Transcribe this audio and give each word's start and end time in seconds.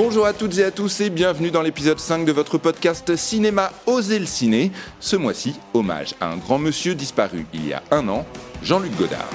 Bonjour 0.00 0.26
à 0.26 0.32
toutes 0.32 0.56
et 0.58 0.62
à 0.62 0.70
tous 0.70 1.00
et 1.00 1.10
bienvenue 1.10 1.50
dans 1.50 1.60
l'épisode 1.60 1.98
5 1.98 2.24
de 2.24 2.30
votre 2.30 2.56
podcast 2.56 3.16
Cinéma 3.16 3.72
Oser 3.86 4.20
le 4.20 4.26
Ciné. 4.26 4.70
Ce 5.00 5.16
mois-ci, 5.16 5.58
hommage 5.74 6.14
à 6.20 6.30
un 6.30 6.36
grand 6.36 6.60
monsieur 6.60 6.94
disparu 6.94 7.46
il 7.52 7.66
y 7.66 7.72
a 7.72 7.82
un 7.90 8.06
an, 8.06 8.24
Jean-Luc 8.62 8.94
Godard. 8.96 9.28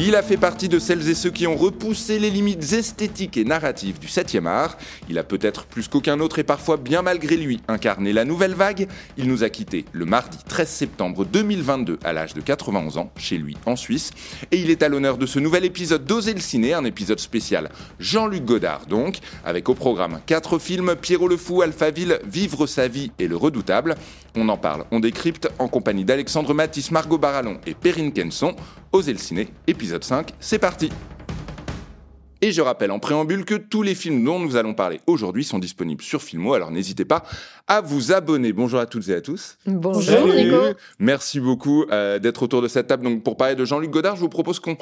Il 0.00 0.14
a 0.14 0.22
fait 0.22 0.36
partie 0.36 0.68
de 0.68 0.78
celles 0.78 1.08
et 1.08 1.14
ceux 1.14 1.30
qui 1.30 1.48
ont 1.48 1.56
repoussé 1.56 2.20
les 2.20 2.30
limites 2.30 2.72
esthétiques 2.72 3.36
et 3.36 3.44
narratives 3.44 3.98
du 3.98 4.06
7e 4.06 4.46
art. 4.46 4.78
Il 5.10 5.18
a 5.18 5.24
peut-être 5.24 5.66
plus 5.66 5.88
qu'aucun 5.88 6.20
autre 6.20 6.38
et 6.38 6.44
parfois 6.44 6.76
bien 6.76 7.02
malgré 7.02 7.36
lui 7.36 7.60
incarné 7.66 8.12
la 8.12 8.24
nouvelle 8.24 8.54
vague. 8.54 8.86
Il 9.16 9.26
nous 9.26 9.42
a 9.42 9.50
quittés 9.50 9.86
le 9.90 10.04
mardi 10.04 10.38
13 10.46 10.68
septembre 10.68 11.24
2022 11.24 11.98
à 12.04 12.12
l'âge 12.12 12.32
de 12.32 12.40
91 12.40 12.96
ans, 12.96 13.10
chez 13.16 13.38
lui 13.38 13.56
en 13.66 13.74
Suisse. 13.74 14.12
Et 14.52 14.58
il 14.60 14.70
est 14.70 14.84
à 14.84 14.88
l'honneur 14.88 15.18
de 15.18 15.26
ce 15.26 15.40
nouvel 15.40 15.64
épisode 15.64 16.04
d'Oser 16.04 16.32
le 16.32 16.40
ciné, 16.40 16.74
un 16.74 16.84
épisode 16.84 17.18
spécial 17.18 17.68
Jean-Luc 17.98 18.44
Godard 18.44 18.86
donc, 18.86 19.18
avec 19.44 19.68
au 19.68 19.74
programme 19.74 20.20
quatre 20.26 20.60
films 20.60 20.94
Pierrot 20.94 21.26
le 21.26 21.36
Fou, 21.36 21.60
Alphaville, 21.60 22.20
Vivre 22.24 22.68
sa 22.68 22.86
vie 22.86 23.10
et 23.18 23.26
Le 23.26 23.36
Redoutable. 23.36 23.96
On 24.36 24.48
en 24.48 24.56
parle, 24.56 24.84
on 24.92 25.00
décrypte 25.00 25.48
en 25.58 25.66
compagnie 25.66 26.04
d'Alexandre 26.04 26.54
Matisse, 26.54 26.92
Margot 26.92 27.18
Barallon 27.18 27.58
et 27.66 27.74
Perrine 27.74 28.12
Kenson. 28.12 28.54
Oser 28.90 29.12
le 29.12 29.18
ciné, 29.18 29.48
épisode 29.66 30.02
5, 30.02 30.32
c'est 30.40 30.58
parti. 30.58 30.90
Et 32.40 32.52
je 32.52 32.62
rappelle 32.62 32.90
en 32.90 32.98
préambule 32.98 33.44
que 33.44 33.54
tous 33.54 33.82
les 33.82 33.94
films 33.94 34.24
dont 34.24 34.38
nous 34.38 34.56
allons 34.56 34.72
parler 34.72 35.00
aujourd'hui 35.06 35.44
sont 35.44 35.58
disponibles 35.58 36.02
sur 36.02 36.22
Filmo, 36.22 36.54
alors 36.54 36.70
n'hésitez 36.70 37.04
pas 37.04 37.22
à 37.68 37.82
vous 37.82 38.12
abonner. 38.12 38.52
Bonjour 38.52 38.80
à 38.80 38.86
toutes 38.86 39.08
et 39.10 39.14
à 39.14 39.20
tous. 39.20 39.58
Bonjour 39.66 40.26
Nico. 40.26 40.56
Merci 40.98 41.38
beaucoup 41.38 41.84
euh, 41.92 42.18
d'être 42.18 42.42
autour 42.42 42.62
de 42.62 42.68
cette 42.68 42.86
table. 42.86 43.04
Donc 43.04 43.22
pour 43.22 43.36
parler 43.36 43.54
de 43.54 43.64
Jean-Luc 43.64 43.90
Godard, 43.90 44.16
je 44.16 44.22
vous 44.22 44.30
propose 44.30 44.58
qu'on 44.58 44.76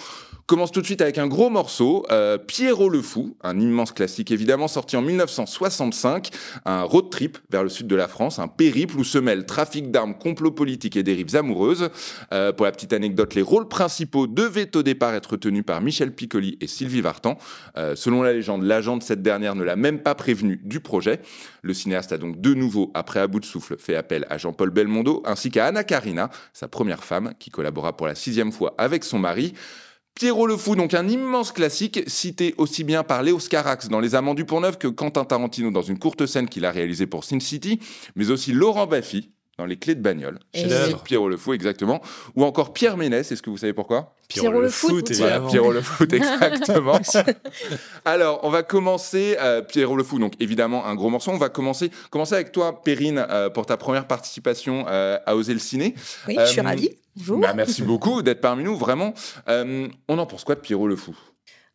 commence 0.47 0.71
tout 0.71 0.81
de 0.81 0.87
suite 0.87 1.01
avec 1.01 1.19
un 1.19 1.27
gros 1.27 1.51
morceau, 1.51 2.07
euh, 2.11 2.39
Pierrot 2.39 2.89
le 2.89 3.03
Fou, 3.03 3.37
un 3.43 3.59
immense 3.59 3.91
classique 3.91 4.31
évidemment 4.31 4.69
sorti 4.69 4.97
en 4.97 5.03
1965, 5.03 6.31
un 6.65 6.83
road 6.83 7.11
trip 7.11 7.39
vers 7.51 7.65
le 7.65 7.69
sud 7.69 7.89
de 7.89 7.97
la 7.97 8.07
France, 8.07 8.39
un 8.39 8.47
périple 8.47 8.97
où 8.97 9.05
se 9.05 9.19
mêlent 9.19 9.47
trafic 9.47 9.91
d'armes, 9.91 10.17
complot 10.17 10.53
politique 10.53 10.97
et 10.97 11.03
dérives 11.03 11.35
amoureuses. 11.35 11.91
Euh, 12.33 12.53
pour 12.53 12.67
la 12.67 12.73
petite 12.73 12.93
anecdote, 12.93 13.35
les 13.35 13.43
rôles 13.43 13.67
principaux 13.67 14.29
devaient 14.29 14.77
au 14.77 14.85
départ 14.85 15.15
être 15.15 15.37
tenus 15.37 15.65
par 15.65 15.81
Michel 15.81 16.15
Piccoli 16.15 16.57
et 16.61 16.69
Sylvie 16.69 17.01
Vartan. 17.01 17.39
Euh, 17.77 17.97
selon 17.97 18.23
la 18.23 18.33
légende, 18.33 18.63
l'agent 18.63 18.97
de 18.97 19.03
cette 19.03 19.23
dernière 19.23 19.57
ne 19.57 19.65
l'a 19.65 19.77
même 19.77 19.99
pas 19.99 20.15
prévenu 20.15 20.61
du 20.63 20.79
projet. 20.79 21.21
Le 21.63 21.75
cinéaste 21.75 22.13
a 22.13 22.19
donc 22.19 22.41
de 22.41 22.55
nouveau, 22.55 22.76
après 22.95 23.21
à 23.21 23.27
bout 23.27 23.41
de 23.41 23.45
souffle, 23.45 23.77
fait 23.79 23.97
appel 23.97 24.27
à 24.31 24.39
Jean-Paul 24.39 24.71
Belmondo 24.71 25.23
ainsi 25.25 25.51
qu'à 25.51 25.67
Anna 25.67 25.85
Karina, 25.85 26.31
sa 26.53 26.69
première 26.69 27.05
femme, 27.05 27.33
qui 27.39 27.51
collabora 27.51 27.97
pour 27.97 28.07
la 28.07 28.15
sixième 28.15 28.53
fois 28.53 28.75
avec 28.79 29.05
son 29.05 29.19
mari. 29.19 29.55
Pierrot 30.15 30.47
le 30.47 30.57
Fou, 30.57 30.77
donc 30.77 30.95
un 30.95 31.09
immense 31.09 31.53
classique, 31.53 32.03
cité 32.07 32.55
aussi 32.57 32.85
bien 32.85 33.03
par 33.05 33.23
Léo 33.23 33.39
Scarax 33.39 33.89
dans 33.89 34.01
Les 34.01 34.15
Amants 34.15 34.35
du 34.35 34.47
Pont-Neuf 34.47 34.79
que 34.79 34.89
Quentin 34.89 35.25
Tarantino 35.25 35.71
dans 35.71 35.83
une 35.83 35.99
courte 35.99 36.25
scène 36.25 36.49
qu'il 36.49 36.65
a 36.65 36.71
réalisée 36.71 37.07
pour 37.07 37.25
Sin 37.25 37.41
City, 37.41 37.81
mais 38.15 38.31
aussi 38.31 38.53
Laurent 38.53 38.87
Baffy 38.87 39.31
dans 39.59 39.65
Les 39.65 39.77
Clés 39.77 39.95
de 39.95 40.03
bagnole, 40.03 40.39
Pierrot 41.05 41.29
le 41.29 41.37
Fou 41.37 41.53
exactement, 41.53 42.03
ou 42.35 42.45
encore 42.45 42.73
Pierre 42.73 42.97
Ménès, 42.97 43.31
est-ce 43.31 43.43
que 43.43 43.51
vous 43.51 43.59
savez 43.59 43.73
pourquoi? 43.73 44.15
Pierrot, 44.29 44.61
le, 44.61 44.69
foot, 44.69 45.13
Pierrot 45.49 45.73
le 45.73 45.81
foot, 45.81 46.13
exactement. 46.13 46.99
Alors, 48.05 48.41
on 48.43 48.51
va 48.51 48.63
commencer, 48.63 49.37
euh, 49.41 49.63
Pierrot 49.63 49.97
le 49.97 50.03
fou, 50.03 50.19
donc 50.19 50.35
évidemment 50.41 50.85
un 50.85 50.95
gros 50.97 51.11
morceau. 51.11 51.31
On 51.31 51.39
va 51.39 51.49
commencer, 51.49 51.91
commencer 52.11 52.35
avec 52.35 52.51
toi, 52.51 52.83
Perrine, 52.83 53.25
euh, 53.31 53.51
pour 53.51 53.67
ta 53.67 53.77
première 53.77 54.07
participation 54.09 54.85
euh, 54.89 55.19
à 55.27 55.37
Oser 55.37 55.53
le 55.53 55.61
ciné. 55.61 55.95
Oui, 56.27 56.37
je 56.41 56.47
suis 56.47 56.61
ravie. 56.61 56.91
Bonjour. 57.15 57.39
Bah, 57.39 57.55
merci 57.55 57.83
beaucoup 57.83 58.23
d'être 58.23 58.41
parmi 58.41 58.65
nous, 58.65 58.77
vraiment. 58.77 59.15
on 59.47 60.19
en 60.19 60.27
pense 60.27 60.45
quoi 60.45 60.57
de 60.57 60.61
Pierrot 60.61 60.89
le 60.89 60.97
fou? 60.97 61.17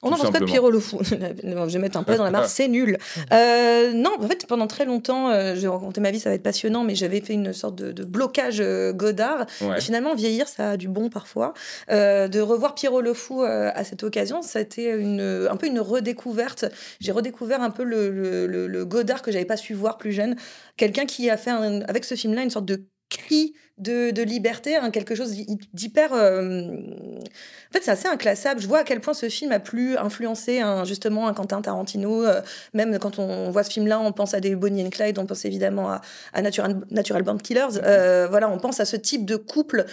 On 0.03 0.11
en 0.11 0.17
pense 0.17 0.31
pas 0.31 0.39
de 0.39 0.45
Pierrot 0.45 0.71
le 0.71 0.79
fou. 0.79 0.99
je 1.03 1.73
vais 1.73 1.79
mettre 1.79 1.97
un 1.97 2.03
peu 2.03 2.15
dans 2.15 2.23
la 2.23 2.31
mare, 2.31 2.47
c'est 2.47 2.67
nul. 2.67 2.97
Euh, 3.31 3.93
non, 3.93 4.11
en 4.19 4.27
fait, 4.27 4.45
pendant 4.45 4.67
très 4.67 4.83
longtemps, 4.83 5.29
euh, 5.29 5.55
je 5.55 5.61
vais 5.61 5.67
raconter 5.67 6.01
ma 6.01 6.11
vie, 6.11 6.19
ça 6.19 6.29
va 6.29 6.35
être 6.35 6.43
passionnant, 6.43 6.83
mais 6.83 6.95
j'avais 6.95 7.21
fait 7.21 7.33
une 7.33 7.53
sorte 7.53 7.75
de, 7.75 8.03
blocage 8.03 8.59
euh, 8.59 8.91
Godard. 8.91 9.45
Et 9.77 9.79
finalement, 9.79 10.15
vieillir, 10.15 10.47
ça 10.47 10.71
a 10.71 10.77
du 10.77 10.87
bon 10.87 11.09
parfois. 11.09 11.53
de 11.89 12.39
revoir 12.39 12.75
Pierrot 12.75 13.01
le 13.01 13.13
fou 13.13 13.43
à 13.43 13.83
cette 13.83 14.03
occasion, 14.03 14.41
ça 14.41 14.59
a 14.59 14.61
été 14.61 14.89
une, 14.89 15.47
un 15.49 15.55
peu 15.55 15.67
une 15.67 15.79
redécouverte. 15.79 16.65
J'ai 16.99 17.11
redécouvert 17.11 17.61
un 17.61 17.69
peu 17.69 17.83
le, 17.83 18.09
le, 18.47 18.85
Godard 18.85 19.21
que 19.21 19.31
j'avais 19.31 19.45
pas 19.45 19.57
su 19.57 19.73
voir 19.73 19.97
plus 19.97 20.11
jeune. 20.11 20.35
Quelqu'un 20.77 21.05
qui 21.05 21.29
a 21.29 21.37
fait 21.37 21.51
avec 21.51 22.03
ce 22.05 22.15
film-là 22.15 22.41
une 22.43 22.49
sorte 22.49 22.65
de 22.65 22.85
cri 23.11 23.53
de, 23.81 24.21
liberté, 24.21 24.75
hein, 24.75 24.91
quelque 24.91 25.15
chose 25.15 25.35
d'hyper. 25.73 26.13
Euh, 26.13 26.67
en 26.67 27.73
fait, 27.73 27.83
c'est 27.83 27.91
assez 27.91 28.07
inclassable. 28.07 28.61
Je 28.61 28.67
vois 28.67 28.79
à 28.79 28.83
quel 28.83 29.01
point 29.01 29.13
ce 29.13 29.27
film 29.29 29.51
a 29.51 29.59
pu 29.59 29.97
influencer 29.97 30.59
un, 30.59 30.85
justement 30.85 31.27
un 31.27 31.33
Quentin 31.33 31.61
Tarantino. 31.61 32.23
Euh, 32.23 32.41
même 32.73 32.99
quand 32.99 33.17
on 33.17 33.49
voit 33.49 33.63
ce 33.63 33.71
film-là, 33.71 33.99
on 33.99 34.11
pense 34.11 34.33
à 34.33 34.39
des 34.39 34.55
Bonnie 34.55 34.85
and 34.85 34.89
Clyde, 34.89 35.17
on 35.17 35.25
pense 35.25 35.45
évidemment 35.45 35.89
à, 35.89 36.01
à 36.33 36.41
Natural, 36.41 36.79
Natural 36.91 37.23
Born 37.23 37.41
Killers. 37.41 37.79
Euh, 37.83 38.27
voilà, 38.29 38.49
on 38.49 38.59
pense 38.59 38.79
à 38.79 38.85
ce 38.85 38.95
type 38.95 39.25
de 39.25 39.35
couple 39.35 39.85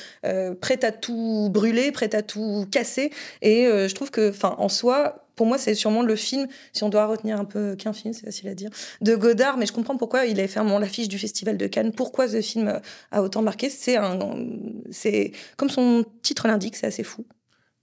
prêt 0.60 0.84
à 0.84 0.92
tout 0.92 1.48
brûler, 1.50 1.92
prêt 1.92 2.14
à 2.14 2.22
tout 2.22 2.66
casser. 2.70 3.10
Et 3.42 3.64
je 3.64 3.94
trouve 3.94 4.10
que, 4.10 4.30
enfin, 4.30 4.54
en 4.58 4.68
soi, 4.68 5.27
pour 5.38 5.46
moi, 5.46 5.56
c'est 5.56 5.76
sûrement 5.76 6.02
le 6.02 6.16
film, 6.16 6.48
si 6.72 6.82
on 6.82 6.88
doit 6.88 7.06
retenir 7.06 7.38
un 7.38 7.44
peu 7.44 7.76
qu'un 7.76 7.92
film, 7.92 8.12
c'est 8.12 8.26
facile 8.26 8.48
à 8.48 8.54
dire, 8.54 8.70
de 9.00 9.14
Godard, 9.14 9.56
mais 9.56 9.66
je 9.66 9.72
comprends 9.72 9.96
pourquoi 9.96 10.26
il 10.26 10.38
avait 10.40 10.48
fait 10.48 10.60
l'affiche 10.80 11.08
du 11.08 11.16
Festival 11.16 11.56
de 11.56 11.66
Cannes, 11.68 11.92
pourquoi 11.92 12.26
ce 12.26 12.40
film 12.40 12.80
a 13.12 13.22
autant 13.22 13.40
marqué? 13.40 13.70
C'est 13.70 13.96
un, 13.96 14.18
c'est 14.90 15.30
comme 15.56 15.70
son 15.70 16.04
titre 16.22 16.48
l'indique, 16.48 16.74
c'est 16.74 16.88
assez 16.88 17.04
fou. 17.04 17.24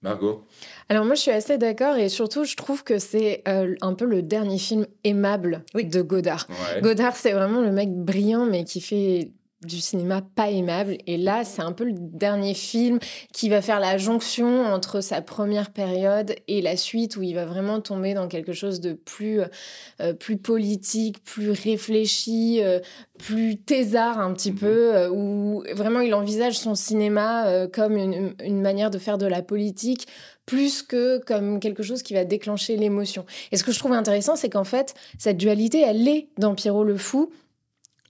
Margot? 0.02 0.44
Alors 0.90 1.06
moi 1.06 1.16
je 1.16 1.22
suis 1.22 1.32
assez 1.32 1.58
d'accord 1.58 1.96
et 1.96 2.10
surtout 2.10 2.44
je 2.44 2.56
trouve 2.56 2.84
que 2.84 3.00
c'est 3.00 3.42
euh, 3.48 3.74
un 3.82 3.94
peu 3.94 4.06
le 4.06 4.22
dernier 4.22 4.60
film 4.60 4.86
aimable 5.04 5.64
de 5.74 6.02
Godard. 6.02 6.48
Godard 6.82 7.16
c'est 7.16 7.32
vraiment 7.32 7.62
le 7.62 7.72
mec 7.72 7.90
brillant 7.90 8.46
mais 8.46 8.66
qui 8.66 8.82
fait 8.82 9.32
du 9.66 9.80
cinéma 9.82 10.22
pas 10.22 10.50
aimable. 10.50 10.98
Et 11.08 11.18
là, 11.18 11.44
c'est 11.44 11.62
un 11.62 11.72
peu 11.72 11.84
le 11.86 11.94
dernier 11.94 12.54
film 12.54 13.00
qui 13.34 13.50
va 13.50 13.62
faire 13.62 13.80
la 13.80 13.98
jonction 13.98 14.66
entre 14.66 15.02
sa 15.02 15.22
première 15.22 15.72
période 15.72 16.36
et 16.48 16.62
la 16.62 16.78
suite, 16.78 17.18
où 17.18 17.24
il 17.24 17.36
va 17.36 17.46
vraiment 17.46 17.82
tomber 17.82 18.14
dans 18.14 18.28
quelque 18.28 18.54
chose 18.54 18.80
de 18.80 18.94
plus, 18.94 19.42
euh, 20.02 20.14
plus 20.14 20.38
politique, 20.38 21.24
plus 21.24 21.52
réfléchi, 21.52 22.60
euh, 22.62 22.80
plus 23.18 23.58
thésard 23.58 24.20
un 24.20 24.34
petit 24.34 24.52
mhm. 24.52 24.58
peu, 24.58 24.96
euh, 24.96 25.10
où 25.10 25.64
vraiment 25.74 26.02
il 26.02 26.14
envisage 26.14 26.58
son 26.58 26.76
cinéma 26.76 27.68
comme 27.74 27.98
une, 27.98 28.34
une 28.44 28.62
manière 28.62 28.92
de 28.92 28.98
faire 28.98 29.18
de 29.18 29.26
la 29.26 29.42
politique 29.42 30.08
plus 30.46 30.84
que 30.84 31.18
comme 31.26 31.60
quelque 31.60 31.84
chose 31.84 32.04
qui 32.04 32.14
va 32.14 32.24
déclencher 32.24 32.78
l'émotion. 32.78 33.26
Et 33.52 33.58
ce 33.58 33.64
que 33.64 33.72
je 33.72 33.80
trouve 33.80 33.94
intéressant, 33.94 34.36
c'est 34.36 34.50
qu'en 34.50 34.64
fait, 34.64 34.94
cette 35.18 35.38
dualité, 35.38 35.82
elle 35.82 36.08
est 36.08 36.28
dans 36.38 36.56
Pierrot 36.56 36.84
le 36.84 36.98
Fou, 36.98 37.32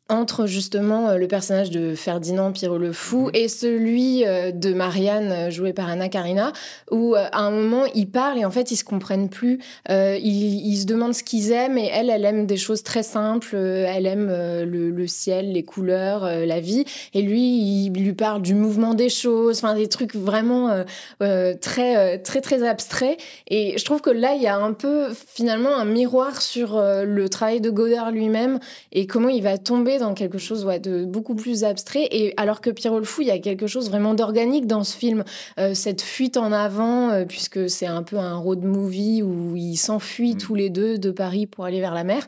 entre 0.08 0.46
justement 0.46 1.10
euh, 1.10 1.18
le 1.18 1.28
personnage 1.28 1.72
de 1.72 1.96
Ferdinand 1.96 2.52
Pierrot 2.52 2.78
le 2.78 2.94
Fou 2.94 3.26
mhm. 3.26 3.32
et 3.34 3.48
celui 3.48 4.24
euh, 4.26 4.52
de 4.52 4.72
Marianne 4.74 5.32
euh, 5.32 5.50
jouée 5.50 5.74
par 5.74 5.90
Anna 5.90 6.10
Karina 6.10 6.54
où 6.92 7.16
à 7.16 7.40
un 7.40 7.50
moment 7.50 7.86
ils 7.96 8.08
parlent 8.08 8.38
et 8.38 8.46
en 8.46 8.52
fait 8.52 8.70
ils 8.72 8.76
se 8.76 8.84
comprennent 8.84 9.30
plus. 9.30 9.60
Ils, 9.90 10.78
se 10.78 10.86
demandent 10.86 11.16
ce 11.16 11.24
qu'ils 11.24 11.52
aiment 11.52 11.78
et 11.78 11.90
elle 11.92 12.10
elle 12.10 12.26
aime 12.26 12.46
des 12.46 12.58
choses 12.58 12.84
très 12.84 13.04
simples. 13.04 13.56
Elle 13.56 14.06
aime 14.06 14.28
le, 14.28 15.08
ciel 15.08 15.54
les 15.54 15.64
couleurs 15.64 16.26
la 16.46 16.60
vie. 16.60 16.86
Et 17.14 17.22
lui 17.22 17.86
il 17.86 17.92
lui 17.92 18.14
parle 18.14 18.42
du 18.42 18.54
mouvement 18.54 18.94
des 18.94 19.10
choses 19.10 19.58
enfin 19.58 19.76
des 19.76 19.88
trucs 19.88 20.16
vraiment 20.16 20.84
très 21.20 22.20
très 22.20 22.42
très 22.42 22.68
abstraits. 22.68 23.18
Et 23.48 23.78
je 23.78 23.86
trouve 23.86 24.02
que 24.02 24.12
là 24.12 24.34
il 24.36 24.42
y 24.42 24.48
a 24.48 24.58
un 24.58 24.74
peu 24.74 25.08
finalement 25.14 25.76
un 25.76 25.86
miroir 25.86 26.42
sur 26.42 26.80
le 26.80 27.30
travail 27.30 27.62
de 27.62 27.70
Godard 27.70 28.12
lui-même 28.12 28.60
et 28.92 29.08
comment 29.08 29.30
il 29.30 29.44
va 29.44 29.58
tomber 29.58 29.95
dans 30.00 30.14
quelque 30.14 30.38
chose 30.38 30.66
de 30.82 31.06
beaucoup 31.06 31.36
plus 31.36 31.64
abstrait. 31.64 32.08
Et 32.12 32.34
alors 32.38 32.62
que 32.62 32.70
Pierrot 32.70 33.00
le 33.00 33.06
Fou, 33.06 33.22
il 33.22 33.28
y 33.28 33.32
a 33.32 33.40
quelque 33.40 33.68
chose 33.68 33.90
vraiment 33.90 34.14
d'organique 34.14 34.68
dans 34.68 34.84
ce 34.84 34.96
film. 34.96 35.24
Euh, 35.60 35.74
cette 35.74 36.02
fuite 36.02 36.38
en 36.38 36.52
avant, 36.52 37.10
euh, 37.10 37.26
puisque 37.26 37.70
c'est 37.70 37.86
un 37.86 38.04
peu 38.04 38.18
un 38.18 38.36
road 38.36 38.64
movie 38.64 39.24
où 39.24 39.56
ils 39.56 39.78
s'enfuient 39.78 40.36
mm. 40.36 40.38
tous 40.38 40.56
les 40.56 40.70
deux 40.70 40.98
de 40.98 41.12
Paris 41.12 41.46
pour 41.46 41.66
aller 41.66 41.80
vers 41.80 41.94
la 41.94 42.04
mer. 42.04 42.28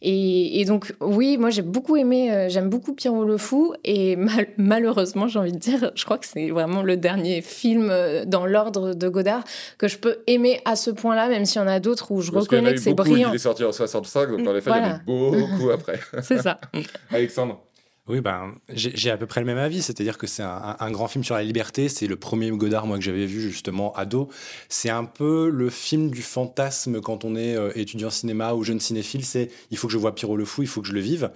Et, 0.00 0.64
donc, 0.64 0.94
oui, 1.00 1.38
moi 1.38 1.50
j'ai 1.50 1.62
beaucoup 1.62 1.96
aimé, 1.96 2.32
euh, 2.32 2.48
j'aime 2.48 2.68
beaucoup 2.68 2.92
Pierrot 2.92 3.24
le 3.24 3.36
Fou. 3.36 3.74
Et 3.84 4.16
malheureusement, 4.56 5.26
j'ai 5.26 5.40
envie 5.40 5.52
de 5.52 5.58
dire, 5.58 5.90
je 5.94 6.04
crois 6.04 6.18
que 6.18 6.26
c'est 6.26 6.50
vraiment 6.50 6.82
le 6.82 6.96
dernier 6.96 7.42
film 7.42 7.92
dans 8.26 8.46
l'ordre 8.46 8.94
de 8.94 9.08
Godard 9.08 9.42
que 9.76 9.88
je 9.88 9.98
peux 9.98 10.18
aimer 10.26 10.60
à 10.64 10.76
ce 10.76 10.90
point-là, 10.90 11.28
même 11.28 11.44
s'il 11.44 11.60
y 11.60 11.64
en 11.64 11.68
a 11.68 11.80
d'autres 11.80 12.12
où 12.12 12.20
je 12.20 12.30
reconnais 12.30 12.74
que 12.74 12.80
c'est 12.80 12.94
brillant. 12.94 13.30
Il 13.30 13.36
est 13.36 13.38
sorti 13.38 13.64
en 13.64 13.72
65, 13.72 14.30
donc 14.30 14.46
en 14.46 14.54
effet, 14.54 14.70
il 14.70 14.76
y 14.76 14.80
en 14.80 14.90
a 14.90 15.00
beaucoup 15.04 15.70
après. 15.74 15.98
c'est 16.22 16.38
ça. 16.38 16.60
Alexandre. 17.10 17.60
Oui, 18.08 18.22
ben, 18.22 18.54
j'ai 18.72 19.10
à 19.10 19.18
peu 19.18 19.26
près 19.26 19.40
le 19.40 19.46
même 19.46 19.58
avis, 19.58 19.82
c'est-à-dire 19.82 20.16
que 20.16 20.26
c'est 20.26 20.42
un, 20.42 20.90
grand 20.90 21.08
film 21.08 21.22
sur 21.24 21.34
la 21.34 21.42
liberté, 21.42 21.90
c'est 21.90 22.06
le 22.06 22.16
premier 22.16 22.50
Godard, 22.50 22.86
moi, 22.86 22.96
que 22.96 23.04
j'avais 23.04 23.26
vu 23.26 23.42
justement 23.42 23.92
ado. 23.96 24.30
C'est 24.70 24.88
un 24.88 25.04
peu 25.04 25.50
le 25.50 25.68
film 25.68 26.10
du 26.10 26.22
fantasme 26.22 27.02
quand 27.02 27.26
on 27.26 27.36
est 27.36 27.54
euh, 27.54 27.70
étudiant 27.74 28.08
cinéma 28.08 28.54
ou 28.54 28.64
jeune 28.64 28.80
cinéphile, 28.80 29.26
c'est 29.26 29.50
il 29.70 29.76
faut 29.76 29.88
que 29.88 29.92
je 29.92 29.98
vois 29.98 30.14
Pierrot 30.14 30.38
le 30.38 30.46
Fou, 30.46 30.62
il 30.62 30.68
faut 30.68 30.80
que 30.80 30.88
je 30.88 30.94
le 30.94 31.00
vive. 31.00 31.30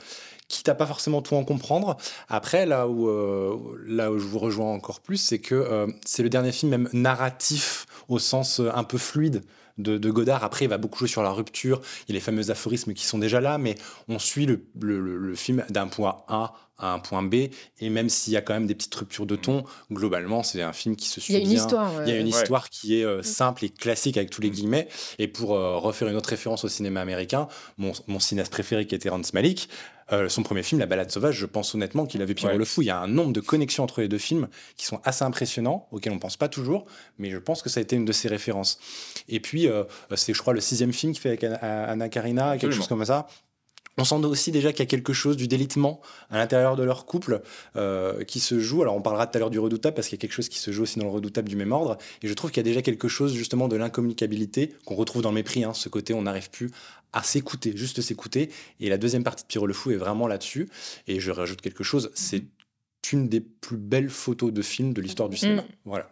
Quitte 0.48 0.70
à 0.70 0.74
pas 0.74 0.86
forcément 0.86 1.20
tout 1.20 1.34
en 1.34 1.44
comprendre. 1.44 1.98
Après, 2.30 2.64
là 2.64 2.88
où, 2.88 3.06
là 3.86 4.10
où 4.10 4.18
je 4.18 4.24
vous 4.24 4.38
rejoins 4.38 4.72
encore 4.72 5.00
plus, 5.00 5.18
c'est 5.18 5.38
que 5.38 5.86
c'est 6.04 6.22
le 6.22 6.28
dernier 6.28 6.52
film 6.52 6.70
même 6.70 6.88
narratif 6.92 7.86
au 8.08 8.18
sens 8.18 8.60
un 8.60 8.84
peu 8.84 8.98
fluide 8.98 9.42
de, 9.78 10.10
Godard. 10.10 10.44
Après, 10.44 10.64
il 10.64 10.68
va 10.68 10.78
beaucoup 10.78 10.98
jouer 10.98 11.08
sur 11.08 11.22
la 11.22 11.30
rupture. 11.30 11.80
Il 12.06 12.10
y 12.10 12.12
a 12.12 12.14
les 12.14 12.20
fameux 12.20 12.50
aphorismes 12.50 12.94
qui 12.94 13.06
sont 13.06 13.18
déjà 13.18 13.40
là, 13.40 13.58
mais 13.58 13.76
on 14.08 14.18
suit 14.18 14.46
le, 14.46 15.34
film 15.34 15.64
d'un 15.70 15.86
point 15.86 16.22
A 16.28 16.54
à 16.82 16.92
un 16.92 16.98
point 16.98 17.22
B. 17.22 17.34
Et 17.80 17.88
même 17.88 18.08
s'il 18.08 18.32
y 18.32 18.36
a 18.36 18.42
quand 18.42 18.52
même 18.52 18.66
des 18.66 18.74
petites 18.74 18.94
ruptures 18.94 19.26
de 19.26 19.36
ton, 19.36 19.64
globalement, 19.90 20.42
c'est 20.42 20.60
un 20.62 20.72
film 20.72 20.96
qui 20.96 21.08
se 21.08 21.20
suit 21.20 21.32
Il 21.32 21.38
y 21.38 21.40
a 21.40 21.44
une 21.44 21.52
histoire. 21.52 21.90
Il 22.06 22.08
y 22.08 22.12
a 22.12 22.18
une 22.18 22.28
histoire 22.28 22.68
qui 22.68 23.00
est 23.00 23.04
euh, 23.04 23.22
simple 23.22 23.64
et 23.64 23.70
classique 23.70 24.16
avec 24.16 24.30
tous 24.30 24.42
les 24.42 24.50
guillemets. 24.50 24.88
Et 25.18 25.28
pour 25.28 25.54
euh, 25.54 25.78
refaire 25.78 26.08
une 26.08 26.16
autre 26.16 26.28
référence 26.28 26.64
au 26.64 26.68
cinéma 26.68 27.00
américain, 27.00 27.48
mon, 27.78 27.92
mon 28.06 28.20
cinéaste 28.20 28.52
préféré 28.52 28.86
qui 28.86 28.94
était 28.94 29.08
Rance 29.08 29.32
Malik, 29.32 29.68
euh, 30.12 30.28
son 30.28 30.42
premier 30.42 30.62
film, 30.62 30.78
La 30.78 30.86
Balade 30.86 31.10
sauvage, 31.10 31.36
je 31.36 31.46
pense 31.46 31.74
honnêtement 31.74 32.06
qu'il 32.06 32.20
avait 32.22 32.34
Pierrot 32.34 32.58
le 32.58 32.64
Fou. 32.64 32.82
Il 32.82 32.86
y 32.86 32.90
a 32.90 32.98
un 32.98 33.08
nombre 33.08 33.32
de 33.32 33.40
connexions 33.40 33.84
entre 33.84 34.00
les 34.00 34.08
deux 34.08 34.18
films 34.18 34.48
qui 34.76 34.84
sont 34.84 35.00
assez 35.04 35.24
impressionnants, 35.24 35.88
auxquels 35.90 36.12
on 36.12 36.16
ne 36.16 36.20
pense 36.20 36.36
pas 36.36 36.48
toujours, 36.48 36.86
mais 37.18 37.30
je 37.30 37.38
pense 37.38 37.62
que 37.62 37.70
ça 37.70 37.80
a 37.80 37.82
été 37.82 37.96
une 37.96 38.04
de 38.04 38.12
ses 38.12 38.28
références. 38.28 38.78
Et 39.28 39.40
puis, 39.40 39.68
euh, 39.68 39.84
c'est, 40.14 40.34
je 40.34 40.40
crois, 40.40 40.52
le 40.52 40.60
sixième 40.60 40.92
film 40.92 41.12
qu'il 41.12 41.22
fait 41.22 41.28
avec 41.30 41.44
Anna 41.44 42.08
Karina, 42.08 42.58
quelque 42.58 42.74
chose 42.74 42.88
comme 42.88 43.04
ça. 43.04 43.26
On 43.98 44.04
sent 44.04 44.14
aussi 44.24 44.50
déjà 44.50 44.72
qu'il 44.72 44.80
y 44.80 44.82
a 44.82 44.86
quelque 44.86 45.12
chose 45.12 45.36
du 45.36 45.48
délitement 45.48 46.00
à 46.30 46.38
l'intérieur 46.38 46.76
de 46.76 46.82
leur 46.82 47.04
couple 47.04 47.42
euh, 47.76 48.24
qui 48.24 48.40
se 48.40 48.58
joue. 48.58 48.82
Alors 48.82 48.96
on 48.96 49.02
parlera 49.02 49.26
tout 49.26 49.36
à 49.36 49.40
l'heure 49.40 49.50
du 49.50 49.58
redoutable 49.58 49.94
parce 49.94 50.08
qu'il 50.08 50.16
y 50.16 50.20
a 50.20 50.22
quelque 50.22 50.32
chose 50.32 50.48
qui 50.48 50.58
se 50.58 50.72
joue 50.72 50.84
aussi 50.84 50.98
dans 50.98 51.04
le 51.04 51.10
redoutable 51.10 51.48
du 51.48 51.56
même 51.56 51.72
ordre. 51.72 51.98
Et 52.22 52.28
je 52.28 52.34
trouve 52.34 52.50
qu'il 52.50 52.58
y 52.58 52.66
a 52.66 52.68
déjà 52.68 52.82
quelque 52.82 53.08
chose 53.08 53.34
justement 53.34 53.68
de 53.68 53.76
l'incommunicabilité 53.76 54.74
qu'on 54.86 54.94
retrouve 54.94 55.22
dans 55.22 55.30
le 55.30 55.36
mépris. 55.36 55.64
Hein, 55.64 55.74
ce 55.74 55.88
côté 55.88 56.14
on 56.14 56.22
n'arrive 56.22 56.50
plus 56.50 56.70
à 57.12 57.22
s'écouter, 57.22 57.76
juste 57.76 58.00
s'écouter. 58.00 58.50
Et 58.80 58.88
la 58.88 58.96
deuxième 58.96 59.24
partie 59.24 59.42
de 59.44 59.48
Pierrot 59.48 59.66
le 59.66 59.74
Fou 59.74 59.90
est 59.90 59.96
vraiment 59.96 60.26
là-dessus. 60.26 60.68
Et 61.06 61.20
je 61.20 61.30
rajoute 61.30 61.60
quelque 61.60 61.84
chose, 61.84 62.10
c'est 62.14 62.44
une 63.12 63.28
des 63.28 63.40
plus 63.40 63.76
belles 63.76 64.10
photos 64.10 64.52
de 64.52 64.62
film 64.62 64.94
de 64.94 65.02
l'histoire 65.02 65.28
du 65.28 65.36
cinéma. 65.36 65.62
Mm. 65.62 65.66
Voilà. 65.84 66.08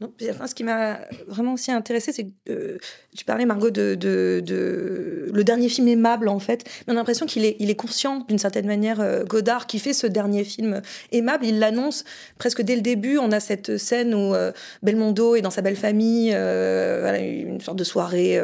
Non, 0.00 0.12
enfin, 0.30 0.46
ce 0.46 0.54
qui 0.54 0.62
m'a 0.62 0.98
vraiment 1.26 1.54
aussi 1.54 1.72
intéressé, 1.72 2.12
c'est 2.12 2.24
que 2.24 2.30
euh, 2.50 2.78
tu 3.16 3.24
parlais, 3.24 3.46
Margot, 3.46 3.70
de, 3.70 3.94
de, 3.94 4.42
de, 4.44 5.30
le 5.32 5.44
dernier 5.44 5.70
film 5.70 5.88
aimable, 5.88 6.28
en 6.28 6.38
fait. 6.38 6.64
on 6.86 6.92
a 6.92 6.94
l'impression 6.96 7.24
qu'il 7.24 7.46
est, 7.46 7.56
il 7.60 7.70
est 7.70 7.76
conscient, 7.76 8.24
d'une 8.28 8.38
certaine 8.38 8.66
manière, 8.66 9.00
euh, 9.00 9.24
Godard, 9.24 9.66
qui 9.66 9.78
fait 9.78 9.94
ce 9.94 10.06
dernier 10.06 10.44
film 10.44 10.82
aimable. 11.12 11.46
Il 11.46 11.58
l'annonce 11.60 12.04
presque 12.36 12.60
dès 12.60 12.76
le 12.76 12.82
début. 12.82 13.16
On 13.16 13.32
a 13.32 13.40
cette 13.40 13.78
scène 13.78 14.14
où 14.14 14.34
euh, 14.34 14.52
Belmondo 14.82 15.34
est 15.34 15.40
dans 15.40 15.50
sa 15.50 15.62
belle 15.62 15.76
famille, 15.76 16.28
voilà, 16.30 17.18
une 17.18 17.62
sorte 17.62 17.78
de 17.78 17.84
soirée 17.84 18.38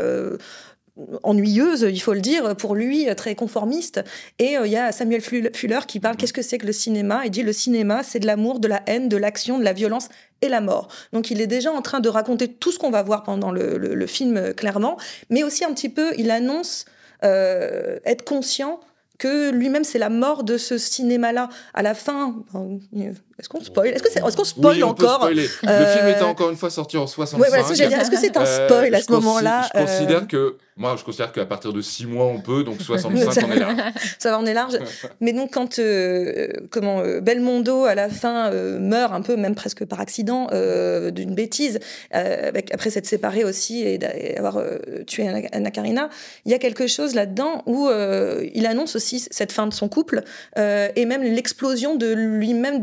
ennuyeuse, 1.23 1.87
il 1.89 2.01
faut 2.01 2.13
le 2.13 2.21
dire, 2.21 2.55
pour 2.57 2.75
lui, 2.75 3.07
très 3.17 3.35
conformiste. 3.35 4.03
Et 4.39 4.59
euh, 4.59 4.67
il 4.67 4.73
y 4.73 4.77
a 4.77 4.93
Samuel 4.93 5.21
Fuller 5.21 5.81
qui 5.87 6.01
parle 6.01 6.17
qu'est-ce 6.17 6.33
que 6.33 6.43
c'est 6.43 6.59
que 6.59 6.67
le 6.67 6.73
cinéma? 6.73 7.23
Il 7.25 7.31
dit 7.31 7.43
le 7.43 7.53
cinéma, 7.53 8.03
c'est 8.03 8.19
de 8.19 8.27
l'amour, 8.27 8.61
de 8.61 8.69
la 8.69 8.83
haine, 8.87 9.09
de 9.09 9.17
l'action, 9.17 9.59
de 9.59 9.65
la 9.65 9.73
violence 9.73 10.09
et 10.43 10.49
la 10.49 10.61
mort. 10.61 10.89
Donc 11.13 11.31
il 11.31 11.41
est 11.41 11.47
déjà 11.47 11.73
en 11.73 11.83
train 11.83 12.01
de 12.01 12.09
raconter 12.09 12.49
tout 12.49 12.73
ce 12.73 12.79
qu'on 12.79 12.91
va 12.91 13.03
voir 13.03 13.23
pendant 13.23 13.51
le, 13.53 14.07
film, 14.07 14.37
euh, 14.37 14.53
clairement, 14.53 14.99
mais 15.31 15.43
aussi 15.43 15.65
un 15.65 15.73
petit 15.73 15.89
peu, 15.89 16.13
il 16.19 16.31
annonce 16.31 16.85
euh, 17.25 17.99
être 18.05 18.25
conscient 18.25 18.81
que 19.19 19.51
lui-même 19.51 19.85
c'est 19.85 19.99
la 20.01 20.11
mort 20.11 20.43
de 20.43 20.59
ce 20.59 20.79
cinéma-là. 20.79 21.49
À 21.75 21.83
la 21.83 21.95
fin, 21.95 22.45
est-ce 23.43 23.49
qu'on 23.49 23.61
spoil? 23.61 23.89
Est-ce 23.89 24.37
qu'on 24.37 24.45
spoil 24.45 24.85
encore 24.85 25.29
Le 25.29 25.43
film 25.43 26.09
était 26.09 26.23
encore 26.23 26.51
une 26.51 26.57
fois 26.57 26.71
sorti 26.71 26.97
en 26.97 27.09
65. 27.09 27.43
est-ce 27.43 28.11
que 28.11 28.17
c'est 28.17 28.37
un 28.37 28.47
spoil 28.47 28.95
à 28.95 29.03
ce 29.03 29.11
moment-là 29.11 29.69
Je 29.75 29.81
considère 29.81 30.29
que 30.29 30.57
moi, 30.75 30.97
je 30.99 31.05
considère 31.05 31.33
qu'à 31.33 31.45
partir 31.45 31.75
de 31.75 31.83
6 31.83 32.07
mois, 32.07 32.25
on 32.25 32.41
peut, 32.41 32.65
donc 32.65 32.81
65, 32.81 33.45
on 33.47 33.53
est 33.53 33.59
large. 33.59 33.77
Ça 34.19 34.31
va, 34.31 34.41
on 34.41 34.47
est 34.47 34.55
large. 34.55 34.79
Mais 35.21 35.35
donc, 35.35 35.53
quand 35.53 35.79
euh, 35.79 36.49
comment, 36.71 37.01
euh, 37.01 37.21
Belmondo, 37.21 37.85
à 37.85 37.95
la 37.95 38.09
fin, 38.09 38.51
euh, 38.51 38.79
meurt 38.79 39.13
un 39.13 39.21
peu, 39.21 39.37
même 39.37 39.55
presque 39.55 39.85
par 39.85 40.01
accident, 40.01 40.49
d'une 41.13 41.35
bêtise, 41.35 41.79
avec, 42.11 42.73
après 42.73 42.91
s'être 42.91 43.07
séparé 43.07 43.45
aussi 43.45 43.83
et 43.83 43.99
d'avoir 43.99 44.63
tué 45.07 45.29
Anna, 45.53 45.71
Karina, 45.71 46.09
il 46.45 46.53
y 46.53 46.55
a 46.55 46.59
quelque 46.59 46.87
chose 46.87 47.15
là-dedans 47.15 47.63
où 47.67 47.89
il 48.55 48.67
annonce 48.67 48.97
aussi 48.97 49.25
cette 49.31 49.53
fin 49.53 49.67
de 49.67 49.73
son 49.73 49.89
couple 49.89 50.23
et 50.57 51.07
même 51.07 51.23
l'explosion 51.23 51.97
de 51.97 52.13
lui-même, 52.13 52.81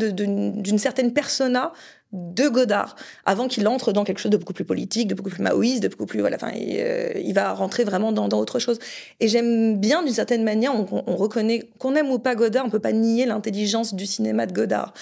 d'une 0.50 0.78
certaine 0.80 1.14
persona 1.14 1.72
de 2.12 2.50
Godard 2.50 2.96
avant 3.26 3.48
qu'il 3.48 3.68
entre 3.68 3.92
dans 3.92 4.04
quelque 4.04 4.20
chose 4.20 4.32
de 4.32 4.38
beaucoup 4.38 4.54
plus 4.54 4.66
politique, 4.66 5.08
de 5.08 5.16
beaucoup 5.16 5.30
plus 5.30 5.44
maoïste, 5.44 5.84
de 5.84 5.90
beaucoup 5.90 6.08
plus 6.08 6.22
voilà. 6.22 6.38
Enfin, 6.38 6.52
euh, 6.56 7.12
il, 7.16 7.34
va 7.34 7.54
rentrer 7.54 7.84
vraiment 7.84 8.12
dans, 8.12 8.28
autre 8.40 8.60
chose. 8.60 8.80
Et 9.20 9.28
j'aime 9.28 9.78
bien 9.78 10.02
d'une 10.02 10.14
certaine 10.14 10.44
manière, 10.44 10.74
on, 10.76 11.16
reconnaît 11.16 11.70
qu'on 11.78 11.96
aime 11.96 12.10
ou 12.12 12.18
pas 12.18 12.36
Godard, 12.36 12.66
on 12.66 12.70
peut 12.70 12.80
pas 12.80 12.94
nier 12.94 13.26
l'intelligence 13.26 13.94
du 13.94 14.06
cinéma 14.06 14.48
de 14.48 14.54
Godard. 14.54 14.94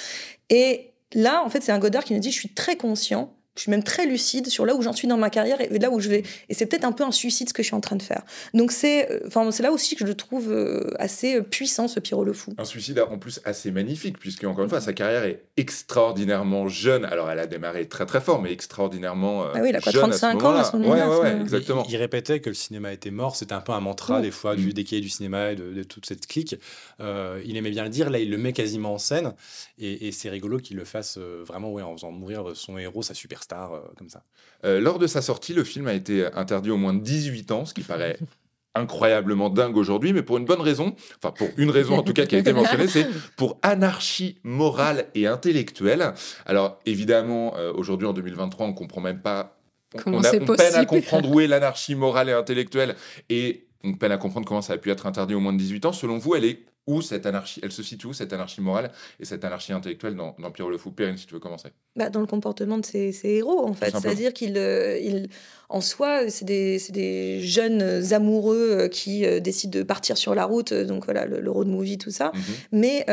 Et 0.49 0.91
là, 1.13 1.43
en 1.45 1.49
fait, 1.49 1.61
c'est 1.61 1.71
un 1.71 1.79
Godard 1.79 2.03
qui 2.03 2.13
nous 2.13 2.19
dit 2.19 2.31
je 2.31 2.39
suis 2.39 2.49
très 2.49 2.75
conscient 2.75 3.33
je 3.57 3.63
suis 3.63 3.71
même 3.71 3.83
très 3.83 4.05
lucide 4.05 4.47
sur 4.47 4.65
là 4.65 4.75
où 4.75 4.81
j'en 4.81 4.93
suis 4.93 5.07
dans 5.07 5.17
ma 5.17 5.29
carrière 5.29 5.59
et 5.59 5.79
là 5.79 5.89
où 5.89 5.99
je 5.99 6.09
vais. 6.09 6.23
Et 6.49 6.53
c'est 6.53 6.67
peut-être 6.67 6.85
un 6.85 6.91
peu 6.91 7.03
un 7.03 7.11
suicide 7.11 7.49
ce 7.49 7.53
que 7.53 7.63
je 7.63 7.67
suis 7.67 7.75
en 7.75 7.81
train 7.81 7.95
de 7.95 8.03
faire. 8.03 8.21
Donc 8.53 8.71
c'est, 8.71 9.11
euh, 9.11 9.19
enfin 9.25 9.49
c'est 9.51 9.63
là 9.63 9.71
aussi 9.71 9.95
que 9.95 10.05
je 10.05 10.07
le 10.07 10.13
trouve 10.13 10.51
euh, 10.51 10.91
assez 10.99 11.37
euh, 11.37 11.41
puissant 11.41 11.87
ce 11.87 11.99
Pierrot 11.99 12.23
le 12.23 12.33
fou. 12.33 12.53
Un 12.59 12.65
suicide 12.65 12.99
en 12.99 13.17
plus 13.17 13.41
assez 13.45 13.71
magnifique 13.71 14.19
puisque 14.19 14.43
encore 14.43 14.63
une 14.63 14.69
fois 14.69 14.79
sa 14.79 14.93
carrière 14.93 15.23
est 15.23 15.43
extraordinairement 15.57 16.67
jeune. 16.67 17.03
Alors 17.05 17.31
elle 17.31 17.39
a 17.39 17.47
démarré 17.47 17.87
très 17.87 18.05
très 18.05 18.21
fort, 18.21 18.41
mais 18.41 18.51
extraordinairement 18.51 19.45
ah 19.45 19.59
oui, 19.59 19.69
il 19.69 19.75
a 19.75 19.81
quoi, 19.81 19.91
35 19.91 20.43
ans 20.43 20.55
à 20.55 20.63
ce 20.63 20.77
moment-là. 20.77 21.09
Ouais, 21.09 21.17
ouais, 21.17 21.41
exactement. 21.41 21.83
Il, 21.89 21.97
répétait 21.97 22.39
que 22.39 22.49
le 22.49 22.55
cinéma 22.55 22.93
était 22.93 23.11
mort. 23.11 23.35
C'était 23.35 23.53
un 23.53 23.61
peu 23.61 23.71
un 23.71 23.79
mantra 23.79 24.21
des 24.21 24.31
fois 24.31 24.55
du 24.55 24.71
décaillé 24.73 25.01
du 25.01 25.09
cinéma 25.09 25.51
et 25.51 25.55
de, 25.55 25.83
toute 25.83 26.05
cette 26.05 26.27
clique. 26.27 26.55
il 26.99 27.57
aimait 27.57 27.71
bien 27.71 27.83
le 27.83 27.89
dire. 27.89 28.11
Là, 28.11 28.19
il 28.19 28.29
le 28.29 28.37
met 28.37 28.53
quasiment 28.53 28.93
en 28.93 28.97
scène 28.99 29.33
et, 29.79 30.11
c'est 30.11 30.29
rigolo 30.29 30.59
qu'il 30.59 30.77
le 30.77 30.85
fasse 30.85 31.17
vraiment 31.17 31.71
ouais 31.71 31.81
en 31.83 31.93
faisant 31.93 32.11
mourir 32.11 32.55
son 32.55 32.77
héros, 32.77 33.01
sa 33.01 33.13
superstar 33.13 33.46
euh, 33.53 33.79
comme 33.97 34.09
ça. 34.09 34.23
Euh, 34.65 34.79
lors 34.79 34.99
de 34.99 35.07
sa 35.07 35.21
sortie, 35.21 35.53
le 35.53 35.63
film 35.63 35.87
a 35.87 35.93
été 35.93 36.25
interdit 36.33 36.71
au 36.71 36.77
moins 36.77 36.93
de 36.93 36.99
18 36.99 37.51
ans, 37.51 37.65
ce 37.65 37.73
qui 37.73 37.81
paraît 37.81 38.17
incroyablement 38.75 39.49
dingue 39.49 39.77
aujourd'hui, 39.77 40.13
mais 40.13 40.21
pour 40.21 40.37
une 40.37 40.45
bonne 40.45 40.61
raison, 40.61 40.95
enfin 41.17 41.31
pour 41.31 41.49
une 41.57 41.69
raison 41.69 41.97
en 41.97 42.03
tout 42.03 42.13
cas 42.13 42.25
qui 42.25 42.35
a 42.35 42.39
été 42.39 42.53
mentionnée, 42.53 42.87
c'est 42.87 43.07
pour 43.35 43.57
anarchie 43.63 44.37
morale 44.43 45.07
et 45.15 45.27
intellectuelle. 45.27 46.13
Alors 46.45 46.79
évidemment, 46.85 47.55
euh, 47.57 47.73
aujourd'hui 47.73 48.07
en 48.07 48.13
2023, 48.13 48.67
on 48.67 48.73
comprend 48.73 49.01
même 49.01 49.21
pas, 49.21 49.57
on, 50.05 50.23
a, 50.23 50.35
on 50.35 50.45
peine 50.55 50.75
à 50.75 50.85
comprendre 50.85 51.29
où 51.29 51.39
est 51.39 51.47
l'anarchie 51.47 51.95
morale 51.95 52.29
et 52.29 52.33
intellectuelle, 52.33 52.95
et 53.29 53.67
on 53.83 53.93
peine 53.93 54.11
à 54.11 54.17
comprendre 54.17 54.47
comment 54.47 54.61
ça 54.61 54.73
a 54.73 54.77
pu 54.77 54.91
être 54.91 55.05
interdit 55.05 55.33
au 55.33 55.39
moins 55.39 55.53
de 55.53 55.57
18 55.57 55.85
ans. 55.85 55.93
Selon 55.93 56.17
vous, 56.17 56.35
elle 56.35 56.45
est 56.45 56.65
où 56.87 57.01
cette 57.01 57.25
anarchie, 57.25 57.59
elle 57.61 57.71
se 57.71 57.83
situe 57.83 58.07
où 58.07 58.13
cette 58.13 58.31
anarchie 58.33 58.61
morale 58.61 58.91
et 59.19 59.25
cette 59.25 59.43
anarchie 59.43 59.73
intellectuelle 59.73 60.15
dans, 60.15 60.35
dans 60.39 60.51
Pierre 60.51 60.69
le 60.69 60.77
Fou 60.77 60.91
Périne, 60.91 61.17
si 61.17 61.27
tu 61.27 61.33
veux 61.33 61.39
commencer. 61.39 61.69
Bah, 61.97 62.09
dans 62.09 62.21
le 62.21 62.27
comportement 62.27 62.77
de 62.77 62.85
ces, 62.85 63.11
héros, 63.23 63.65
en 63.65 63.73
fait. 63.73 63.91
C'est-à-dire 63.91 64.31
qu'ils, 64.31 64.57
euh, 64.57 65.25
en 65.67 65.81
soi, 65.81 66.29
c'est 66.29 66.45
des, 66.45 66.79
des, 66.91 67.41
jeunes 67.41 68.13
amoureux 68.13 68.69
euh, 68.71 68.87
qui 68.87 69.25
euh, 69.25 69.39
décident 69.39 69.79
de 69.79 69.83
partir 69.83 70.15
sur 70.15 70.33
la 70.33 70.45
route, 70.45 70.73
donc 70.73 71.05
voilà, 71.05 71.25
le, 71.25 71.51
road 71.51 71.67
movie, 71.67 71.97
tout 71.97 72.11
ça. 72.11 72.31
Mhm. 72.33 72.41
Mais 72.71 73.05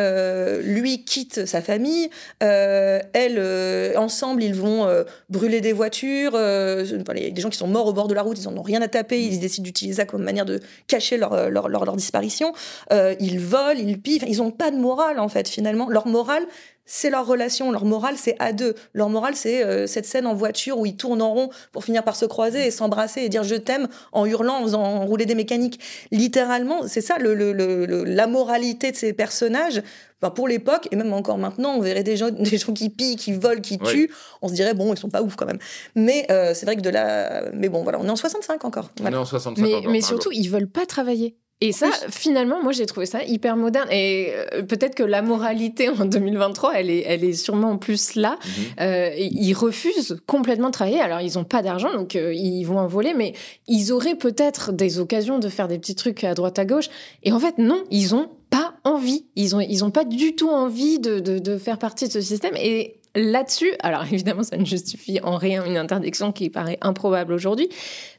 lui 0.62 1.04
quitte 1.04 1.46
sa 1.46 1.60
famille, 1.60 2.10
elle, 2.40 3.96
ensemble, 3.96 4.42
ils 4.44 4.54
vont 4.54 4.86
brûler 5.30 5.60
des 5.60 5.72
voitures, 5.72 6.32
des 6.32 7.40
gens 7.40 7.50
qui 7.50 7.58
sont 7.58 7.66
morts 7.66 7.86
au 7.86 7.92
bord 7.92 8.06
de 8.06 8.14
la 8.14 8.22
route, 8.22 8.38
ils 8.38 8.44
n'en 8.44 8.58
ont 8.58 8.62
rien 8.62 8.82
à 8.82 8.88
taper, 8.88 9.20
ils 9.20 9.40
décident 9.40 9.64
d'utiliser 9.64 9.96
ça 9.96 10.04
comme 10.04 10.22
manière 10.22 10.44
de 10.44 10.60
cacher 10.86 11.16
leur, 11.16 11.50
leur, 11.50 11.68
leur, 11.68 11.84
leur 11.84 11.96
disparition. 11.96 12.52
ils 12.90 13.40
volent 13.40 13.63
ils 13.72 14.00
pillent, 14.00 14.20
ils 14.26 14.38
n'ont 14.38 14.50
pas 14.50 14.70
de 14.70 14.76
morale 14.76 15.18
en 15.18 15.28
fait 15.28 15.48
finalement. 15.48 15.88
Leur 15.88 16.06
morale, 16.06 16.46
c'est 16.86 17.08
leur 17.10 17.26
relation, 17.26 17.72
leur 17.72 17.84
morale, 17.84 18.16
c'est 18.18 18.36
à 18.38 18.52
deux. 18.52 18.74
Leur 18.92 19.08
morale, 19.08 19.34
c'est 19.34 19.64
euh, 19.64 19.86
cette 19.86 20.04
scène 20.04 20.26
en 20.26 20.34
voiture 20.34 20.78
où 20.78 20.86
ils 20.86 20.96
tournent 20.96 21.22
en 21.22 21.32
rond 21.32 21.50
pour 21.72 21.84
finir 21.84 22.02
par 22.04 22.14
se 22.14 22.26
croiser 22.26 22.66
et 22.66 22.70
s'embrasser 22.70 23.22
et 23.22 23.28
dire 23.28 23.42
je 23.42 23.54
t'aime 23.54 23.88
en 24.12 24.26
hurlant, 24.26 24.60
en 24.60 24.62
faisant 24.64 25.06
rouler 25.06 25.24
des 25.24 25.34
mécaniques. 25.34 25.80
Littéralement, 26.10 26.86
c'est 26.86 27.00
ça 27.00 27.16
le, 27.18 27.34
la 28.04 28.26
moralité 28.26 28.92
de 28.92 28.96
ces 28.96 29.12
personnages. 29.12 29.82
pour 30.34 30.48
l'époque, 30.48 30.88
et 30.90 30.96
même 30.96 31.12
encore 31.12 31.38
maintenant, 31.38 31.74
on 31.74 31.80
verrait 31.80 32.02
des 32.02 32.16
gens, 32.16 32.30
des 32.38 32.58
gens 32.58 32.72
qui 32.72 32.90
pillent, 32.90 33.16
qui 33.16 33.32
volent, 33.32 33.62
qui 33.62 33.78
tuent. 33.78 34.10
On 34.42 34.48
se 34.48 34.54
dirait, 34.54 34.74
bon, 34.74 34.92
ils 34.92 34.98
sont 34.98 35.10
pas 35.10 35.22
ouf 35.22 35.36
quand 35.36 35.46
même. 35.46 35.58
Mais 35.94 36.26
euh, 36.30 36.52
c'est 36.54 36.66
vrai 36.66 36.76
que 36.76 36.82
de 36.82 36.90
la. 36.90 37.50
Mais 37.54 37.70
bon, 37.70 37.82
voilà, 37.82 37.98
on 38.00 38.04
est 38.04 38.10
en 38.10 38.16
65 38.16 38.62
encore. 38.64 38.90
On 39.02 39.06
est 39.06 39.16
en 39.16 39.24
65 39.24 39.62
mais, 39.62 39.74
encore. 39.74 39.90
Mais 39.90 40.00
surtout, 40.02 40.32
ils 40.32 40.48
veulent 40.50 40.70
pas 40.70 40.84
travailler. 40.84 41.38
Et 41.64 41.72
ça, 41.72 41.88
finalement, 42.10 42.62
moi, 42.62 42.72
j'ai 42.72 42.84
trouvé 42.84 43.06
ça 43.06 43.24
hyper 43.24 43.56
moderne. 43.56 43.88
Et 43.90 44.32
euh, 44.34 44.62
peut-être 44.62 44.94
que 44.94 45.02
la 45.02 45.22
moralité 45.22 45.88
en 45.88 46.04
2023, 46.04 46.72
elle 46.74 46.90
est, 46.90 47.04
elle 47.06 47.24
est 47.24 47.32
sûrement 47.32 47.78
plus 47.78 48.16
là. 48.16 48.38
Mhm. 48.44 48.64
Euh, 48.82 49.14
ils 49.16 49.54
refusent 49.54 50.18
complètement 50.26 50.66
de 50.66 50.72
travailler. 50.72 51.00
Alors, 51.00 51.22
ils 51.22 51.38
n'ont 51.38 51.44
pas 51.44 51.62
d'argent, 51.62 51.90
donc 51.94 52.16
euh, 52.16 52.34
ils 52.34 52.64
vont 52.64 52.78
en 52.78 52.86
voler, 52.86 53.14
mais 53.14 53.32
ils 53.66 53.92
auraient 53.92 54.14
peut-être 54.14 54.72
des 54.72 54.98
occasions 54.98 55.38
de 55.38 55.48
faire 55.48 55.66
des 55.66 55.78
petits 55.78 55.94
trucs 55.94 56.22
à 56.22 56.34
droite 56.34 56.58
à 56.58 56.66
gauche. 56.66 56.90
Et 57.22 57.32
en 57.32 57.40
fait, 57.40 57.56
non, 57.56 57.82
ils 57.90 58.14
ont 58.14 58.28
pas 58.50 58.74
envie. 58.84 59.24
Ils 59.34 59.56
ont, 59.56 59.60
ils 59.60 59.86
ont 59.86 59.90
pas 59.90 60.04
du 60.04 60.36
tout 60.36 60.50
envie 60.50 60.98
de, 60.98 61.18
de, 61.18 61.38
de 61.38 61.56
faire 61.56 61.78
partie 61.78 62.08
de 62.08 62.12
ce 62.12 62.20
système. 62.20 62.56
Et 62.56 63.00
là-dessus, 63.14 63.72
alors 63.80 64.04
évidemment, 64.12 64.42
ça 64.42 64.56
ne 64.56 64.64
justifie 64.64 65.20
en 65.22 65.36
rien 65.36 65.64
une 65.64 65.76
interdiction 65.76 66.32
qui 66.32 66.50
paraît 66.50 66.78
improbable 66.80 67.32
aujourd'hui, 67.32 67.68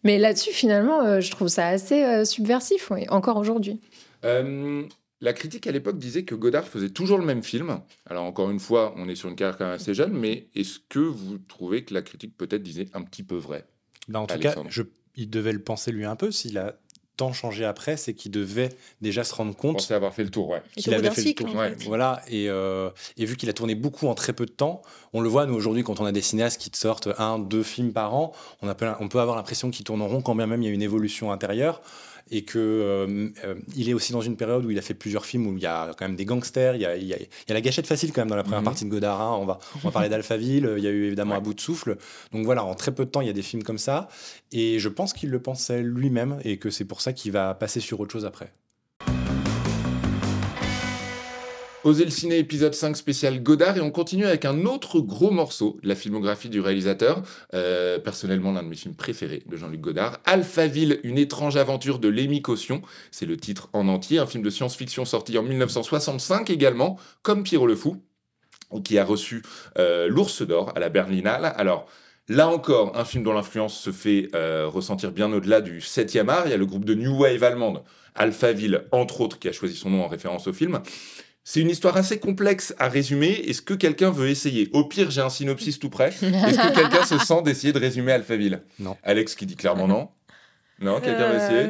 mais 0.04 0.18
là-dessus, 0.18 0.52
finalement, 0.52 1.02
euh, 1.02 1.22
je 1.22 1.32
trouve 1.32 1.48
ça 1.48 1.68
assez 1.68 2.04
euh, 2.04 2.26
subversif, 2.26 2.92
encore 3.10 3.38
aujourd'hui. 3.38 3.80
Euh, 4.24 4.84
la 5.22 5.34
critique 5.34 5.68
à 5.68 5.72
l'époque 5.72 5.98
disait 5.98 6.24
que 6.24 6.36
Godard 6.36 6.68
faisait 6.68 6.90
toujours 6.90 7.18
le 7.18 7.26
même 7.26 7.44
film. 7.44 7.80
Alors 8.06 8.24
encore 8.24 8.52
une 8.52 8.60
fois, 8.60 8.94
on 8.98 9.08
est 9.08 9.16
sur 9.16 9.30
une 9.30 9.36
carrière 9.36 9.58
quand 9.58 9.66
même 9.66 9.76
assez 9.76 9.94
jeune, 9.94 10.14
mais 10.14 10.48
est-ce 10.56 10.80
que 10.90 11.00
vous 11.00 11.38
trouvez 11.38 11.84
que 11.84 11.94
la 11.94 12.02
critique 12.02 12.36
peut-être 12.38 12.64
disait 12.64 12.88
un 12.94 13.02
petit 13.02 13.24
peu 13.24 13.36
vrai? 13.36 13.66
Bah, 14.08 14.20
En 14.20 14.28
tout 14.28 14.40
cas, 14.40 14.56
il 15.16 15.30
devait 15.30 15.54
le 15.54 15.62
penser 15.62 15.92
lui 15.92 16.06
un 16.06 16.16
peu 16.16 16.32
s'il 16.32 16.58
a 16.58 16.76
tant 17.18 17.34
changé 17.34 17.66
après, 17.66 17.98
c'est 17.98 18.14
qu'il 18.14 18.32
devait 18.32 18.70
déjà 19.02 19.24
se 19.24 19.34
rendre 19.34 19.56
compte. 19.56 19.78
Pensait 19.78 19.94
avoir 19.94 20.14
fait 20.14 20.24
le 20.24 20.30
tour, 20.30 20.50
ouais. 20.50 20.62
Qu'il 20.76 20.94
avait 20.94 21.10
fait 21.12 21.24
le 21.24 21.34
tour. 21.34 21.50
Voilà. 21.86 22.22
Et, 22.28 22.50
euh, 22.50 22.90
et, 23.18 23.26
vu 23.26 23.36
qu'il 23.36 23.50
a 23.50 23.54
tourné 23.54 23.76
beaucoup 23.76 24.08
en 24.08 24.16
très 24.16 24.34
peu 24.34 24.46
de 24.46 24.52
temps, 24.52 24.82
on 25.14 25.22
le 25.22 25.30
voit, 25.30 25.46
nous, 25.46 25.56
aujourd'hui, 25.56 25.84
quand 25.84 26.00
on 26.00 26.06
a 26.06 26.12
des 26.12 26.22
cinéastes 26.22 26.60
qui 26.60 26.70
te 26.70 26.78
sortent 26.78 27.10
un, 27.18 27.40
deux 27.40 27.64
films 27.64 27.94
par 27.94 28.14
an, 28.16 28.32
on, 28.62 28.70
on 28.70 29.08
peut 29.08 29.20
avoir 29.20 29.36
l'impression 29.36 29.72
qu'ils 29.72 29.86
tourneront 29.86 30.22
quand 30.22 30.36
bien 30.36 30.48
même 30.48 30.62
il 30.62 30.66
y 30.68 30.72
a 30.72 30.74
une 30.74 30.82
évolution 30.82 31.32
intérieure 31.32 31.82
et 32.32 32.44
que 32.44 32.58
euh, 32.58 33.30
euh, 33.44 33.56
il 33.76 33.90
est 33.90 33.94
aussi 33.94 34.12
dans 34.12 34.22
une 34.22 34.36
période 34.36 34.66
où 34.66 34.72
il 34.72 34.80
a 34.80 34.82
fait 34.82 34.94
plusieurs 34.94 35.26
films 35.26 35.48
où 35.48 35.58
il 35.58 35.64
y 35.64 35.68
a 35.68 35.92
quand 35.98 36.06
même 36.08 36.16
des 36.16 36.26
gangsters, 36.26 36.76
il 36.76 36.82
y 36.82 36.86
a, 36.86 36.96
il 36.98 37.08
y 37.08 37.14
a, 37.14 37.18
la 37.50 37.62
gâchette 37.62 37.86
facile 37.86 38.12
quand 38.12 38.22
même 38.22 38.30
dans 38.30 38.36
la 38.36 38.44
première 38.44 38.62
mhm. 38.62 38.66
partie 38.66 38.86
de 38.86 38.90
Godard. 38.90 39.22
Hein. 39.22 39.38
On 39.40 39.46
va 39.46 39.60
on 39.76 39.80
va 39.80 39.92
parler 39.92 40.10
d'Alphaville, 40.10 40.74
il 40.78 40.84
y 40.84 40.88
a 40.88 40.92
eu 40.92 41.06
évidemment 41.06 41.36
à 41.36 41.40
bout 41.40 41.54
de 41.54 41.62
souffle. 41.62 41.98
Donc 42.32 42.46
voilà, 42.46 42.64
en 42.64 42.74
très 42.74 42.94
peu 42.94 43.06
de 43.06 43.12
temps, 43.12 43.22
il 43.22 43.28
y 43.28 43.30
a 43.30 43.34
des 43.34 43.44
films 43.44 43.64
comme 43.64 43.78
ça, 43.78 44.08
et 44.52 44.80
je 44.80 44.90
pense 44.90 45.14
qu'il 45.14 45.30
le 45.30 45.42
pensait 45.42 45.84
lui-même 45.84 46.40
et 46.44 46.58
que 46.58 46.70
c'est 46.70 46.86
pour 46.86 47.02
ça 47.02 47.14
qu'il 47.14 47.32
va 47.32 47.54
passer 47.54 47.80
sur 47.80 48.00
autre 48.00 48.12
chose 48.12 48.26
après. 48.26 48.52
Oser 51.86 52.04
le 52.04 52.10
ciné 52.10 52.40
épisode 52.40 52.74
5 52.74 52.98
spécial 52.98 53.44
Godard 53.44 53.78
et 53.78 53.80
on 53.80 53.92
continue 53.92 54.26
avec 54.26 54.44
un 54.44 54.66
autre 54.66 55.00
gros 55.02 55.30
morceau 55.30 55.78
de 55.84 55.88
la 55.88 55.94
filmographie 55.94 56.50
du 56.50 56.60
réalisateur, 56.60 57.22
euh, 57.54 58.00
personnellement 58.00 58.52
l'un 58.52 58.64
de 58.64 58.70
mes 58.70 58.76
films 58.76 58.96
préférés 58.96 59.44
de 59.46 59.56
Jean-Luc 59.56 59.82
Godard, 59.82 60.18
Alphaville, 60.26 61.00
une 61.04 61.20
étrange 61.20 61.58
aventure 61.58 62.00
de 62.00 62.08
Lémi 62.08 62.42
Caution, 62.42 62.82
c'est 63.12 63.28
le 63.28 63.38
titre 63.38 63.70
en 63.72 63.88
entier, 63.88 64.18
un 64.18 64.26
film 64.26 64.44
de 64.44 64.50
science-fiction 64.50 65.06
sorti 65.06 65.38
en 65.38 65.44
1965 65.44 66.50
également, 66.50 66.98
comme 67.22 67.44
Pierrot 67.44 67.68
le 67.68 67.76
Fou, 67.76 68.02
qui 68.84 68.98
a 68.98 69.06
reçu 69.06 69.44
euh, 69.78 70.08
l'Ours 70.08 70.42
d'Or 70.42 70.74
à 70.76 70.80
la 70.80 70.90
Berlinale. 70.90 71.54
Alors, 71.56 71.86
Là 72.28 72.48
encore, 72.48 72.98
un 72.98 73.06
film 73.06 73.24
dont 73.24 73.34
l'influence 73.34 73.80
se 73.80 73.92
fait 73.92 74.30
euh, 74.34 74.68
ressentir 74.68 75.12
bien 75.12 75.32
au-delà 75.32 75.62
du 75.62 75.78
7e 75.78 76.28
art. 76.28 76.48
Il 76.48 76.50
y 76.50 76.54
a 76.56 76.58
le 76.58 76.66
groupe 76.66 76.84
de 76.84 76.96
New 76.96 77.20
Wave 77.20 77.44
allemande, 77.44 77.84
Alphaville, 78.16 78.86
entre 78.92 79.22
autres, 79.22 79.38
qui 79.38 79.48
a 79.48 79.52
choisi 79.52 79.76
son 79.76 79.92
nom 79.92 80.04
en 80.04 80.08
référence 80.08 80.48
au 80.48 80.54
film. 80.54 80.82
C'est 81.48 81.62
une 81.62 81.70
histoire 81.70 81.96
assez 81.96 82.18
complexe 82.18 82.74
à 82.80 82.90
résumer. 82.90 83.30
Est-ce 83.48 83.62
que 83.62 83.76
quelqu'un 83.76 84.10
veut 84.10 84.30
essayer? 84.30 84.68
Au 84.74 84.84
pire, 84.84 85.12
j'ai 85.12 85.22
un 85.22 85.30
synopsis 85.30 85.78
tout 85.78 85.92
prêt. 85.92 86.10
Est-ce 86.10 86.58
que 86.58 86.74
quelqu'un 86.74 87.06
se 87.06 87.20
sent 87.20 87.44
d'essayer 87.44 87.72
de 87.72 87.78
résumer 87.78 88.14
Alphaville? 88.14 88.64
Non. 88.80 88.98
Alex 89.04 89.36
qui 89.36 89.46
dit 89.46 89.56
clairement 89.56 89.88
non. 89.88 90.10
Non, 90.80 91.00
quelqu'un 91.00 91.30
veut 91.30 91.38
essayer? 91.38 91.70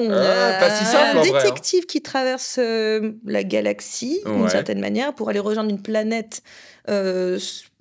Euh, 0.00 0.54
ah, 0.56 0.60
pas 0.60 0.70
si 0.70 0.84
simple, 0.84 1.18
un 1.18 1.20
hein. 1.20 1.24
détective 1.24 1.86
qui 1.86 2.02
traverse 2.02 2.58
euh, 2.60 3.14
la 3.24 3.42
galaxie 3.42 4.20
d'une 4.24 4.48
certaine 4.48 4.78
manière 4.78 5.12
pour 5.12 5.28
aller 5.28 5.40
rejoindre 5.40 5.70
une 5.70 5.82
planète 5.82 6.42
euh, 6.88 7.36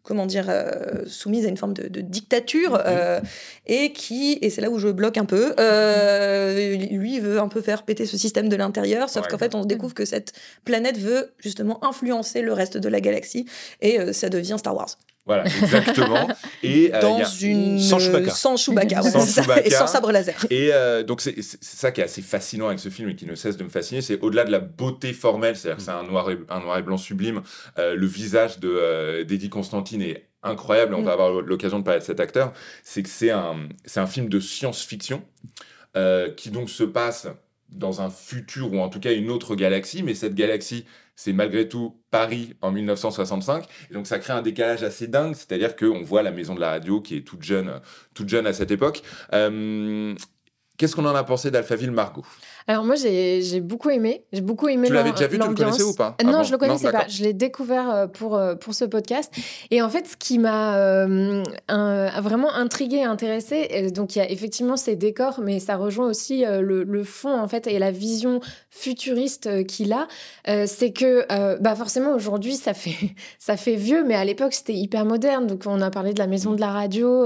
comment 0.07 0.25
dire, 0.25 0.45
euh, 0.47 1.03
soumise 1.05 1.45
à 1.45 1.49
une 1.49 1.57
forme 1.57 1.73
de, 1.73 1.99
dictature, 1.99 2.81
euh, 2.85 3.19
et 3.65 3.91
qui, 3.91 4.39
et 4.41 4.49
c'est 4.49 4.61
là 4.61 4.69
où 4.69 4.79
je 4.79 4.87
bloque 4.87 5.17
un 5.17 5.25
peu, 5.25 5.53
euh, 5.59 6.75
lui 6.89 7.19
veut 7.19 7.39
un 7.39 7.49
peu 7.49 7.61
faire 7.61 7.83
péter 7.83 8.05
ce 8.05 8.17
système 8.17 8.47
de 8.47 8.55
l'intérieur, 8.55 9.09
sauf 9.09 9.27
qu'en 9.27 9.37
fait 9.37 9.53
on 9.53 9.63
se 9.63 9.67
découvre 9.67 9.93
que 9.93 10.05
cette 10.05 10.31
planète 10.63 10.97
veut 10.97 11.33
justement 11.39 11.83
influencer 11.83 12.41
le 12.41 12.53
reste 12.53 12.77
de 12.77 12.87
la 12.87 13.01
galaxie, 13.01 13.45
et 13.81 14.13
ça 14.13 14.29
devient 14.29 14.55
Star 14.57 14.75
Wars. 14.75 14.97
Voilà, 15.27 15.43
exactement. 15.43 16.25
Et 16.63 16.89
euh, 16.93 17.01
dans 17.01 17.24
une 17.25 17.79
sans 17.79 18.00
Chewbacca, 18.00 18.31
sans 18.31 18.55
Chewbacca, 18.55 19.01
et 19.65 19.69
sans 19.69 19.86
sabre 19.86 20.13
laser. 20.13 20.46
Et 20.50 20.69
euh, 20.72 21.03
donc 21.03 21.19
c'est 21.19 21.36
ça 21.41 21.91
qui 21.91 22.00
est 22.00 22.05
assez 22.05 22.22
fascinant 22.22 22.67
avec 22.67 22.79
ce 22.79 22.88
film 22.88 23.10
et 23.10 23.15
qui 23.15 23.25
ne 23.25 23.36
cesse 23.36 23.57
de 23.57 23.63
me 23.65 23.69
fasciner, 23.69 24.01
c'est 24.01 24.22
au-delà 24.22 24.46
de 24.46 24.51
la 24.51 24.60
beauté 24.60 25.12
formelle, 25.12 25.57
c'est-à-dire 25.57 25.77
que 25.77 25.84
c'est 25.84 25.91
un 25.91 26.03
noir 26.03 26.31
et, 26.31 26.39
un 26.50 26.62
noir 26.62 26.77
et 26.77 26.81
blanc 26.81 26.98
sublime. 26.98 27.41
Euh, 27.77 27.93
le 27.93 28.07
visage 28.07 28.60
de 28.60 29.24
d'Eddie 29.24 29.50
Constantine 29.50 30.01
est 30.01 30.29
incroyable. 30.43 30.96
On 30.96 31.01
va 31.01 31.12
mm. 31.12 31.19
avoir 31.19 31.41
l'occasion 31.41 31.79
de 31.79 31.84
parler 31.84 32.00
de 32.00 32.05
cet 32.05 32.22
acteur. 32.22 32.53
C'est 32.84 33.03
que 33.03 33.10
c'est 33.10 33.31
un 33.31 33.67
c'est 33.84 34.00
un 34.00 34.07
film 34.07 34.29
de 34.29 34.39
science-fiction 34.39 35.22
qui 36.38 36.51
donc 36.51 36.69
se 36.69 36.84
passe 36.84 37.27
dans 37.69 38.01
un 38.01 38.10
futur 38.10 38.72
ou 38.72 38.79
en 38.79 38.88
tout 38.88 39.00
cas 39.00 39.12
une 39.12 39.29
autre 39.29 39.55
galaxie, 39.55 40.03
mais 40.03 40.13
cette 40.13 40.36
galaxie 40.36 40.86
c'est 41.17 41.33
malgré 41.33 41.67
tout 41.67 42.00
Paris 42.12 42.53
en 42.62 42.71
1965. 42.71 43.65
Et 43.89 43.93
donc 43.93 44.07
ça 44.07 44.19
crée 44.19 44.33
un 44.33 44.43
décalage 44.43 44.83
assez 44.83 45.07
dingue, 45.07 45.33
c'est-à-dire 45.33 45.75
qu'on 45.75 46.03
voit 46.03 46.21
la 46.21 46.31
maison 46.31 46.55
de 46.55 46.62
la 46.62 46.69
radio 46.69 47.01
qui 47.01 47.17
est 47.17 47.21
toute 47.21 47.43
jeune, 47.43 47.81
toute 48.13 48.29
jeune 48.29 48.47
à 48.47 48.53
cette 48.53 48.71
époque. 48.71 49.01
Euh, 49.33 50.15
qu'est-ce 50.77 50.95
qu'on 50.95 51.05
en 51.05 51.15
a 51.15 51.24
pensé 51.24 51.51
d'Alphaville 51.51 51.91
Margot? 51.91 52.24
Alors 52.69 52.83
moi 52.83 52.95
j'ai 52.95 53.62
beaucoup 53.62 53.89
aimé, 53.89 54.25
j'ai 54.33 54.41
beaucoup 54.41 54.67
aimé 54.67 54.88
Tu 54.88 54.93
l'avais 54.93 55.12
déjà 55.12 55.27
vu, 55.27 55.39
tu 55.39 55.47
le 55.47 55.55
connaissais 55.55 55.83
ou 55.83 55.93
pas? 55.93 56.17
Non, 56.24 56.43
je 56.43 56.51
le 56.51 56.57
connaissais 56.57 56.91
pas. 56.91 57.07
Je 57.07 57.24
l'ai 57.24 57.33
découvert 57.33 57.89
euh, 57.89 58.07
pour 58.07 58.36
euh, 58.36 58.55
pour 58.55 58.74
ce 58.74 58.83
podcast. 58.83 59.33
Et 59.71 59.81
en 59.81 59.89
fait, 59.89 60.05
ce 60.05 60.17
qui 60.17 60.38
m'a 60.38 60.75
euh, 60.77 61.43
vraiment 62.21 62.53
intrigué, 62.53 63.03
intéressé, 63.03 63.89
donc 63.91 64.15
il 64.15 64.19
y 64.19 64.21
a 64.21 64.29
effectivement 64.29 64.75
ces 64.75 64.97
décors, 64.97 65.39
mais 65.41 65.59
ça 65.59 65.77
rejoint 65.77 66.07
aussi 66.07 66.43
le, 66.45 66.83
le, 66.83 67.03
fond 67.03 67.39
en 67.39 67.47
fait 67.47 67.67
et 67.67 67.79
la 67.79 67.91
vision 67.91 68.41
futuriste 68.77 69.65
qu'il 69.65 69.93
a. 69.93 70.07
c'est 70.65 70.91
que 70.91 71.25
bah 71.62 71.75
forcément 71.75 72.13
aujourd'hui 72.13 72.55
ça 72.55 72.74
fait 72.74 72.96
ça 73.39 73.57
fait 73.57 73.75
vieux, 73.75 74.03
mais 74.03 74.15
à 74.15 74.25
l'époque 74.25 74.53
c'était 74.53 74.74
hyper 74.74 75.05
moderne. 75.05 75.48
Donc 75.48 75.63
on 75.65 75.81
a 75.81 75.89
parlé 75.89 76.13
de 76.13 76.19
la 76.19 76.27
maison 76.27 76.53
de 76.53 76.62
la 76.62 76.72
radio 76.72 77.25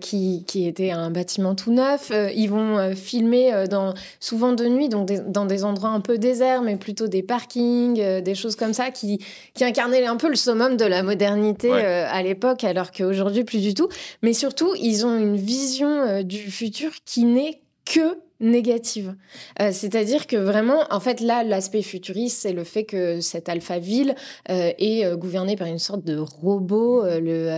qui 0.00 0.44
qui 0.46 0.66
était 0.66 0.90
un 0.90 1.10
bâtiment 1.10 1.54
tout 1.54 1.72
neuf. 1.72 2.10
ils 2.34 2.48
vont 2.48 2.94
filmer 2.94 3.66
dans 3.68 3.94
souvent 4.20 4.52
de 4.52 4.66
nuit, 4.66 4.88
donc 4.88 5.08
dans 5.30 5.46
des 5.46 5.64
endroits 5.64 5.90
un 5.90 6.00
peu 6.00 6.18
déserts, 6.18 6.62
mais 6.62 6.76
plutôt 6.76 7.08
des 7.08 7.22
parkings, 7.22 8.00
euh, 8.00 8.20
des 8.20 8.34
choses 8.34 8.56
comme 8.56 8.72
ça, 8.72 8.90
qui, 8.90 9.18
qui 9.54 9.64
incarnaient 9.64 10.04
un 10.04 10.16
peu 10.16 10.28
le 10.28 10.36
summum 10.36 10.76
de 10.76 10.84
la 10.84 11.02
modernité 11.02 11.70
euh, 11.72 12.06
à 12.08 12.22
l'époque, 12.22 12.64
alors 12.64 12.92
qu'aujourd'hui 12.92 13.44
plus 13.44 13.60
du 13.60 13.74
tout. 13.74 13.88
Mais 14.22 14.32
surtout, 14.32 14.74
ils 14.80 15.06
ont 15.06 15.16
une 15.16 15.36
vision 15.36 15.88
euh, 15.88 16.22
du 16.22 16.38
futur 16.38 16.90
qui 17.04 17.24
n'est 17.24 17.60
que 17.84 18.18
négative. 18.42 19.14
C'est-à-dire 19.58 20.26
que 20.26 20.36
vraiment, 20.36 20.82
en 20.90 21.00
fait, 21.00 21.20
là, 21.20 21.44
l'aspect 21.44 21.82
futuriste, 21.82 22.38
c'est 22.42 22.52
le 22.52 22.64
fait 22.64 22.84
que 22.84 23.20
cette 23.20 23.48
alpha-ville 23.48 24.14
est 24.48 25.16
gouvernée 25.16 25.56
par 25.56 25.68
une 25.68 25.78
sorte 25.78 26.04
de 26.04 26.18
robot, 26.18 27.04
le 27.04 27.50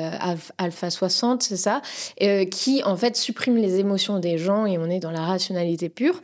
Alpha 0.58 0.90
60, 0.90 1.42
c'est 1.42 1.56
ça, 1.56 1.82
qui, 2.50 2.82
en 2.84 2.96
fait, 2.96 3.16
supprime 3.16 3.56
les 3.56 3.80
émotions 3.80 4.18
des 4.18 4.38
gens 4.38 4.66
et 4.66 4.78
on 4.78 4.90
est 4.90 5.00
dans 5.00 5.10
la 5.10 5.22
rationalité 5.22 5.88
pure 5.88 6.20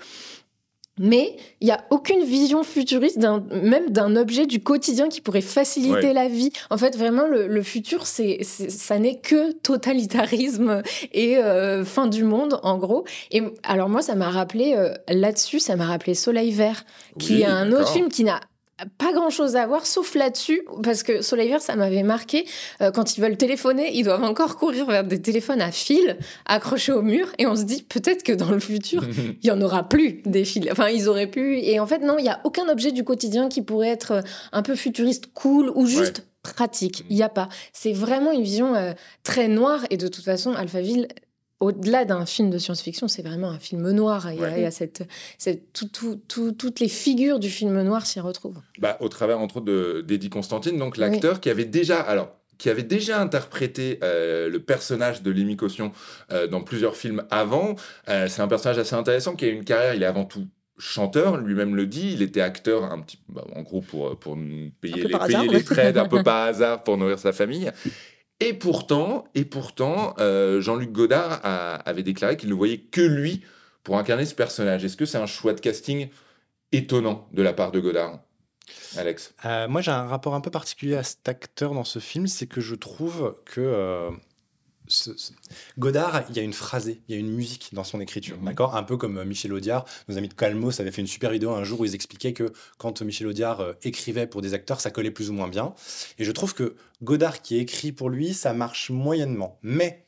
mais 1.01 1.35
il 1.63 1.65
n'y 1.65 1.73
a 1.73 1.83
aucune 1.89 2.23
vision 2.25 2.63
futuriste 2.63 3.19
même 3.19 3.89
d'un 3.89 4.17
objet 4.17 4.45
du 4.45 4.63
quotidien 4.63 5.09
qui 5.09 5.23
pourrait 5.23 5.41
faciliter 5.41 6.13
la 6.13 6.29
vie. 6.29 6.51
En 6.69 6.77
fait, 6.77 6.95
vraiment, 6.95 7.27
le, 7.27 7.63
futur, 7.63 8.07
c'est, 8.07 8.41
ça 8.43 8.99
n'est 8.99 9.19
que 9.19 9.53
totalitarisme 9.53 10.83
et 11.13 11.39
euh, 11.39 11.87
fin 11.87 12.07
du 12.07 12.23
monde, 12.23 12.61
en 12.63 12.77
gros. 12.77 13.05
Et 13.31 13.43
alors 13.63 13.89
moi, 13.89 14.03
ça 14.03 14.15
m'a 14.15 14.29
rappelé 14.29 14.75
euh, 14.77 14.95
là-dessus, 15.09 15.59
ça 15.59 15.75
m'a 15.75 15.87
rappelé 15.87 16.15
Soleil 16.15 16.51
Vert, 16.51 16.85
qui 17.19 17.41
est 17.41 17.47
un 17.47 17.73
autre 17.73 17.89
film 17.89 18.11
qui 18.11 18.25
n'a 18.25 18.41
pas 18.99 19.13
grand 19.13 19.31
chose 19.31 19.57
à 19.57 19.67
voir 19.67 19.87
sauf 19.87 20.15
là-dessus 20.15 20.63
parce 20.83 21.03
que 21.03 21.23
Soleil 21.23 21.49
Vert 21.49 21.61
ça 21.61 21.77
m'avait 21.77 22.03
marqué 22.03 22.47
euh, 22.81 22.91
quand 22.91 23.17
ils 23.17 23.21
veulent 23.21 23.37
téléphoner 23.37 23.91
ils 23.95 24.05
doivent 24.05 24.25
encore 24.25 24.57
courir 24.57 24.87
vers 24.87 25.05
des 25.05 25.21
téléphones 25.21 25.61
à 25.61 25.71
fil 25.71 26.17
accrochés 26.47 26.93
au 26.93 27.03
mur 27.03 27.29
et 27.39 27.47
on 27.47 27.57
se 27.57 27.63
dit 27.63 27.83
peut-être 27.83 28.23
que 28.23 28.33
dans 28.33 28.51
le 28.51 28.61
futur 28.61 29.05
il 29.43 29.47
y 29.47 29.51
en 29.51 29.61
aura 29.61 29.89
plus 29.89 30.23
des 30.25 30.45
fils. 30.45 30.69
Enfin 30.71 30.89
ils 30.89 31.09
auraient 31.09 31.31
pu 31.31 31.59
et 31.59 31.81
en 31.81 31.87
fait 31.87 31.99
non 31.99 32.17
il 32.19 32.25
y 32.25 32.29
a 32.29 32.41
aucun 32.45 32.69
objet 32.69 32.93
du 32.93 33.05
quotidien 33.05 33.49
qui 33.49 33.63
pourrait 33.63 33.89
être 33.89 34.13
euh, 34.13 34.23
un 34.53 34.63
peu 34.63 34.75
futuriste 34.75 35.33
cool 35.35 35.71
ou 35.75 35.87
juste 35.87 36.27
pratique. 36.43 37.05
Il 37.11 37.17
y 37.17 37.23
a 37.23 37.29
pas. 37.29 37.49
C'est 37.73 37.93
vraiment 37.93 38.33
une 38.33 38.43
vision 38.43 38.75
euh, 38.75 38.93
très 39.23 39.49
noire 39.49 39.85
et 39.91 39.97
de 39.97 40.09
toute 40.09 40.25
façon 40.25 40.55
Alphaville 40.55 41.09
au-delà 41.61 42.07
d'un 42.07 42.25
film 42.25 42.51
de 42.51 42.59
science-fiction, 42.59 43.07
c'est 43.07 43.23
vraiment 43.23 43.51
un 43.51 43.59
film 43.59 43.91
noir. 43.91 44.33
Il 44.33 44.41
y 44.41 44.65
a, 44.65 44.71
cette, 44.71 45.07
toutes 45.73 46.81
les 46.81 46.89
figures 46.89 47.39
du 47.39 47.51
film 47.51 47.81
noir 47.83 48.07
s'y 48.07 48.19
retrouvent. 48.19 48.61
Bah, 48.79 48.97
au 49.01 49.09
travers, 49.09 49.39
entre 49.39 49.59
autres, 49.59 50.01
d'Eddie 50.01 50.31
Constantine, 50.31 50.79
donc 50.79 50.97
l'acteur 50.97 51.41
qui 51.41 51.51
avait 51.51 51.67
déjà. 51.67 52.01
Alors, 52.01 52.31
qui 52.57 52.69
avait 52.69 52.83
déjà 52.83 53.19
interprété 53.19 53.99
euh, 54.05 54.51
le 54.51 54.61
personnage 54.61 55.23
de 55.23 55.31
Lémi 55.31 55.57
Caution 55.57 55.93
euh, 56.31 56.47
dans 56.47 56.61
plusieurs 56.61 56.95
films 56.95 57.25
avant. 57.31 57.75
Euh, 58.11 58.29
c'est 58.29 58.43
un 58.43 58.49
personnage 58.49 58.79
assez 58.79 58.95
intéressant 58.95 59.35
qui 59.35 59.47
a 59.47 59.49
une 59.49 59.65
carrière, 59.65 59.95
il 59.95 60.03
est 60.03 60.07
avant 60.07 60.27
tout 60.27 60.47
chanteur, 60.77 61.39
lui-même 61.39 61.75
le 61.75 61.87
dit, 61.87 62.13
il 62.13 62.21
était 62.21 62.43
acteur 62.43 62.85
un 62.85 63.01
petit, 63.01 63.19
bah, 63.31 63.47
en 63.57 63.63
gros 63.63 63.81
pour, 63.81 64.19
pour 64.19 64.37
payer, 64.83 65.05
les, 65.05 65.19
payer 65.19 65.49
les 65.49 65.65
trades 65.65 65.97
un 65.97 66.07
peu 66.07 66.23
par 66.25 66.49
hasard 66.49 66.85
pour 66.85 66.99
nourrir 66.99 67.19
sa 67.19 67.33
famille. 67.33 67.71
Et 68.41 68.55
pourtant, 68.55 69.25
et 69.35 69.45
pourtant 69.45 70.15
euh, 70.19 70.61
Jean-Luc 70.61 70.93
Godard 70.93 71.41
avait 71.43 72.03
déclaré 72.03 72.37
qu'il 72.37 72.49
ne 72.49 72.55
voyait 72.55 72.79
que 72.79 73.03
lui 73.03 73.43
pour 73.85 73.99
incarner 73.99 74.25
ce 74.25 74.35
personnage. 74.35 74.85
Est-ce 74.85 74.97
que 74.97 75.05
c'est 75.05 75.19
un 75.19 75.27
choix 75.27 75.53
de 75.53 75.61
casting 75.61 76.09
étonnant 76.73 77.29
de 77.33 77.43
la 77.43 77.53
part 77.53 77.71
de 77.71 77.81
Godard 77.81 78.21
Alex? 78.97 79.35
Euh, 79.45 79.69
Moi, 79.69 79.81
j'ai 79.83 79.91
un 79.91 80.07
rapport 80.07 80.35
un 80.35 80.41
peu 80.41 80.51
particulier 80.51 80.97
à 80.97 81.03
cet 81.03 81.29
acteur 81.29 81.75
dans 81.75 81.85
ce 81.85 81.99
film, 81.99 82.27
c'est 82.27 82.47
que 82.47 82.61
je 82.61 82.75
trouve 82.75 83.37
que 83.45 84.11
Godard, 85.79 86.25
il 86.31 86.37
y 86.37 86.39
a 86.39 86.43
une 86.43 86.53
phrasée, 86.53 87.01
il 87.09 87.15
y 87.15 87.19
a 87.19 87.21
une 87.21 87.31
musique 87.31 87.71
dans 87.73 87.85
son 87.85 88.01
écriture, 88.01 88.39
mhm. 88.39 88.45
d'accord? 88.45 88.77
Un 88.77 88.83
peu 88.83 88.97
comme 88.97 89.19
euh, 89.19 89.25
Michel 89.25 89.53
Audiard, 89.53 89.85
nos 90.09 90.19
amis 90.19 90.29
de 90.29 90.35
Calmos 90.35 90.81
avaient 90.81 90.91
fait 90.91 91.01
une 91.01 91.07
super 91.07 91.31
vidéo 91.31 91.51
un 91.53 91.65
jour 91.65 91.81
où 91.81 91.85
ils 91.85 91.95
expliquaient 91.95 92.33
que 92.33 92.53
quand 92.79 93.03
Michel 93.03 93.27
Audiard 93.27 93.61
euh, 93.61 93.73
écrivait 93.83 94.27
pour 94.27 94.43
des 94.43 94.55
acteurs, 94.55 94.81
ça 94.81 94.91
collait 94.91 95.11
plus 95.11 95.31
ou 95.31 95.33
moins 95.33 95.49
bien. 95.49 95.75
Et 96.19 96.25
je 96.25 96.33
trouve 96.33 96.55
que 96.55 96.77
Godard 97.03 97.43
qui 97.43 97.59
écrit 97.59 97.93
pour 97.93 98.11
lui, 98.11 98.35
ça 98.35 98.53
marche 98.53 98.91
moyennement. 98.91 99.59
Mais 99.63 100.05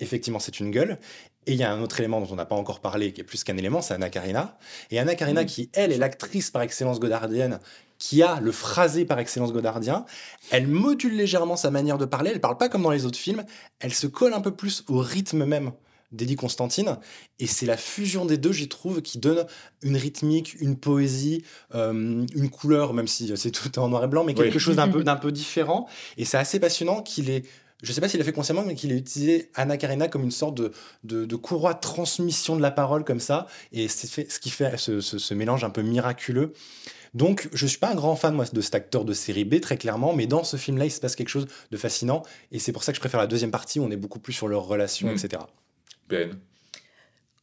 effectivement, 0.00 0.38
c'est 0.38 0.60
une 0.60 0.70
gueule. 0.70 0.98
Et 1.50 1.54
il 1.54 1.58
y 1.58 1.64
a 1.64 1.72
un 1.72 1.82
autre 1.82 1.98
élément 1.98 2.20
dont 2.20 2.28
on 2.30 2.36
n'a 2.36 2.46
pas 2.46 2.54
encore 2.54 2.78
parlé, 2.78 3.12
qui 3.12 3.22
est 3.22 3.24
plus 3.24 3.42
qu'un 3.42 3.56
élément, 3.56 3.82
c'est 3.82 3.92
Anna 3.92 4.08
Karina. 4.08 4.56
Et 4.92 5.00
Anna 5.00 5.16
Karina, 5.16 5.40
mhm. 5.40 5.46
qui, 5.48 5.68
elle, 5.72 5.90
est 5.90 5.98
l'actrice 5.98 6.48
par 6.52 6.62
excellence 6.62 7.00
godardienne, 7.00 7.58
qui 7.98 8.22
a 8.22 8.38
le 8.38 8.52
phrasé 8.52 9.04
par 9.04 9.18
excellence 9.18 9.52
godardien. 9.52 10.04
Elle 10.52 10.68
module 10.68 11.16
légèrement 11.16 11.56
sa 11.56 11.72
manière 11.72 11.98
de 11.98 12.04
parler. 12.04 12.30
Elle 12.32 12.40
parle 12.40 12.56
pas 12.56 12.68
comme 12.68 12.82
dans 12.82 12.92
les 12.92 13.04
autres 13.04 13.18
films. 13.18 13.44
Elle 13.80 13.92
se 13.92 14.06
colle 14.06 14.32
un 14.32 14.40
peu 14.40 14.52
plus 14.52 14.84
au 14.86 14.98
rythme 14.98 15.44
même 15.44 15.72
d'Eddie 16.12 16.36
Constantine. 16.36 16.98
Et 17.40 17.48
c'est 17.48 17.66
la 17.66 17.76
fusion 17.76 18.26
des 18.26 18.38
deux, 18.38 18.52
j'y 18.52 18.68
trouve, 18.68 19.02
qui 19.02 19.18
donne 19.18 19.44
une 19.82 19.96
rythmique, 19.96 20.54
une 20.60 20.76
poésie, 20.76 21.42
euh, 21.74 21.92
une 22.32 22.48
couleur, 22.48 22.94
même 22.94 23.08
si 23.08 23.32
c'est 23.36 23.50
tout 23.50 23.76
en 23.80 23.88
noir 23.88 24.04
et 24.04 24.08
blanc, 24.08 24.22
mais 24.22 24.34
quelque 24.34 24.60
chose 24.60 24.76
d'un 24.76 24.88
peu, 24.88 25.02
d'un 25.04 25.16
peu 25.16 25.32
différent. 25.32 25.88
Et 26.16 26.24
c'est 26.24 26.38
assez 26.38 26.60
passionnant 26.60 27.02
qu'il 27.02 27.28
ait 27.28 27.42
je 27.82 27.90
ne 27.90 27.94
sais 27.94 28.00
pas 28.00 28.08
s'il 28.08 28.18
l'a 28.18 28.24
fait 28.24 28.32
consciemment, 28.32 28.64
mais 28.66 28.74
qu'il 28.74 28.92
ait 28.92 28.96
utilisé 28.96 29.50
Anna 29.54 29.76
Karina 29.76 30.08
comme 30.08 30.22
une 30.22 30.30
sorte 30.30 30.56
de, 30.56 30.72
de, 31.04 31.36
courroie 31.36 31.74
de 31.74 31.80
transmission 31.80 32.56
de 32.56 32.62
la 32.62 32.70
parole 32.70 33.04
comme 33.04 33.20
ça. 33.20 33.46
Et 33.72 33.88
c'est 33.88 34.30
ce 34.30 34.40
qui 34.40 34.50
fait 34.50 34.76
ce, 34.76 35.00
ce, 35.00 35.34
mélange 35.34 35.64
un 35.64 35.70
peu 35.70 35.82
miraculeux. 35.82 36.52
Donc, 37.14 37.48
je 37.52 37.66
suis 37.66 37.78
pas 37.78 37.90
un 37.90 37.94
grand 37.94 38.16
fan, 38.16 38.34
moi, 38.34 38.44
de 38.52 38.60
cet 38.60 38.74
acteur 38.74 39.04
de 39.04 39.12
série 39.12 39.44
B, 39.44 39.60
très 39.60 39.76
clairement, 39.76 40.12
mais 40.12 40.26
dans 40.26 40.44
ce 40.44 40.56
film-là, 40.56 40.84
il 40.84 40.90
se 40.90 41.00
passe 41.00 41.16
quelque 41.16 41.28
chose 41.28 41.48
de 41.70 41.76
fascinant, 41.76 42.22
et 42.52 42.60
c'est 42.60 42.72
pour 42.72 42.84
ça 42.84 42.92
que 42.92 42.96
je 42.96 43.00
préfère 43.00 43.18
la 43.18 43.26
deuxième 43.26 43.50
partie, 43.50 43.80
où 43.80 43.84
on 43.84 43.90
est 43.90 43.96
beaucoup 43.96 44.20
plus 44.20 44.32
sur 44.32 44.46
leurs 44.46 44.64
relations, 44.64 45.08
mm. 45.08 45.16
etc. 45.16 45.42
Ben. 46.08 46.38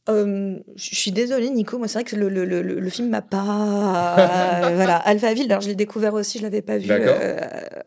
Euh, 0.10 0.58
je 0.75 0.96
suis 0.96 1.12
désolée, 1.12 1.50
Nico. 1.50 1.77
Moi, 1.77 1.88
c'est 1.88 2.00
vrai 2.00 2.03
que 2.06 2.15
le, 2.15 2.29
le, 2.29 2.46
le, 2.46 2.62
le 2.62 2.89
film 2.89 3.10
m'a 3.10 3.22
pas. 3.22 4.15
voilà, 4.75 4.96
Alphaville. 4.98 5.51
Alors, 5.51 5.62
je 5.62 5.67
l'ai 5.67 5.75
découvert 5.75 6.13
aussi. 6.13 6.38
Je 6.38 6.44
l'avais 6.44 6.62
pas 6.62 6.77
vu. 6.77 6.88
Euh, 6.89 7.38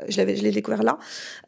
je 0.09 0.17
l'avais, 0.19 0.37
je 0.37 0.43
l'ai 0.43 0.51
découvert 0.51 0.83
là. 0.83 0.99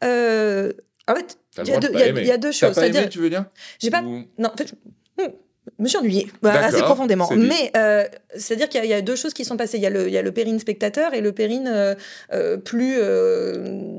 Euh, 0.03 0.73
en 1.07 1.15
fait, 1.15 1.37
il 1.57 1.67
y, 1.67 2.27
y, 2.27 2.31
a 2.31 2.37
deux 2.37 2.51
choses. 2.51 2.75
Pas 2.75 2.87
aimé, 2.87 3.09
tu 3.09 3.19
veux 3.19 3.29
dire 3.29 3.45
J'ai 3.79 3.91
pas. 3.91 4.01
Non, 4.01 4.49
en 4.49 4.57
fait, 4.57 4.69
je... 4.69 5.23
Hmm, 5.23 5.31
me 5.79 5.87
suis 5.87 5.97
ennuyée 5.97 6.31
assez 6.43 6.81
profondément. 6.81 7.29
Mais 7.35 7.71
euh, 7.75 8.05
c'est-à-dire 8.35 8.69
qu'il 8.69 8.85
y, 8.85 8.93
a 8.93 9.01
deux 9.01 9.15
choses 9.15 9.33
qui 9.33 9.45
sont 9.45 9.57
passées. 9.57 9.77
Il 9.77 9.83
y 9.83 9.85
a 9.85 9.89
le, 9.89 10.07
il 10.07 10.13
y 10.13 10.17
a 10.17 10.21
le 10.21 10.31
périne 10.31 10.59
spectateur 10.59 11.13
et 11.13 11.21
le 11.21 11.31
périne 11.31 11.69
euh, 11.71 11.95
euh, 12.33 12.57
plus 12.57 12.97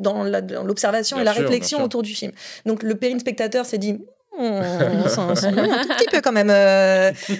dans 0.01 0.25
l'observation 0.65 1.19
et 1.21 1.25
la 1.25 1.33
réflexion 1.33 1.83
autour 1.83 2.03
du 2.03 2.15
film. 2.15 2.33
Donc 2.67 2.83
le 2.83 2.95
périne 2.95 3.21
spectateur 3.21 3.67
s'est 3.67 3.79
dit 3.79 3.99
on 4.37 5.09
s'en 5.09 5.29
un 5.31 5.35
tout 5.35 5.89
petit 5.97 6.07
peu 6.11 6.21
quand 6.21 6.33
même. 6.33 6.51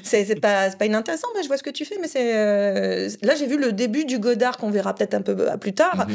c'est 0.05 0.41
pas, 0.41 0.71
pas 0.71 0.87
inintéressant, 0.87 1.27
mais 1.35 1.43
je 1.43 1.49
vois 1.49 1.59
ce 1.59 1.65
que 1.65 1.71
tu 1.71 1.85
fais. 1.85 1.97
Mais 2.01 2.09
c'est 2.09 3.09
là, 3.23 3.35
j'ai 3.35 3.47
vu 3.47 3.59
le 3.59 3.73
début 3.73 4.05
du 4.05 4.19
Godard 4.19 4.59
qu'on 4.59 4.71
verra 4.71 4.95
peut-être 4.95 5.15
un 5.15 5.23
peu 5.23 5.37
plus 5.59 5.75
tard. 5.75 6.07
Mhm 6.09 6.15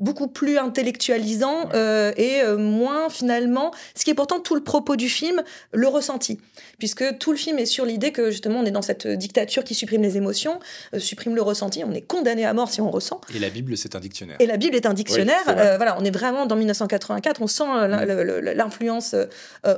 beaucoup 0.00 0.28
plus 0.28 0.58
intellectualisant 0.58 1.68
euh, 1.74 2.12
et 2.16 2.40
euh, 2.40 2.56
moins 2.56 3.08
finalement, 3.10 3.70
ce 3.94 4.04
qui 4.04 4.10
est 4.10 4.14
pourtant 4.14 4.40
tout 4.40 4.54
le 4.54 4.62
propos 4.62 4.96
du 4.96 5.08
film, 5.08 5.42
le 5.72 5.86
ressenti. 5.86 6.38
Puisque 6.78 7.18
tout 7.18 7.30
le 7.30 7.36
film 7.36 7.58
est 7.58 7.66
sur 7.66 7.84
l'idée 7.84 8.10
que 8.10 8.30
justement 8.30 8.60
on 8.60 8.64
est 8.64 8.70
dans 8.70 8.82
cette 8.82 9.06
dictature 9.06 9.62
qui 9.62 9.74
supprime 9.74 10.02
les 10.02 10.16
émotions, 10.16 10.58
euh, 10.94 10.98
supprime 10.98 11.34
le 11.34 11.42
ressenti, 11.42 11.84
on 11.84 11.92
est 11.92 12.00
condamné 12.00 12.44
à 12.44 12.54
mort 12.54 12.70
si 12.70 12.80
on 12.80 12.90
ressent. 12.90 13.20
Et 13.34 13.38
la 13.38 13.50
Bible 13.50 13.76
c'est 13.76 13.94
un 13.94 14.00
dictionnaire. 14.00 14.36
Et 14.40 14.46
la 14.46 14.56
Bible 14.56 14.74
est 14.74 14.86
un 14.86 14.94
dictionnaire. 14.94 15.44
voilà, 15.44 15.96
on 16.00 16.04
est 16.04 16.10
vraiment 16.10 16.46
dans 16.46 16.56
1984, 16.56 17.42
on 17.42 17.46
sent 17.46 17.64
mm. 17.64 18.52
l'influence 18.54 19.14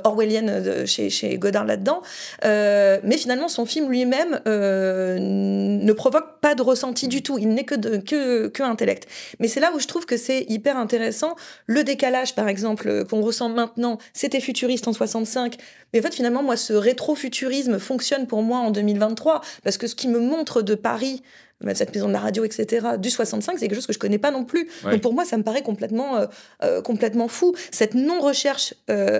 orwellienne 0.03 0.85
chez, 0.85 1.09
chez, 1.09 1.37
Godard 1.37 1.65
là-dedans. 1.65 2.01
mais 2.43 3.17
finalement 3.17 3.49
son 3.49 3.65
film 3.65 3.89
lui-même 3.89 4.39
ne 4.45 5.93
provoque 5.93 6.39
pas 6.39 6.55
de 6.55 6.61
ressenti 6.61 7.07
du 7.07 7.21
tout, 7.21 7.37
il 7.37 7.49
n'est 7.49 7.65
que, 7.65 7.75
que, 7.97 8.47
que 8.47 8.63
intellect. 8.63 9.07
Mais 9.39 9.47
c'est 9.47 9.59
là 9.59 9.71
où 9.75 9.79
je 9.79 9.87
trouve 9.87 10.05
que 10.05 10.12
c'est 10.17 10.45
hyper 10.49 10.77
intéressant. 10.77 11.35
Le 11.65 11.83
décalage, 11.83 12.35
par 12.35 12.47
exemple, 12.47 12.87
euh, 12.87 13.03
qu'on 13.03 13.21
ressent 13.21 13.49
maintenant, 13.49 13.97
c'était 14.13 14.39
futuriste 14.39 14.87
en 14.87 14.93
65. 14.93 15.57
Mais 15.93 15.99
en 15.99 16.03
fait, 16.03 16.13
finalement, 16.13 16.43
moi, 16.43 16.57
ce 16.57 16.73
rétro-futurisme 16.73 17.79
fonctionne 17.79 18.27
pour 18.27 18.41
moi 18.41 18.59
en 18.59 18.71
2023. 18.71 19.41
Parce 19.63 19.77
que 19.77 19.87
ce 19.87 19.95
qui 19.95 20.07
me 20.07 20.19
montre 20.19 20.61
de 20.61 20.75
Paris, 20.75 21.23
bah, 21.61 21.75
cette 21.75 21.93
maison 21.95 22.07
de 22.07 22.13
la 22.13 22.19
radio, 22.19 22.43
etc., 22.43 22.87
du 22.97 23.09
65, 23.09 23.53
c'est 23.53 23.67
quelque 23.67 23.75
chose 23.75 23.87
que 23.87 23.93
je 23.93 23.99
connais 23.99 24.17
pas 24.17 24.31
non 24.31 24.43
plus. 24.43 24.69
Donc 24.83 25.01
pour 25.01 25.13
moi, 25.13 25.23
ça 25.23 25.37
me 25.37 25.43
paraît 25.43 25.61
complètement, 25.61 26.17
euh, 26.17 26.25
euh, 26.63 26.81
complètement 26.81 27.29
fou. 27.29 27.55
Cette 27.71 27.95
non-recherche 27.95 28.73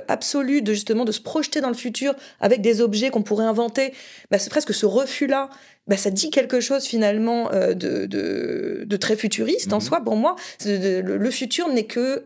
absolue 0.08 0.62
de 0.62 0.74
justement 0.74 1.06
de 1.06 1.12
se 1.12 1.22
projeter 1.22 1.62
dans 1.62 1.70
le 1.70 1.76
futur 1.76 2.16
avec 2.42 2.62
des 2.62 2.82
objets 2.82 3.12
qu'on 3.12 3.24
pourrait 3.24 3.46
inventer, 3.46 3.94
bah, 4.30 4.40
c'est 4.40 4.50
presque 4.50 4.74
ce 4.74 4.86
refus-là 4.86 5.50
bah, 5.88 5.98
ça 5.98 6.12
dit 6.12 6.30
quelque 6.30 6.60
chose 6.60 6.86
finalement 6.86 7.52
euh, 7.52 7.74
de, 7.74 8.06
de, 8.06 8.84
de, 8.86 8.98
très 8.98 9.16
futuriste 9.16 9.74
en 9.74 9.78
mhm. 9.78 9.82
soi. 9.82 10.02
Pour 10.02 10.16
moi, 10.16 10.36
le 10.66 11.30
futur 11.30 11.68
n'est 11.70 11.86
que 11.86 12.24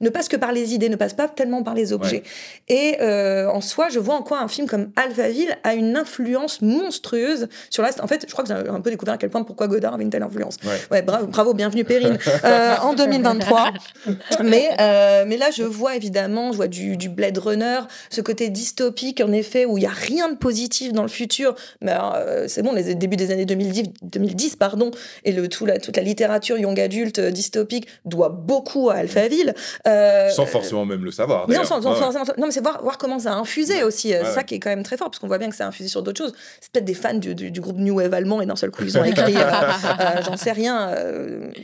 ne 0.00 0.08
passe 0.08 0.28
que 0.28 0.36
par 0.36 0.52
les 0.52 0.74
idées, 0.74 0.88
ne 0.88 0.96
passe 0.96 1.14
pas 1.14 1.28
tellement 1.28 1.62
par 1.62 1.74
les 1.74 1.92
objets. 1.92 2.22
Et 2.68 2.96
euh, 3.00 3.48
en 3.48 3.60
soi, 3.60 3.88
je 3.90 3.98
vois 3.98 4.14
en 4.14 4.22
quoi 4.22 4.40
un 4.40 4.48
film 4.48 4.66
comme 4.66 4.90
Alphaville 4.96 5.56
a 5.62 5.74
une 5.74 5.96
influence 5.96 6.62
monstrueuse 6.62 7.48
sur 7.70 7.82
la. 7.82 7.90
En 8.02 8.06
fait, 8.06 8.24
je 8.26 8.32
crois 8.32 8.44
que 8.44 8.48
j'ai 8.48 8.68
un 8.68 8.80
peu 8.80 8.90
découvert 8.90 9.14
à 9.14 9.18
quel 9.18 9.30
point 9.30 9.42
pourquoi 9.42 9.68
Godard 9.68 9.94
avait 9.94 10.04
une 10.04 10.10
telle 10.10 10.22
influence. 10.22 10.56
Ouais, 10.90 11.02
bravo, 11.02 11.26
bravo, 11.26 11.54
bienvenue 11.54 11.84
Perrine 11.84 12.18
euh, 12.44 12.76
en 12.82 12.94
2023. 12.94 13.72
mais 14.44 14.68
euh, 14.80 15.24
mais 15.26 15.36
là, 15.36 15.50
je 15.50 15.62
vois 15.62 15.96
évidemment, 15.96 16.52
je 16.52 16.56
vois 16.56 16.68
du, 16.68 16.96
du, 16.96 17.08
Blade 17.08 17.38
Runner, 17.38 17.80
ce 18.10 18.20
côté 18.20 18.48
dystopique 18.48 19.20
en 19.20 19.32
effet 19.32 19.64
où 19.64 19.78
il 19.78 19.84
y 19.84 19.86
a 19.86 19.90
rien 19.90 20.28
de 20.28 20.36
positif 20.36 20.92
dans 20.92 21.02
le 21.02 21.08
futur. 21.08 21.54
Mais 21.80 21.94
c'est 22.48 22.62
bon, 22.62 22.72
les 22.72 22.94
débuts 22.94 23.16
des 23.16 23.30
années 23.30 23.46
2010, 23.46 23.84
2010 24.02 24.56
pardon, 24.56 24.90
et 25.24 25.32
le 25.32 25.48
tout 25.48 25.66
la, 25.66 25.78
toute 25.78 25.96
la 25.96 26.02
littérature 26.02 26.58
young 26.58 26.78
adulte 26.78 27.20
dystopique 27.20 27.86
doit 28.04 28.28
beaucoup 28.28 28.90
à 28.90 28.94
Alphaville. 28.94 29.54
Euh, 29.86 30.30
sans 30.30 30.46
forcément 30.46 30.86
même 30.86 31.04
le 31.04 31.10
savoir. 31.10 31.46
non, 31.48 32.46
mais 32.46 32.50
c'est 32.50 32.62
voir, 32.62 32.82
voir 32.82 32.96
comment 32.96 33.18
ça 33.18 33.32
a 33.32 33.36
infusé 33.36 33.82
aussi. 33.82 34.10
C'est 34.10 34.24
ça 34.32 34.42
qui 34.42 34.54
est 34.54 34.60
quand 34.60 34.70
même 34.70 34.82
très 34.82 34.96
fort, 34.96 35.10
parce 35.10 35.18
qu'on 35.18 35.26
voit 35.26 35.38
bien 35.38 35.50
que 35.50 35.56
ça 35.56 35.64
a 35.64 35.68
infusé 35.68 35.88
sur 35.88 36.02
d'autres 36.02 36.18
choses. 36.18 36.34
C'est 36.60 36.72
peut-être 36.72 36.86
des 36.86 36.94
fans 36.94 37.14
du, 37.14 37.34
du, 37.34 37.60
groupe 37.60 37.78
New 37.78 37.94
Wave 37.94 38.14
allemand 38.14 38.40
et 38.40 38.46
d'un 38.46 38.56
seul 38.56 38.70
coup 38.70 38.82
ils 38.84 38.96
ont 38.96 39.04
écrit, 39.04 39.36
euh, 39.36 39.40
euh, 39.40 40.22
j'en 40.24 40.36
sais 40.36 40.52
rien, 40.52 40.94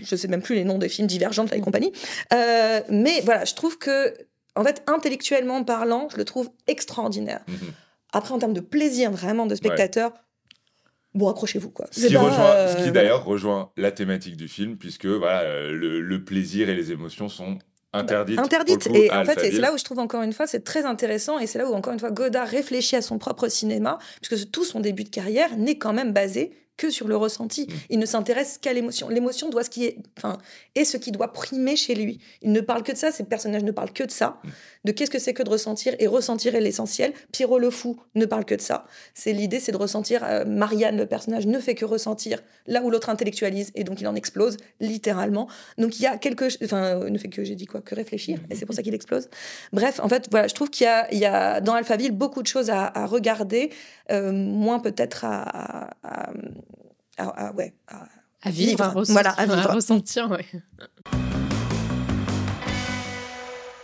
je 0.02 0.16
sais 0.16 0.28
même 0.28 0.42
plus 0.42 0.54
les 0.54 0.64
noms 0.64 0.78
des 0.78 0.88
films 0.88 1.08
divergents 1.08 1.46
et 1.46 1.60
compagnie. 1.60 1.92
mais 2.30 3.20
voilà, 3.24 3.44
je 3.44 3.54
trouve 3.54 3.78
que, 3.78 4.14
en 4.54 4.64
fait, 4.64 4.82
intellectuellement 4.86 5.64
parlant, 5.64 6.08
je 6.10 6.16
le 6.16 6.24
trouve 6.24 6.50
extraordinaire. 6.66 7.40
Mhm. 7.48 7.72
Après, 8.12 8.34
en 8.34 8.38
termes 8.38 8.54
de 8.54 8.60
plaisir 8.60 9.10
vraiment 9.10 9.46
de 9.46 9.54
spectateur, 9.54 10.12
bon 11.14 11.28
accrochez-vous 11.28 11.70
quoi. 11.70 11.86
Ce 11.90 12.06
qui, 12.06 12.16
rejoint, 12.16 12.68
ce 12.68 12.84
qui 12.84 12.90
d'ailleurs 12.90 13.24
rejoint 13.24 13.70
la 13.76 13.92
thématique 13.92 14.36
du 14.36 14.48
film 14.48 14.76
puisque 14.76 15.06
voilà 15.06 15.70
le, 15.70 16.00
le, 16.00 16.24
plaisir 16.24 16.68
et 16.68 16.74
les 16.74 16.92
émotions 16.92 17.28
sont 17.28 17.58
Interdite. 17.92 18.38
interdite. 18.38 18.86
et 18.94 19.10
en 19.10 19.24
fait, 19.24 19.38
c'est 19.40 19.50
là 19.52 19.72
où 19.72 19.78
je 19.78 19.82
trouve 19.82 19.98
encore 19.98 20.22
une 20.22 20.32
fois, 20.32 20.46
c'est 20.46 20.62
très 20.62 20.84
intéressant. 20.84 21.38
Et 21.38 21.46
c'est 21.46 21.58
là 21.58 21.68
où 21.68 21.74
encore 21.74 21.92
une 21.92 21.98
fois, 21.98 22.12
Godard 22.12 22.46
réfléchit 22.46 22.96
à 22.96 23.02
son 23.02 23.18
propre 23.18 23.48
cinéma, 23.48 23.98
puisque 24.22 24.50
tout 24.50 24.64
son 24.64 24.80
début 24.80 25.04
de 25.04 25.08
carrière 25.08 25.56
n'est 25.56 25.76
quand 25.76 25.92
même 25.92 26.12
basé 26.12 26.52
que 26.80 26.88
sur 26.88 27.06
le 27.06 27.16
ressenti. 27.16 27.66
Mm. 27.68 27.74
Il 27.90 27.98
ne 27.98 28.06
s'intéresse 28.06 28.58
qu'à 28.58 28.72
l'émotion. 28.72 29.10
L'émotion 29.10 29.50
doit 29.50 29.62
ce 29.62 29.70
qui 29.70 29.84
est, 29.84 29.98
enfin, 30.16 30.38
est 30.74 30.84
ce 30.84 30.96
qui 30.96 31.12
doit 31.12 31.32
primer 31.32 31.76
chez 31.76 31.94
lui. 31.94 32.20
Il 32.40 32.52
ne 32.52 32.60
parle 32.62 32.82
que 32.82 32.92
de 32.92 32.96
ça. 32.96 33.12
Ces 33.12 33.24
personnages 33.24 33.64
ne 33.64 33.70
parlent 33.70 33.92
que 33.92 34.04
de 34.04 34.10
ça, 34.10 34.40
mm. 34.42 34.48
de 34.84 34.92
qu'est-ce 34.92 35.10
que 35.10 35.18
c'est 35.18 35.34
que 35.34 35.42
de 35.42 35.50
ressentir 35.50 35.94
et 35.98 36.06
ressentir 36.06 36.54
est 36.54 36.60
l'essentiel. 36.60 37.12
Pierrot 37.32 37.58
le 37.58 37.70
fou 37.70 38.00
ne 38.14 38.24
parle 38.24 38.46
que 38.46 38.54
de 38.54 38.62
ça. 38.62 38.86
C'est 39.12 39.34
l'idée, 39.34 39.60
c'est 39.60 39.72
de 39.72 39.76
ressentir. 39.76 40.24
Euh, 40.24 40.46
Marianne, 40.46 40.96
le 40.96 41.06
personnage, 41.06 41.46
ne 41.46 41.58
fait 41.58 41.74
que 41.74 41.84
ressentir 41.84 42.42
là 42.66 42.82
où 42.82 42.90
l'autre 42.90 43.10
intellectualise 43.10 43.72
et 43.74 43.84
donc 43.84 44.00
il 44.00 44.08
en 44.08 44.14
explose 44.14 44.56
littéralement. 44.80 45.48
Donc 45.76 45.98
il 45.98 46.02
y 46.02 46.06
a 46.06 46.16
quelque, 46.16 46.48
enfin, 46.64 46.98
ne 47.10 47.18
fait 47.18 47.28
que 47.28 47.44
j'ai 47.44 47.56
dit 47.56 47.66
quoi, 47.66 47.82
que 47.82 47.94
réfléchir 47.94 48.38
et 48.48 48.54
c'est 48.54 48.64
pour 48.64 48.74
ça 48.74 48.82
qu'il 48.82 48.94
explose. 48.94 49.28
Bref, 49.74 50.00
en 50.00 50.08
fait, 50.08 50.28
voilà, 50.30 50.48
je 50.48 50.54
trouve 50.54 50.70
qu'il 50.70 50.86
y, 51.12 51.16
y 51.18 51.24
a, 51.26 51.60
dans 51.60 51.74
Alphaville 51.74 52.12
beaucoup 52.12 52.42
de 52.42 52.46
choses 52.46 52.70
à, 52.70 52.90
regarder, 53.06 53.70
euh, 54.10 54.32
moins 54.32 54.78
peut-être 54.78 55.24
à 55.24 55.50
à, 56.02 56.30
ouais, 57.54 57.74
à, 58.42 58.50
vivre, 58.50 58.82
à 58.82 58.88
ressentir, 58.88 59.12
voilà, 59.12 59.30
à, 59.30 59.46
vivre. 59.46 59.74
ressentir, 59.74 60.30
ouais. 60.30 60.46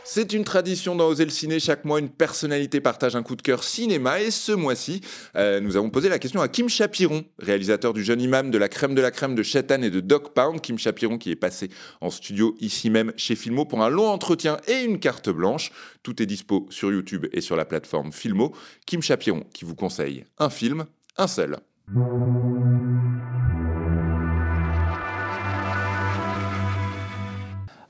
C'est 0.09 0.33
une 0.33 0.45
tradition 0.45 0.95
dans 0.95 1.09
Oser 1.09 1.25
le 1.25 1.31
ciné. 1.31 1.61
Chaque 1.61 1.85
mois, 1.85 1.99
une 1.99 2.09
personnalité 2.09 2.81
partage 2.81 3.17
un 3.17 3.23
coup 3.23 3.37
de 3.37 3.43
cœur 3.43 3.65
cinéma. 3.65 4.21
Et 4.21 4.31
ce 4.31 4.53
mois-ci, 4.53 5.03
euh, 5.37 5.61
nous 5.61 5.77
avons 5.77 5.91
posé 5.91 6.09
la 6.09 6.19
question 6.19 6.41
à 6.41 6.49
Kim 6.49 6.69
Chapiron, 6.69 7.25
réalisateur 7.39 7.93
du 7.93 8.03
jeune 8.03 8.23
imam 8.23 8.51
de 8.53 8.57
la 8.57 8.71
crème 8.71 8.95
de 8.95 9.03
la 9.03 9.11
crème 9.11 9.35
de 9.35 9.43
Chetan 9.43 9.83
et 9.83 9.91
de 9.91 10.01
Dog 10.01 10.29
Pound. 10.33 10.61
Kim 10.63 10.79
Chapiron 10.79 11.19
qui 11.19 11.33
est 11.33 11.37
passé 11.37 11.69
en 12.01 12.09
studio 12.09 12.55
ici 12.61 12.89
même 12.89 13.13
chez 13.17 13.35
Filmo 13.35 13.67
pour 13.67 13.83
un 13.83 13.91
long 13.91 14.07
entretien 14.07 14.59
et 14.69 14.85
une 14.85 15.01
carte 15.01 15.29
blanche. 15.29 15.71
Tout 16.03 16.23
est 16.23 16.27
dispo 16.27 16.67
sur 16.71 16.91
YouTube 16.91 17.27
et 17.33 17.43
sur 17.43 17.57
la 17.57 17.65
plateforme 17.65 18.11
Filmo. 18.11 18.55
Kim 18.87 19.03
Chapiron 19.03 19.45
qui 19.53 19.65
vous 19.67 19.75
conseille 19.75 20.25
un 20.39 20.49
film, 20.49 20.87
un 21.19 21.27
seul. 21.27 21.59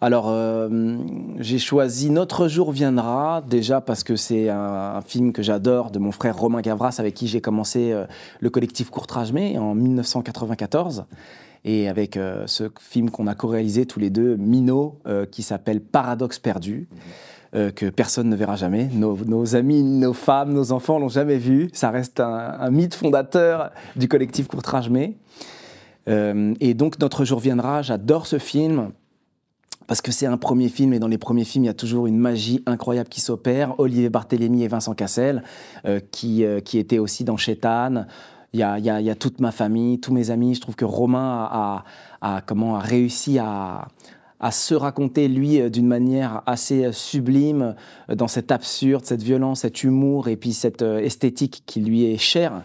Alors, 0.03 0.27
euh, 0.29 0.99
j'ai 1.39 1.59
choisi 1.59 2.11
Notre 2.11 2.47
jour 2.47 2.73
viendra, 2.73 3.43
déjà 3.49 3.81
parce 3.81 4.05
que 4.05 4.15
c'est 4.17 4.51
un, 4.51 5.01
film 5.01 5.33
que 5.33 5.43
j'adore 5.43 5.91
de 5.91 5.99
mon 5.99 6.13
frère 6.13 6.37
Romain 6.37 6.61
Gavras, 6.61 6.97
avec 6.99 7.15
qui 7.15 7.27
j'ai 7.27 7.41
commencé 7.41 7.93
euh, 7.93 8.05
le 8.41 8.51
collectif 8.51 8.91
Courtrage 8.91 9.33
Mai 9.33 9.57
en 9.57 9.75
1994. 9.75 11.07
Et 11.65 11.89
avec 11.89 12.19
euh, 12.19 12.47
ce 12.47 12.71
film 12.79 13.11
qu'on 13.11 13.27
a 13.27 13.35
co-réalisé 13.35 13.87
tous 13.87 13.99
les 13.99 14.11
deux, 14.11 14.37
Minot, 14.37 15.01
qui 15.31 15.43
s'appelle 15.43 15.81
Paradoxe 15.81 16.39
perdu. 16.39 16.87
Que 17.53 17.89
personne 17.89 18.29
ne 18.29 18.37
verra 18.37 18.57
jamais. 18.57 18.89
Nos, 18.93 19.57
amis, 19.57 19.83
nos 19.83 20.13
femmes, 20.13 20.53
nos 20.53 20.73
enfants 20.73 20.99
l'ont 20.99 21.09
jamais 21.09 21.39
vu. 21.39 21.71
Ça 21.73 21.91
reste 21.91 22.21
un, 22.21 22.71
mythe 22.71 22.95
fondateur 22.95 23.71
du 23.97 24.09
collectif 24.09 24.47
Courtrage 24.47 24.91
Mai. 24.91 25.17
et 26.07 26.75
donc, 26.75 26.99
Notre 26.99 27.25
jour 27.25 27.41
viendra, 27.41 27.83
j'adore 27.83 28.27
ce 28.27 28.39
film 28.39 28.91
parce 29.87 30.01
que 30.01 30.13
c'est 30.13 30.27
un 30.27 30.37
premier 30.37 30.69
film 30.69 30.93
et 30.93 30.99
dans 30.99 31.09
les 31.09 31.19
premiers 31.19 31.45
films, 31.45 31.65
il 31.65 31.69
y 31.69 31.71
a 31.71 31.75
toujours 31.75 32.07
une 32.07 32.19
magie 32.19 32.63
incroyable 32.67 33.09
qui 33.09 33.21
s'opère. 33.21 33.79
Olivier 33.79 34.09
Barthélémy 34.09 34.65
et 34.65 34.69
Vincent 34.69 34.95
Cassel, 34.95 35.43
euh, 35.87 36.01
qui, 36.11 36.45
euh, 36.45 36.61
qui 36.61 36.79
étaient 36.79 36.99
aussi 36.99 37.25
dans 37.25 37.37
Chétane. 37.37 38.07
Il 38.53 38.61
y, 38.61 38.63
a, 38.63 38.79
il, 38.79 38.85
y 38.85 38.91
a, 38.91 39.01
il 39.01 39.07
y 39.07 39.11
a, 39.11 39.15
toute 39.15 39.41
ma 39.41 39.53
famille, 39.53 40.01
tous 40.01 40.13
mes 40.13 40.31
amis. 40.31 40.55
Je 40.55 40.61
trouve 40.61 40.77
que 40.77 40.85
Romain 40.85 41.49
a, 41.51 41.85
a, 42.21 42.41
comment, 42.41 42.77
a 42.77 42.81
réussi 42.81 43.39
à, 43.39 43.89
à 44.41 44.51
se 44.51 44.75
raconter, 44.75 45.29
lui, 45.29 45.61
euh, 45.61 45.71
d'une 45.71 45.87
manière 45.87 46.43
assez 46.47 46.93
sublime, 46.93 47.75
dans 48.09 48.29
cet 48.29 48.53
absurde, 48.53 49.05
cette 49.05 49.23
violence, 49.23 49.61
cet 49.61 49.83
humour 49.83 50.29
et 50.29 50.37
puis 50.37 50.53
cette 50.53 50.83
esthétique 50.83 51.63
qui 51.67 51.81
lui 51.81 52.05
est 52.05 52.19
chère. 52.19 52.63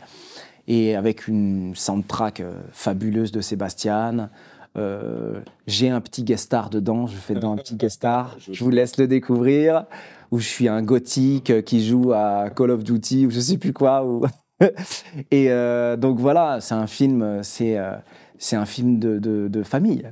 Et 0.67 0.95
avec 0.95 1.27
une 1.27 1.73
soundtrack 1.75 2.43
fabuleuse 2.71 3.31
de 3.31 3.41
Sébastien, 3.41 4.29
euh, 4.77 5.41
j'ai 5.67 5.89
un 5.89 5.99
petit 5.99 6.23
guest 6.23 6.45
star 6.45 6.69
dedans, 6.69 7.05
je 7.05 7.15
fais 7.17 7.33
dans 7.33 7.53
un 7.53 7.57
petit 7.57 7.75
guest 7.75 7.95
star, 7.95 8.37
je 8.51 8.63
vous 8.63 8.69
laisse 8.69 8.97
le 8.97 9.07
découvrir, 9.07 9.85
où 10.31 10.39
je 10.39 10.47
suis 10.47 10.67
un 10.67 10.81
gothique 10.81 11.63
qui 11.65 11.85
joue 11.85 12.13
à 12.13 12.49
Call 12.55 12.71
of 12.71 12.83
Duty 12.83 13.25
ou 13.25 13.31
je 13.31 13.39
sais 13.39 13.57
plus 13.57 13.73
quoi. 13.73 14.05
Ou... 14.05 14.25
Et 15.31 15.51
euh, 15.51 15.97
donc 15.97 16.19
voilà, 16.19 16.61
c'est 16.61 16.75
un 16.75 16.87
film, 16.87 17.43
c'est 17.43 17.77
euh, 17.77 17.95
c'est 18.41 18.55
un 18.55 18.65
film 18.65 18.97
de, 18.99 19.19
de, 19.19 19.63
famille. 19.63 20.11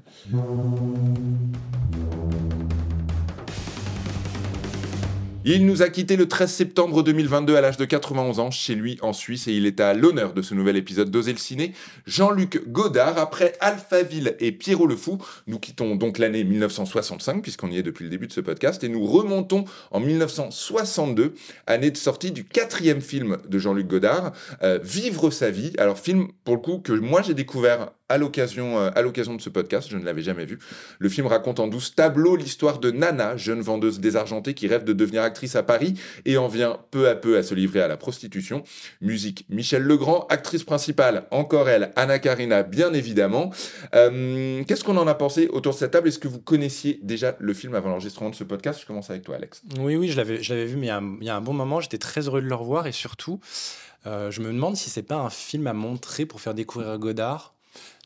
Il 5.52 5.66
nous 5.66 5.82
a 5.82 5.90
quitté 5.90 6.16
le 6.16 6.28
13 6.28 6.52
septembre 6.52 7.02
2022 7.02 7.56
à 7.56 7.62
l'âge 7.62 7.78
de 7.78 7.86
91 7.86 8.40
ans 8.40 8.52
chez 8.52 8.76
lui 8.76 9.00
en 9.02 9.14
Suisse 9.14 9.48
et 9.48 9.54
il 9.54 9.66
est 9.66 9.80
à 9.80 9.96
l'honneur 9.96 10.34
de 10.34 10.44
ce 10.44 10.54
nouvel 10.54 10.78
épisode 10.78 11.10
d'Oser 11.10 11.32
le 11.32 11.40
ciné. 11.40 11.74
Jean-Luc 12.06 12.68
Godard, 12.68 13.18
après 13.18 13.54
Alphaville 13.60 14.36
et 14.40 14.52
Pierrot 14.52 14.86
le 14.86 14.96
Fou, 14.96 15.18
nous 15.48 15.58
quittons 15.58 15.96
donc 15.96 16.20
l'année 16.20 16.44
1965 16.44 17.42
puisqu'on 17.42 17.72
y 17.72 17.80
est 17.80 17.82
depuis 17.82 18.04
le 18.04 18.12
début 18.12 18.28
de 18.28 18.32
ce 18.32 18.42
podcast 18.42 18.84
et 18.84 18.90
nous 18.90 19.04
remontons 19.04 19.66
en 19.90 20.00
1962, 20.00 21.34
année 21.66 21.90
de 21.90 21.98
sortie 21.98 22.30
du 22.32 22.44
quatrième 22.44 23.02
film 23.02 23.38
de 23.48 23.58
Jean-Luc 23.58 23.88
Godard, 23.88 24.34
euh, 24.62 24.78
Vivre 24.84 25.32
sa 25.32 25.50
vie. 25.50 25.74
Alors 25.80 25.98
film 25.98 26.28
pour 26.44 26.58
le 26.58 26.62
coup 26.62 26.78
que 26.78 26.94
moi 26.94 27.24
j'ai 27.24 27.34
découvert 27.34 27.90
à 28.10 28.18
l'occasion 28.18 28.78
euh, 28.80 28.90
à 28.96 29.02
l'occasion 29.02 29.36
de 29.36 29.42
ce 29.42 29.50
podcast, 29.50 29.88
je 29.90 29.98
ne 29.98 30.04
l'avais 30.04 30.22
jamais 30.22 30.46
vu. 30.46 30.60
Le 30.98 31.10
film 31.10 31.28
raconte 31.28 31.60
en 31.60 31.68
douze 31.68 31.96
tableaux 31.96 32.36
l'histoire 32.36 32.80
de 32.80 32.92
Nana, 32.92 33.38
jeune 33.38 33.62
vendeuse 33.62 34.00
désargentée 34.00 34.54
qui 34.54 34.68
rêve 34.68 34.84
de 34.84 34.94
devenir 34.94 35.22
actrice 35.22 35.39
à 35.56 35.64
Paris 35.64 35.96
et 36.26 36.38
en 36.38 36.48
vient 36.48 36.78
peu 36.92 37.08
à 37.08 37.16
peu 37.16 37.38
à 37.38 37.44
se 37.44 37.56
livrer 37.56 37.82
à 37.82 37.88
la 37.88 37.98
prostitution. 37.98 38.64
Musique 39.02 39.46
Michel 39.50 39.84
Legrand, 39.84 40.26
actrice 40.30 40.64
principale, 40.64 41.26
encore 41.32 41.70
elle, 41.70 41.92
Anna 41.96 42.20
Karina, 42.20 42.64
bien 42.64 42.94
évidemment. 42.94 43.52
Euh, 43.96 44.64
qu'est-ce 44.66 44.84
qu'on 44.84 44.98
en 44.98 45.08
a 45.08 45.16
pensé 45.16 45.48
autour 45.48 45.74
de 45.74 45.78
cette 45.78 45.92
table? 45.92 46.08
Est-ce 46.08 46.20
que 46.20 46.28
vous 46.28 46.40
connaissiez 46.40 47.00
déjà 47.04 47.36
le 47.40 47.54
film 47.54 47.76
avant 47.76 47.90
l'enregistrement 47.90 48.30
de 48.30 48.36
ce 48.36 48.44
podcast? 48.44 48.80
Je 48.82 48.86
commence 48.86 49.10
avec 49.10 49.24
toi, 49.24 49.36
Alex. 49.36 49.62
Oui, 49.80 49.96
oui, 49.96 50.10
je 50.10 50.18
l'avais, 50.18 50.38
vu, 50.38 50.78
mais 50.78 50.88
il 50.88 51.26
y, 51.26 51.30
a 51.30 51.36
un, 51.36 51.42
bon 51.42 51.54
moment. 51.54 51.80
J'étais 51.80 51.98
très 51.98 52.28
heureux 52.28 52.42
de 52.42 52.48
le 52.48 52.56
revoir 52.56 52.88
et 52.88 52.92
surtout, 52.92 53.40
euh, 54.06 54.32
je 54.32 54.42
me 54.42 54.48
demande 54.48 54.76
si 54.76 54.90
c'est 54.90 55.04
pas 55.04 55.18
un 55.18 55.30
film 55.30 55.68
à 55.68 55.74
montrer 55.74 56.26
pour 56.26 56.42
faire 56.42 56.54
découvrir 56.54 56.98
Godard 56.98 57.56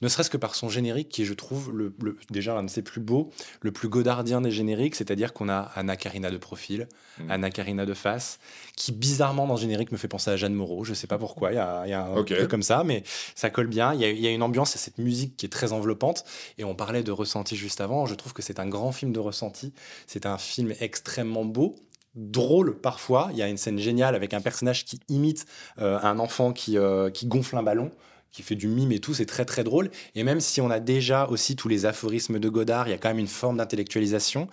ne 0.02 0.08
serait-ce 0.08 0.30
que 0.30 0.38
par 0.38 0.56
son 0.56 0.69
générique 0.69 1.10
qui 1.10 1.21
est, 1.21 1.26
je 1.26 1.34
trouve, 1.34 1.71
le, 1.71 1.93
déjà 2.30 2.54
l'un 2.54 2.63
de 2.63 2.69
ses 2.69 2.82
plus 2.82 2.99
beaux, 2.99 3.32
le 3.62 3.71
plus 3.71 3.88
godardien 3.88 4.41
des 4.41 4.52
génériques, 4.52 4.95
c'est-à-dire 4.95 5.34
qu'on 5.34 5.49
a 5.49 5.71
Anna 5.76 5.95
Karina 5.95 6.30
de 6.30 6.38
profil, 6.38 6.88
mm. 7.19 7.32
Anna 7.32 7.49
Karina 7.49 7.86
de 7.86 7.93
face, 7.93 8.39
qui 8.76 8.91
bizarrement 8.91 9.47
dans 9.47 9.56
le 9.56 9.60
générique 9.60 9.91
me 9.91 9.97
fait 9.97 10.08
penser 10.08 10.32
à 10.32 10.36
Jeanne 10.36 10.54
Moreau, 10.54 10.84
je 10.84 10.93
sais 10.93 11.08
pas 11.08 11.17
pourquoi, 11.17 11.52
il 11.52 11.56
y 11.56 11.58
a, 11.60 12.06
un 12.06 12.23
truc 12.23 12.47
comme 12.47 12.63
ça, 12.63 12.84
mais 12.84 13.04
ça 13.36 13.49
colle 13.49 13.67
bien, 13.67 13.93
il 13.93 14.02
y, 14.02 14.28
a, 14.28 14.32
une 14.32 14.43
ambiance, 14.43 14.76
et 14.76 14.80
cette 14.80 14.97
musique 14.97 15.38
qui 15.38 15.45
est 15.45 15.49
très 15.49 15.71
enveloppante, 15.71 16.26
et 16.58 16.63
on 16.63 16.76
parlait 16.76 17.04
de 17.04 17.12
ressenti 17.12 17.56
juste 17.56 17.82
avant, 17.82 18.06
je 18.06 18.15
trouve 18.15 18.34
que 18.34 18.41
c'est 18.41 18.60
un 18.60 18.67
grand 18.67 18.91
film 18.91 19.13
de 19.13 19.19
ressenti, 19.19 19.73
c'est 20.08 20.26
un 20.26 20.38
film 20.38 20.73
extrêmement 20.80 21.45
beau, 21.45 21.76
drôle 22.15 22.78
parfois. 22.80 23.30
Il 23.32 23.38
y 23.38 23.41
a 23.41 23.47
une 23.47 23.58
scène 23.58 23.80
géniale 23.80 24.15
avec 24.15 24.34
un 24.34 24.41
personnage 24.41 24.86
qui 24.86 24.99
imite 25.10 25.45
euh, 25.80 25.99
un 26.02 26.19
enfant 26.19 26.54
qui, 26.54 26.78
euh, 26.78 27.10
qui 27.10 27.26
gonfle 27.26 27.58
un 27.58 27.63
ballon 27.63 27.91
qui 28.34 28.41
fait 28.41 28.56
du 28.56 28.67
mime 28.67 28.91
et 28.91 29.00
tout, 29.00 29.13
c'est 29.13 29.28
très 29.28 29.46
très 29.46 29.63
drôle. 29.63 29.91
Et 30.15 30.24
même 30.24 30.41
si 30.41 30.60
on 30.60 30.69
a 30.69 30.80
déjà 30.80 31.28
aussi 31.28 31.56
tous 31.56 31.69
les 31.69 31.86
aphorismes 31.86 32.39
de 32.39 32.50
Godard, 32.50 32.88
il 32.88 32.91
y 32.91 32.93
a 32.93 32.98
quand 32.98 33.10
même 33.10 33.19
une 33.19 33.28
forme 33.28 33.58
d'intellectualisation. 33.58 34.48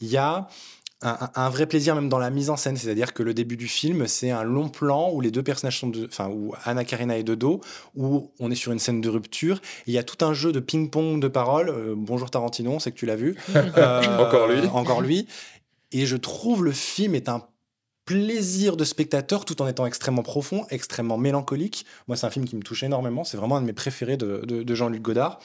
Il 0.00 0.08
y 0.08 0.16
a 0.16 0.48
un, 1.02 1.50
vrai 1.50 1.66
plaisir 1.66 1.94
même 1.94 2.08
dans 2.08 2.18
la 2.18 2.30
mise 2.30 2.48
en 2.48 2.56
scène, 2.56 2.76
c'est-à-dire 2.76 3.12
que 3.12 3.22
le 3.22 3.34
début 3.34 3.58
du 3.58 3.68
film, 3.68 4.06
c'est 4.06 4.30
un 4.30 4.42
long 4.42 4.70
plan 4.70 5.10
où 5.12 5.20
les 5.20 5.30
deux 5.30 5.42
personnages 5.42 5.78
sont, 5.78 5.88
de, 5.88 6.06
enfin 6.06 6.28
où 6.28 6.54
Anna 6.64 6.84
Karina 6.84 7.18
est 7.18 7.24
de 7.24 7.34
dos, 7.34 7.60
où 7.94 8.30
on 8.40 8.50
est 8.50 8.54
sur 8.54 8.72
une 8.72 8.78
scène 8.78 9.02
de 9.02 9.08
rupture. 9.10 9.60
Il 9.86 9.92
y 9.92 9.98
a 9.98 10.02
tout 10.02 10.24
un 10.24 10.32
jeu 10.32 10.50
de 10.50 10.60
ping-pong 10.60 11.20
de 11.20 11.28
paroles. 11.28 11.68
Euh, 11.68 11.94
bonjour 11.94 12.30
Tarantino, 12.30 12.78
c'est 12.80 12.90
que 12.90 12.96
tu 12.96 13.04
l'as 13.04 13.16
vu. 13.16 13.36
Euh, 13.54 14.18
encore 14.18 14.48
lui. 14.48 14.66
Encore 14.72 15.02
lui. 15.02 15.26
Et 15.92 16.06
je 16.06 16.16
trouve 16.16 16.64
le 16.64 16.72
film 16.72 17.14
est 17.14 17.28
un 17.28 17.42
plaisir 18.04 18.76
de 18.76 18.84
spectateur 18.84 19.44
tout 19.44 19.62
en 19.62 19.66
étant 19.66 19.86
extrêmement 19.86 20.22
profond, 20.22 20.66
extrêmement 20.70 21.18
mélancolique. 21.18 21.86
Moi, 22.06 22.16
c'est 22.16 22.26
un 22.26 22.30
film 22.30 22.44
qui 22.44 22.56
me 22.56 22.62
touche 22.62 22.82
énormément. 22.82 23.24
C'est 23.24 23.36
vraiment 23.36 23.56
un 23.56 23.60
de 23.60 23.66
mes 23.66 23.72
préférés 23.72 24.16
de 24.16 24.74
Jean-Luc 24.74 25.02
Godard. 25.02 25.40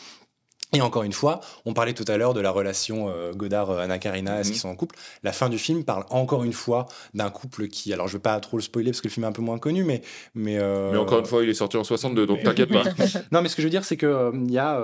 Et 0.71 0.81
encore 0.81 1.01
une 1.01 1.13
fois, 1.13 1.41
on 1.65 1.73
parlait 1.73 1.93
tout 1.93 2.05
à 2.07 2.15
l'heure 2.17 2.35
de 2.35 2.41
la 2.41 2.51
relation 2.51 3.09
euh, 3.09 3.33
Godard-Anna 3.33 3.97
Karina, 3.97 4.39
est-ce 4.39 4.49
mhm. 4.49 4.53
qu'ils 4.53 4.61
sont 4.61 4.69
en 4.69 4.75
couple? 4.75 4.95
La 5.23 5.31
fin 5.31 5.49
du 5.49 5.57
film 5.57 5.83
parle 5.83 6.05
encore 6.11 6.43
une 6.43 6.53
fois 6.53 6.85
d'un 7.15 7.31
couple 7.31 7.69
qui, 7.69 7.91
alors 7.91 8.07
je 8.07 8.13
vais 8.13 8.21
pas 8.21 8.39
trop 8.39 8.57
le 8.57 8.61
spoiler 8.61 8.91
parce 8.91 9.01
que 9.01 9.07
le 9.07 9.11
film 9.11 9.23
est 9.23 9.27
un 9.27 9.31
peu 9.31 9.41
moins 9.41 9.57
connu, 9.57 9.83
mais 9.83 10.03
mais, 10.35 10.59
euh, 10.59 10.91
mais 10.91 10.99
encore 10.99 11.19
une 11.19 11.25
fois, 11.25 11.43
il 11.43 11.49
est 11.49 11.55
sorti 11.55 11.75
en 11.77 11.83
62, 11.83 12.27
donc 12.27 12.43
t'inquiète 12.43 12.69
pas. 12.69 12.83
non, 13.31 13.41
mais 13.41 13.49
ce 13.49 13.55
que 13.55 13.63
je 13.63 13.67
veux 13.67 13.71
dire, 13.71 13.83
c'est 13.83 13.97
que 13.97 14.05
euh, 14.05 14.31
il 14.35 14.51
y 14.51 14.59
a, 14.59 14.79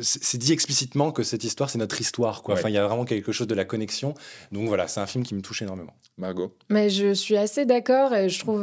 c'est 0.00 0.36
dit 0.36 0.52
explicitement 0.52 1.12
que 1.12 1.22
cette 1.22 1.44
histoire, 1.44 1.70
c'est 1.70 1.78
notre 1.78 1.98
histoire, 1.98 2.42
quoi. 2.42 2.54
Enfin, 2.54 2.68
il 2.68 2.74
y 2.74 2.78
a 2.78 2.86
vraiment 2.86 3.06
quelque 3.06 3.32
chose 3.32 3.46
de 3.46 3.54
la 3.54 3.64
connexion. 3.64 4.12
Donc 4.52 4.68
voilà, 4.68 4.86
c'est 4.86 5.00
un 5.00 5.06
film 5.06 5.24
qui 5.24 5.34
me 5.34 5.40
touche 5.40 5.62
énormément. 5.62 5.94
Margot. 6.18 6.52
Mais 6.68 6.90
je 6.90 7.14
suis 7.14 7.36
assez 7.36 7.64
d'accord. 7.64 8.14
et 8.14 8.28
Je 8.28 8.38
trouve, 8.38 8.62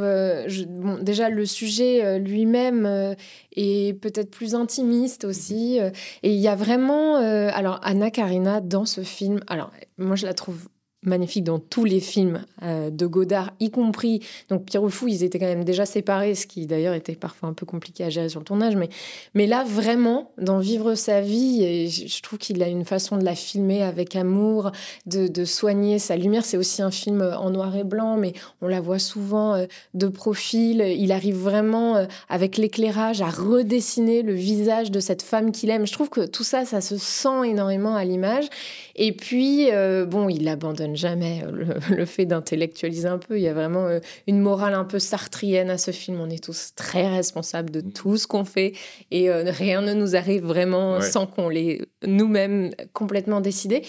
bon, 0.68 0.98
déjà 1.02 1.30
le 1.30 1.46
sujet 1.46 2.18
lui-même 2.20 3.16
est 3.56 4.00
peut-être 4.00 4.30
plus 4.30 4.54
intimiste 4.54 5.24
aussi, 5.24 5.78
et 6.22 6.30
il 6.30 6.43
y 6.44 6.48
a 6.48 6.56
vraiment. 6.56 7.16
Euh, 7.16 7.50
alors, 7.54 7.80
Anna 7.82 8.10
Karina, 8.10 8.60
dans 8.60 8.84
ce 8.84 9.02
film, 9.02 9.40
alors, 9.48 9.70
moi, 9.98 10.16
je 10.16 10.26
la 10.26 10.34
trouve 10.34 10.68
magnifique 11.06 11.44
dans 11.44 11.58
tous 11.58 11.84
les 11.84 12.00
films 12.00 12.44
euh, 12.62 12.90
de 12.90 13.06
Godard, 13.06 13.52
y 13.60 13.70
compris. 13.70 14.20
Donc 14.48 14.64
Pierre 14.64 14.88
Fou, 14.88 15.08
ils 15.08 15.22
étaient 15.22 15.38
quand 15.38 15.46
même 15.46 15.64
déjà 15.64 15.86
séparés, 15.86 16.34
ce 16.34 16.46
qui 16.46 16.66
d'ailleurs 16.66 16.94
était 16.94 17.14
parfois 17.14 17.48
un 17.48 17.52
peu 17.52 17.66
compliqué 17.66 18.04
à 18.04 18.10
gérer 18.10 18.28
sur 18.28 18.40
le 18.40 18.44
tournage. 18.44 18.76
Mais, 19.34 19.46
là, 19.46 19.64
vraiment, 19.64 20.32
dans 20.38 20.58
Vivre 20.58 20.94
sa 20.94 21.20
vie, 21.20 21.62
et 21.62 21.88
je 21.88 22.22
trouve 22.22 22.38
qu'il 22.38 22.62
a 22.62 22.68
une 22.68 22.84
façon 22.84 23.16
de 23.16 23.24
la 23.24 23.34
filmer 23.34 23.82
avec 23.82 24.16
amour, 24.16 24.72
de, 25.06 25.44
soigner 25.44 25.98
sa 25.98 26.16
lumière. 26.16 26.44
C'est 26.44 26.56
aussi 26.56 26.80
un 26.80 26.90
film 26.90 27.22
en 27.22 27.50
noir 27.50 27.76
et 27.76 27.84
blanc, 27.84 28.16
mais 28.16 28.32
on 28.62 28.68
la 28.68 28.80
voit 28.80 28.98
souvent 28.98 29.54
euh, 29.54 29.66
de 29.92 30.08
profil. 30.08 30.80
Il 30.80 31.12
arrive 31.12 31.36
vraiment, 31.36 31.96
euh, 31.96 32.06
avec 32.28 32.56
l'éclairage, 32.56 33.20
à 33.20 33.28
redessiner 33.28 34.22
le 34.22 34.32
visage 34.32 34.90
de 34.90 35.00
cette 35.00 35.22
femme 35.22 35.52
qu'il 35.52 35.70
aime. 35.70 35.86
Je 35.86 35.92
trouve 35.92 36.08
que 36.08 36.24
tout 36.26 36.44
ça, 36.44 36.64
ça 36.64 36.80
se 36.80 36.96
sent 36.96 37.44
énormément 37.46 37.94
à 37.94 38.04
l'image. 38.04 38.46
Et 38.96 39.12
puis, 39.12 39.68
bon, 40.06 40.28
il 40.28 40.48
abandonne 40.48 40.96
jamais 40.96 41.42
euh, 41.44 41.74
le, 41.96 42.04
fait 42.04 42.26
d'intellectualiser 42.26 43.08
un 43.08 43.18
peu. 43.18 43.38
Il 43.38 43.42
y 43.42 43.48
a 43.48 43.54
vraiment 43.54 43.86
euh, 43.86 44.00
une 44.26 44.40
morale 44.40 44.74
un 44.74 44.84
peu 44.84 44.98
sartrienne 44.98 45.70
à 45.70 45.78
ce 45.78 45.90
film. 45.90 46.20
On 46.20 46.30
est 46.30 46.42
tous 46.42 46.72
très 46.74 47.08
responsables 47.08 47.70
de 47.70 47.80
tout 47.80 48.16
ce 48.16 48.26
qu'on 48.26 48.44
fait 48.44 48.72
et 49.10 49.30
euh, 49.30 49.44
rien 49.46 49.80
ne 49.82 49.94
nous 49.94 50.16
arrive 50.16 50.44
vraiment 50.44 51.00
sans 51.00 51.26
qu'on 51.26 51.48
l'ait 51.48 51.80
nous-mêmes 52.06 52.70
complètement 52.92 53.40
décidé. 53.40 53.82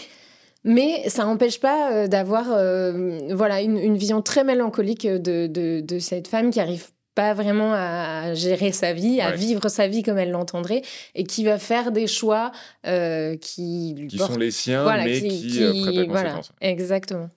Mais 0.63 1.07
ça 1.09 1.25
n'empêche 1.25 1.59
pas 1.59 2.07
d'avoir 2.07 2.45
voilà 2.47 3.61
une, 3.61 3.95
vision 3.97 4.23
très 4.23 4.43
mélancolique 4.43 5.05
de, 5.05 5.45
de, 5.47 5.99
cette 5.99 6.27
femme 6.27 6.49
qui 6.49 6.59
arrive 6.59 6.87
pas 7.15 7.33
vraiment 7.33 7.73
à 7.73 8.33
gérer 8.33 8.71
sa 8.71 8.93
vie, 8.93 9.21
à 9.21 9.31
vivre 9.31 9.69
sa 9.69 9.87
vie 9.87 10.03
comme 10.03 10.17
elle 10.17 10.31
l'entendrait, 10.31 10.81
et 11.15 11.23
qui 11.23 11.45
va 11.45 11.57
faire 11.57 11.91
des 11.91 12.07
choix 12.07 12.51
euh, 12.85 13.37
qui 13.37 14.07
qui 14.09 14.17
sont 14.17 14.37
les 14.37 14.51
siens, 14.51 14.85
mais 15.03 15.21
qui, 15.21 15.47
qui, 15.47 15.63
euh, 15.63 15.71
prêtent 15.71 15.97
à 15.97 16.11
voilà, 16.11 16.41
Exactement. 16.61 17.29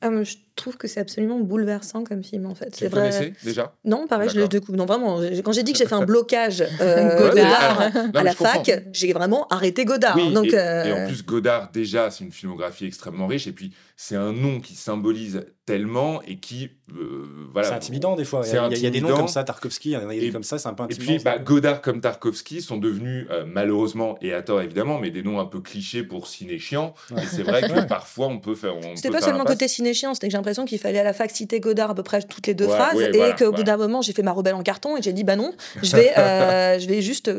Ah, 0.00 0.10
je 0.22 0.34
trouve 0.54 0.76
que 0.76 0.88
c'est 0.88 1.00
absolument 1.00 1.40
bouleversant 1.40 2.04
comme 2.04 2.22
film 2.22 2.46
en 2.46 2.54
fait. 2.54 2.80
Le 2.80 2.88
vrai... 2.88 3.32
déjà 3.42 3.74
Non, 3.84 4.06
pareil, 4.06 4.28
je 4.28 4.38
le 4.38 4.48
découvre. 4.48 4.76
Non, 4.78 4.86
vraiment, 4.86 5.20
quand 5.44 5.52
j'ai 5.52 5.62
dit 5.62 5.72
que 5.72 5.78
j'ai 5.78 5.86
fait 5.86 5.94
un 5.94 6.02
blocage 6.06 6.64
euh, 6.80 7.18
Godard 7.18 7.90
à 8.14 8.22
la 8.22 8.32
fac, 8.32 8.84
j'ai 8.92 9.12
vraiment 9.12 9.46
arrêté 9.48 9.84
Godard. 9.84 10.16
donc, 10.16 10.46
et, 10.46 10.88
et, 10.88 10.92
en 10.92 11.06
plus, 11.06 11.24
Godard, 11.24 11.70
déjà, 11.72 12.10
c'est 12.10 12.24
une 12.24 12.32
filmographie 12.32 12.86
extrêmement 12.86 13.26
riche. 13.26 13.46
Et 13.46 13.52
puis, 13.52 13.72
c'est 13.96 14.16
un 14.16 14.32
nom 14.32 14.60
qui 14.60 14.74
symbolise 14.74 15.46
tellement 15.66 16.20
et 16.22 16.36
qui 16.36 16.70
euh, 16.94 17.26
voilà 17.52 17.68
c'est 17.68 17.74
intimidant 17.74 18.16
des 18.16 18.24
fois 18.24 18.42
il 18.44 18.52
y, 18.52 18.56
a, 18.56 18.68
il 18.68 18.78
y, 18.78 18.86
a 18.86 18.90
des 18.90 19.00
noms 19.00 19.16
comme 19.16 19.28
ça 19.28 19.44
Tarkovsky 19.44 19.90
il 19.90 19.92
y 19.92 19.96
a 19.96 20.06
des 20.06 20.30
comme 20.30 20.42
ça 20.42 20.58
c'est 20.58 20.68
un 20.68 20.74
peu 20.74 20.82
intimidant 20.82 21.12
et 21.12 21.16
puis 21.16 21.24
bah, 21.24 21.38
Godard 21.38 21.80
comme 21.80 22.02
Tarkovsky 22.02 22.60
sont 22.60 22.76
devenus 22.76 23.26
euh, 23.30 23.44
malheureusement 23.46 24.18
et 24.20 24.34
à 24.34 24.42
tort 24.42 24.60
évidemment 24.60 24.98
mais 24.98 25.10
des 25.10 25.22
noms 25.22 25.40
un 25.40 25.46
peu 25.46 25.60
clichés 25.60 26.02
pour 26.02 26.26
ciné 26.26 26.58
chiant 26.58 26.92
et 27.16 27.26
c'est 27.26 27.42
vrai 27.42 27.62
que 27.62 27.80
parfois 27.88 28.26
on 28.26 28.40
peut 28.40 28.54
faire 28.54 28.74
c'était 28.94 29.10
pas 29.10 29.22
seulement 29.22 29.44
côté 29.44 29.68
ciné 29.68 29.94
chiant 29.94 30.12
c'était 30.12 30.26
que 30.26 30.32
j'ai 30.32 30.38
l'impression 30.44 30.64
qu'il 30.64 30.78
fallait 30.78 30.98
à 30.98 31.04
la 31.04 31.12
fac 31.12 31.30
citer 31.30 31.60
Godard 31.60 31.90
à 31.90 31.94
peu 31.94 32.02
près 32.02 32.22
toutes 32.22 32.46
les 32.46 32.54
deux 32.54 32.68
phrases 32.68 33.00
et 33.00 33.34
qu'au 33.38 33.52
bout 33.52 33.62
d'un 33.62 33.76
moment 33.76 34.02
j'ai 34.02 34.12
fait 34.12 34.22
ma 34.22 34.32
rebelle 34.32 34.54
en 34.54 34.62
carton 34.62 34.96
et 34.96 35.02
j'ai 35.02 35.12
dit 35.12 35.24
bah 35.24 35.36
non 35.36 35.52
je 35.82 35.96
vais 35.96 36.12
euh, 36.18 36.78
je 36.78 36.86
vais 36.86 37.02
juste 37.02 37.30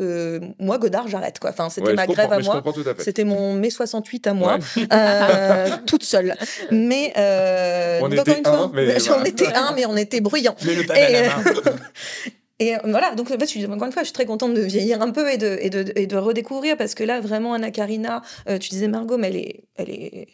moi 0.59 0.77
Godard 0.77 1.07
j'arrête 1.07 1.39
quoi. 1.39 1.51
Enfin 1.51 1.69
c'était 1.69 1.93
ma 1.93 2.07
grève 2.07 2.31
à 2.31 2.39
moi. 2.39 2.63
c'était 2.99 3.23
mon 3.23 3.53
mai 3.53 3.69
68 3.69 4.27
à 4.27 4.33
moi 4.33 4.57
toute 5.85 6.03
seule. 6.03 6.35
Mais 6.71 7.13
euh, 7.17 7.99
on, 8.01 8.11
était 8.11 8.47
un, 8.47 8.71
mais 8.73 9.09
on 9.09 9.23
était 9.23 9.53
un, 9.53 9.73
mais 9.75 9.85
on 9.85 9.97
était 9.97 10.21
bruyant. 10.21 10.55
Mais 10.65 10.75
le 10.75 10.83
et, 12.59 12.75
euh, 12.75 12.79
voilà, 12.85 13.15
donc 13.15 13.31
en 13.31 13.37
fait, 13.37 13.51
je, 13.51 13.65
encore 13.67 13.87
une 13.87 13.93
fois, 13.93 14.03
je 14.03 14.07
suis 14.07 14.13
très 14.13 14.25
contente 14.25 14.53
de 14.53 14.61
vieillir 14.61 15.01
un 15.01 15.11
peu 15.11 15.31
et 15.31 15.37
de, 15.37 15.57
et 15.61 15.69
de, 15.69 15.91
et 15.95 16.07
de 16.07 16.17
redécouvrir 16.17 16.77
parce 16.77 16.95
que 16.95 17.03
là, 17.03 17.19
vraiment, 17.19 17.53
Anna 17.53 17.71
Karina, 17.71 18.21
euh, 18.49 18.57
tu 18.57 18.69
disais 18.69 18.87
Margot, 18.87 19.17
mais 19.17 19.27
elle 19.29 19.37
est, 19.37 19.63
elle 19.75 19.89
est 19.89 20.27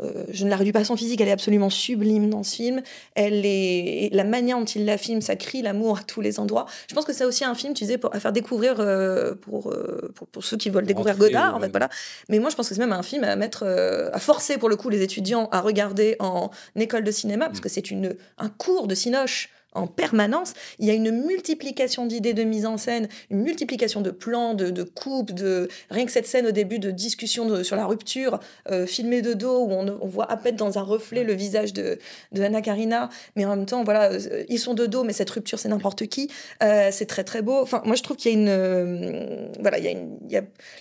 euh, 0.00 0.24
je 0.30 0.44
ne 0.44 0.50
la 0.50 0.56
réduis 0.56 0.72
pas 0.72 0.80
à 0.80 0.84
son 0.84 0.96
physique, 0.96 1.20
elle 1.20 1.28
est 1.28 1.32
absolument 1.32 1.70
sublime 1.70 2.30
dans 2.30 2.42
ce 2.42 2.54
film. 2.56 2.82
Elle 3.14 3.44
est 3.44 4.10
la 4.12 4.24
manière 4.24 4.58
dont 4.58 4.64
il 4.64 4.84
la 4.84 4.98
filme, 4.98 5.20
ça 5.20 5.36
crie 5.36 5.62
l'amour 5.62 5.98
à 5.98 6.02
tous 6.02 6.20
les 6.20 6.38
endroits. 6.38 6.66
Je 6.88 6.94
pense 6.94 7.04
que 7.04 7.12
c'est 7.12 7.24
aussi 7.24 7.44
un 7.44 7.54
film, 7.54 7.74
tu 7.74 7.84
disais, 7.84 7.98
pour, 7.98 8.14
à 8.14 8.20
faire 8.20 8.32
découvrir 8.32 8.76
euh, 8.78 9.34
pour, 9.34 9.70
euh, 9.70 10.12
pour, 10.14 10.28
pour, 10.28 10.44
ceux 10.44 10.56
qui 10.56 10.70
veulent 10.70 10.86
découvrir 10.86 11.16
Godard, 11.16 11.56
en 11.56 11.60
fait, 11.60 11.70
voilà. 11.70 11.88
Mais 12.28 12.38
moi, 12.38 12.50
je 12.50 12.56
pense 12.56 12.68
que 12.68 12.74
c'est 12.74 12.80
même 12.80 12.92
un 12.92 13.02
film 13.02 13.24
à 13.24 13.34
mettre, 13.36 13.64
à 14.12 14.18
forcer 14.20 14.58
pour 14.58 14.68
le 14.68 14.76
coup 14.76 14.88
les 14.88 15.02
étudiants 15.02 15.48
à 15.50 15.60
regarder 15.60 16.16
en 16.20 16.50
école 16.76 17.04
de 17.04 17.10
cinéma, 17.10 17.46
parce 17.46 17.58
mm. 17.58 17.62
que 17.62 17.68
c'est 17.68 17.90
une 17.90 18.16
un 18.38 18.48
cours 18.48 18.86
de 18.86 18.94
cinoche 18.94 19.50
en 19.74 19.86
permanence. 19.86 20.54
Il 20.78 20.86
y 20.86 20.90
a 20.90 20.94
une 20.94 21.10
multiplication 21.10 22.06
d'idées 22.06 22.34
de 22.34 22.44
mise 22.44 22.66
en 22.66 22.78
scène, 22.78 23.08
une 23.30 23.42
multiplication 23.42 24.00
de 24.00 24.10
plans, 24.10 24.54
de, 24.54 24.70
de 24.70 24.82
coupes, 24.82 25.32
de 25.32 25.68
rien 25.90 26.06
que 26.06 26.12
cette 26.12 26.26
scène 26.26 26.46
au 26.46 26.50
début 26.50 26.78
de 26.78 26.90
discussion 26.90 27.62
sur 27.62 27.76
la 27.76 27.86
rupture, 27.86 28.40
euh, 28.70 28.86
filmée 28.86 29.22
de 29.22 29.34
dos, 29.34 29.58
où 29.64 29.72
on, 29.72 30.06
voit 30.06 30.30
à 30.30 30.36
peine 30.36 30.56
dans 30.56 30.78
un 30.78 30.82
reflet 30.82 31.24
le 31.24 31.34
visage 31.34 31.72
de, 31.72 31.98
de 32.32 32.42
Anna 32.42 32.62
Karina, 32.62 33.10
mais 33.36 33.44
en 33.44 33.56
même 33.56 33.66
temps, 33.66 33.84
voilà, 33.84 34.12
euh, 34.12 34.44
ils 34.48 34.58
sont 34.58 34.74
de 34.74 34.86
dos, 34.86 35.04
mais 35.04 35.12
cette 35.12 35.30
rupture, 35.30 35.58
c'est 35.58 35.68
n'importe 35.68 36.06
qui. 36.06 36.30
Euh, 36.62 36.88
c'est 36.90 37.06
très 37.06 37.24
très 37.24 37.42
beau. 37.42 37.60
Enfin, 37.60 37.82
moi, 37.84 37.94
je 37.94 38.02
trouve 38.02 38.16
qu'il 38.16 38.32
y 38.32 38.34
a 38.34 38.38
une, 38.38 39.50
voilà, 39.60 39.78
il 39.78 39.84
y 39.84 39.88
a 39.88 39.90
une, 39.90 40.18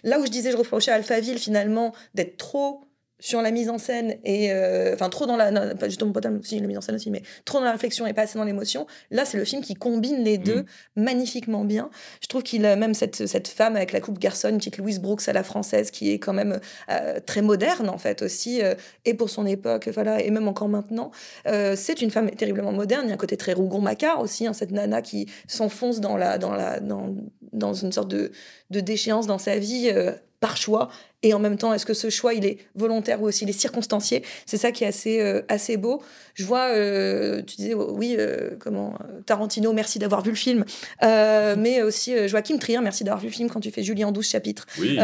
là 0.04 0.20
où 0.20 0.26
je 0.26 0.32
disais, 0.32 0.52
je 0.52 0.58
reprochais 0.58 0.92
à 0.92 0.96
Alphaville 0.96 1.40
finalement 1.40 1.94
d'être 2.16 2.38
trop 2.38 2.87
sur 3.20 3.42
la 3.42 3.52
mise 3.52 3.70
en 3.70 3.78
scène 3.78 4.18
et 4.24 4.52
euh, 4.52 4.94
enfin 4.94 5.10
trop 5.10 5.26
dans 5.26 5.38
la 5.38 5.76
pas 5.76 5.88
justement 5.88 6.12
pas 6.12 6.22
aussi 6.40 6.60
la 6.60 6.68
mise 6.68 6.78
en 6.78 6.82
scène 6.82 6.96
aussi 6.96 7.10
mais 7.10 7.24
trop 7.46 7.58
dans 7.60 7.66
la 7.66 7.72
réflexion 7.72 8.06
et 8.06 8.14
pas 8.14 8.24
assez 8.24 8.38
dans 8.38 8.44
l'émotion. 8.44 8.86
Là 9.10 9.26
c'est 9.26 9.38
le 9.38 9.46
film 9.46 9.64
qui 9.64 9.74
combine 9.74 10.24
les 10.24 10.38
deux 10.38 10.62
mm. 10.96 11.04
magnifiquement 11.04 11.66
bien. 11.66 11.90
Je 12.22 12.28
trouve 12.28 12.44
qu'il 12.44 12.66
a 12.66 12.76
même 12.76 12.94
cette, 12.94 13.28
cette 13.28 13.48
femme 13.48 13.76
avec 13.76 13.92
la 13.92 14.02
coupe 14.02 14.20
garçonne 14.20 14.54
une 14.54 14.58
petite 14.58 14.78
Louise 14.78 15.00
Brooks 15.00 15.28
à 15.28 15.34
la 15.34 15.44
française 15.44 15.90
qui 15.90 16.12
est 16.12 16.20
quand 16.20 16.34
même 16.34 16.60
euh, 16.92 17.20
très 17.26 17.42
moderne 17.42 17.90
en 17.90 17.98
fait 17.98 18.22
aussi 18.22 18.62
euh, 18.62 18.76
et 19.06 19.14
pour 19.14 19.30
son 19.30 19.46
époque 19.46 19.90
voilà 19.94 20.22
et 20.22 20.30
même 20.30 20.48
encore 20.48 20.70
maintenant. 20.70 21.12
C'est 21.46 22.02
une 22.02 22.12
femme 22.12 22.30
terriblement 22.32 22.72
moderne. 22.72 23.04
Il 23.06 23.10
y 23.10 23.12
a 23.12 23.16
un 23.16 23.18
côté 23.18 23.38
très 23.38 23.54
rougon 23.54 23.80
macquart 23.80 24.20
aussi 24.20 24.46
hein, 24.46 24.54
cette 24.54 24.72
nana 24.72 25.02
qui 25.02 25.28
s'enfonce 25.48 26.00
dans 26.00 26.18
la 26.18 26.38
dans 26.38 26.54
la 26.54 26.80
dans, 26.80 27.16
dans 27.54 27.74
une 27.74 27.92
sorte 27.92 28.10
de, 28.10 28.32
de 28.70 28.80
déchéance 28.80 29.28
dans 29.28 29.38
sa 29.38 29.58
vie 29.58 29.92
par 30.40 30.58
choix 30.58 30.90
et 31.24 31.34
en 31.34 31.40
même 31.40 31.58
temps 31.58 31.74
est-ce 31.74 31.86
que 31.86 31.96
ce 31.96 32.10
choix 32.10 32.34
il 32.36 32.46
est 32.46 32.60
volontaire 32.76 33.22
ou 33.22 33.26
aussi 33.26 33.44
il 33.44 33.50
est 33.50 33.60
circonstancié? 33.60 34.24
C'est 34.46 34.58
ça 34.58 34.72
qui 34.72 34.84
est 34.84 34.88
assez 34.88 35.20
euh, 35.20 35.42
assez 35.48 35.78
beau. 35.78 36.02
Je 36.36 36.46
vois 36.46 36.70
euh, 36.70 37.42
tu 37.42 37.56
disais 37.56 37.74
oh, 37.74 37.92
oui 37.94 38.16
euh, 38.20 38.52
comment 38.60 38.98
Tarantino 39.26 39.74
merci 39.74 39.98
d'avoir 39.98 40.22
vu 40.22 40.30
le 40.30 40.36
film. 40.36 40.64
Mais 41.02 41.82
aussi 41.82 42.28
Joachim 42.28 42.58
Trier 42.60 42.80
merci 42.82 43.04
d'avoir 43.04 43.20
vu 43.20 43.28
le 43.28 43.34
film 43.34 43.50
quand 43.50 43.60
tu 43.60 43.72
fais 43.72 43.84
Julie 43.84 44.06
en 44.06 44.12
12 44.12 44.28
chapitres. 44.28 44.68
Oui, 44.80 44.98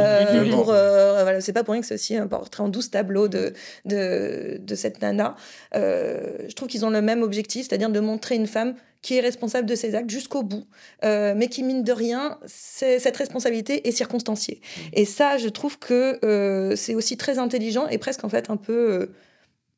pour 0.52 0.66
voilà 0.66 1.42
c'est 1.42 1.54
pas 1.54 1.64
pour 1.64 1.74
rien 1.74 1.82
que 1.82 1.88
c'est 1.88 1.96
aussi 1.96 2.16
un 2.16 2.28
portrait 2.28 2.64
en 2.64 2.70
12 2.70 2.92
tableaux 2.92 3.28
de, 3.28 3.54
de, 3.86 4.60
de 4.62 4.76
cette 4.76 5.02
nana. 5.02 5.36
Je 5.74 6.54
trouve 6.54 6.68
qu'ils 6.68 6.86
ont 6.86 6.92
le 6.92 7.02
même 7.02 7.24
objectif 7.24 7.68
c'est-à-dire 7.68 7.90
de 7.90 8.00
montrer 8.00 8.36
une 8.36 8.48
femme 8.48 8.76
qui 9.04 9.18
est 9.18 9.22
responsable 9.22 9.68
de 9.68 9.76
ses 9.76 9.94
actes 9.94 10.10
jusqu'au 10.10 10.42
bout, 10.42 10.66
euh, 11.04 11.34
mais 11.36 11.50
qui, 11.50 11.62
mine 11.62 11.84
de 11.84 11.92
rien, 11.92 12.40
cette 12.48 13.18
responsabilité 13.18 13.88
est 13.88 13.92
circonstanciée. 13.92 14.62
Mmh. 14.64 14.82
Et 14.94 15.06
ça, 15.06 15.38
je 15.38 15.50
trouve 15.50 15.78
que 15.78 16.20
euh, 16.26 16.76
c'est 16.76 16.96
aussi 16.96 17.18
très 17.18 17.38
intelligent 17.38 17.88
et 17.90 18.00
presque, 18.00 18.24
en 18.24 18.30
fait, 18.30 18.50
un 18.50 18.58
peu 18.58 18.74
euh, 18.74 19.06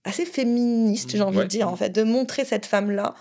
assez 0.06 0.26
féministe, 0.26 1.10
j'ai 1.12 1.22
envie 1.22 1.40
de 1.40 1.44
dire, 1.46 1.68
en 1.68 1.76
fait, 1.76 1.90
de 1.90 2.04
montrer 2.04 2.46
cette 2.46 2.68
femme-là. 2.68 3.16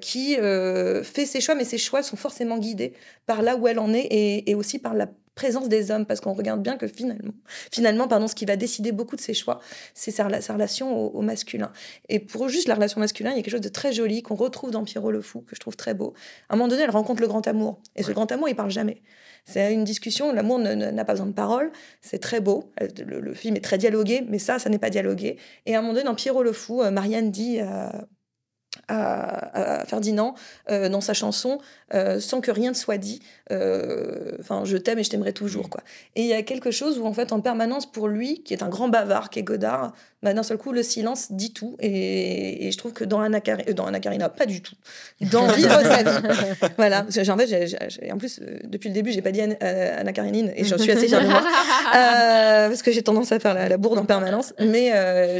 qui 0.00 0.36
fait 0.36 1.26
ses 1.26 1.40
choix, 1.40 1.54
mais 1.54 1.64
ses 1.64 1.78
choix 1.78 2.02
sont 2.02 2.16
forcément 2.16 2.58
guidés 2.58 2.94
par 3.26 3.42
là 3.42 3.56
où 3.56 3.68
elle 3.68 3.78
en 3.78 3.92
est 3.92 4.06
et, 4.10 4.50
et 4.50 4.54
aussi 4.54 4.78
par 4.78 4.94
la 4.94 5.06
présence 5.34 5.68
des 5.68 5.90
hommes, 5.90 6.06
parce 6.06 6.20
qu'on 6.20 6.32
regarde 6.32 6.62
bien 6.62 6.76
que 6.76 6.86
finalement, 6.86 7.34
finalement 7.72 8.08
pardon, 8.08 8.28
ce 8.28 8.34
qui 8.34 8.44
va 8.44 8.56
décider 8.56 8.92
beaucoup 8.92 9.16
de 9.16 9.20
ses 9.20 9.34
choix, 9.34 9.60
c'est 9.94 10.10
sa, 10.10 10.24
relation 10.24 11.14
au, 11.14 11.22
masculin. 11.22 11.72
Et 12.08 12.20
pour 12.20 12.48
juste 12.48 12.68
la 12.68 12.74
relation 12.74 13.00
masculine, 13.00 13.32
il 13.32 13.36
y 13.36 13.40
a 13.40 13.42
quelque 13.42 13.52
chose 13.52 13.60
de 13.60 13.68
très 13.68 13.92
joli 13.92 14.22
qu'on 14.22 14.34
retrouve 14.34 14.70
dans 14.70 14.84
Pierrot 14.84 15.10
le 15.10 15.20
Fou, 15.20 15.40
que 15.40 15.54
je 15.54 15.60
trouve 15.60 15.76
très 15.76 15.94
beau. 15.94 16.14
À 16.48 16.54
un 16.54 16.56
moment 16.56 16.68
donné, 16.68 16.82
elle 16.82 16.90
rencontre 16.90 17.20
le 17.20 17.28
grand 17.28 17.46
amour. 17.48 17.80
Et 17.96 18.02
ce 18.02 18.12
grand 18.12 18.30
amour, 18.30 18.48
il 18.48 18.54
parle 18.54 18.70
jamais. 18.70 19.02
C'est 19.44 19.74
une 19.74 19.84
discussion, 19.84 20.32
l'amour 20.32 20.58
n'a 20.58 21.04
pas 21.04 21.12
besoin 21.12 21.26
de 21.26 21.32
parole, 21.32 21.70
c'est 22.00 22.18
très 22.18 22.40
beau. 22.40 22.72
Le, 22.80 23.34
film 23.34 23.56
est 23.56 23.60
très 23.60 23.76
dialogué, 23.76 24.24
mais 24.26 24.38
ça, 24.38 24.58
ça 24.58 24.70
n'est 24.70 24.78
pas 24.78 24.90
dialogué. 24.90 25.36
Et 25.66 25.74
à 25.74 25.78
un 25.78 25.82
moment 25.82 25.94
donné, 25.94 26.04
dans 26.04 26.14
Pierrot 26.14 26.42
le 26.42 26.52
Fou, 26.52 26.82
euh, 26.82 26.90
Marianne 26.90 27.30
dit 27.30 27.58
à, 28.88 29.84
Ferdinand 29.86 30.34
euh, 30.70 30.88
dans 30.88 31.00
sa 31.00 31.14
chanson 31.14 31.58
euh, 31.94 32.18
sans 32.20 32.40
que 32.40 32.50
rien 32.50 32.70
ne 32.70 32.76
soit 32.76 32.98
dit. 32.98 33.20
Euh, 33.50 34.36
enfin, 34.40 34.64
je 34.64 34.76
t'aime 34.76 34.98
et 34.98 35.04
je 35.04 35.10
t'aimerai 35.10 35.32
toujours. 35.32 35.70
Quoi. 35.70 35.82
Et 36.16 36.22
il 36.22 36.26
y 36.26 36.32
a 36.32 36.42
quelque 36.42 36.70
chose 36.70 36.98
où, 36.98 37.06
en 37.06 37.12
fait, 37.12 37.32
en 37.32 37.40
permanence, 37.40 37.86
pour 37.90 38.08
lui, 38.08 38.42
qui 38.42 38.54
est 38.54 38.62
un 38.62 38.68
grand 38.68 38.88
bavard, 38.88 39.30
qui 39.30 39.38
est 39.38 39.42
Godard, 39.42 39.92
bah, 40.24 40.34
d'un 40.34 40.42
seul 40.42 40.58
coup, 40.58 40.72
le 40.72 40.82
silence 40.82 41.30
dit 41.30 41.52
tout. 41.52 41.76
Et, 41.80 42.70
je 42.72 42.76
trouve 42.78 42.92
que 42.92 43.04
dans 43.04 43.20
Anna, 43.20 43.40
dans 43.74 43.86
Anna 43.86 44.00
Karina, 44.00 44.28
pas 44.28 44.46
du 44.46 44.60
tout. 44.60 44.74
Dans 45.20 45.46
Vivre 45.52 45.80
sa 45.82 46.02
vie. 46.02 46.26
voilà. 46.76 47.04
En, 47.06 47.36
fait, 47.38 48.10
en 48.10 48.18
plus, 48.18 48.40
depuis 48.64 48.88
le 48.88 48.94
début, 48.94 49.12
j'ai 49.12 49.22
pas 49.22 49.32
dit 49.32 49.40
Anna, 49.40 50.12
Karinine 50.12 50.52
et 50.56 50.64
je 50.64 50.76
suis 50.76 50.90
assez 50.90 51.08
fière 51.08 51.22
de 51.22 51.28
moi. 51.28 51.42
parce 51.92 52.82
que 52.82 52.90
j'ai 52.90 53.02
tendance 53.02 53.30
à 53.30 53.38
faire 53.38 53.54
la, 53.54 53.68
la, 53.68 53.76
bourde 53.76 53.98
en 53.98 54.04
permanence. 54.04 54.52
Mais 54.58 54.90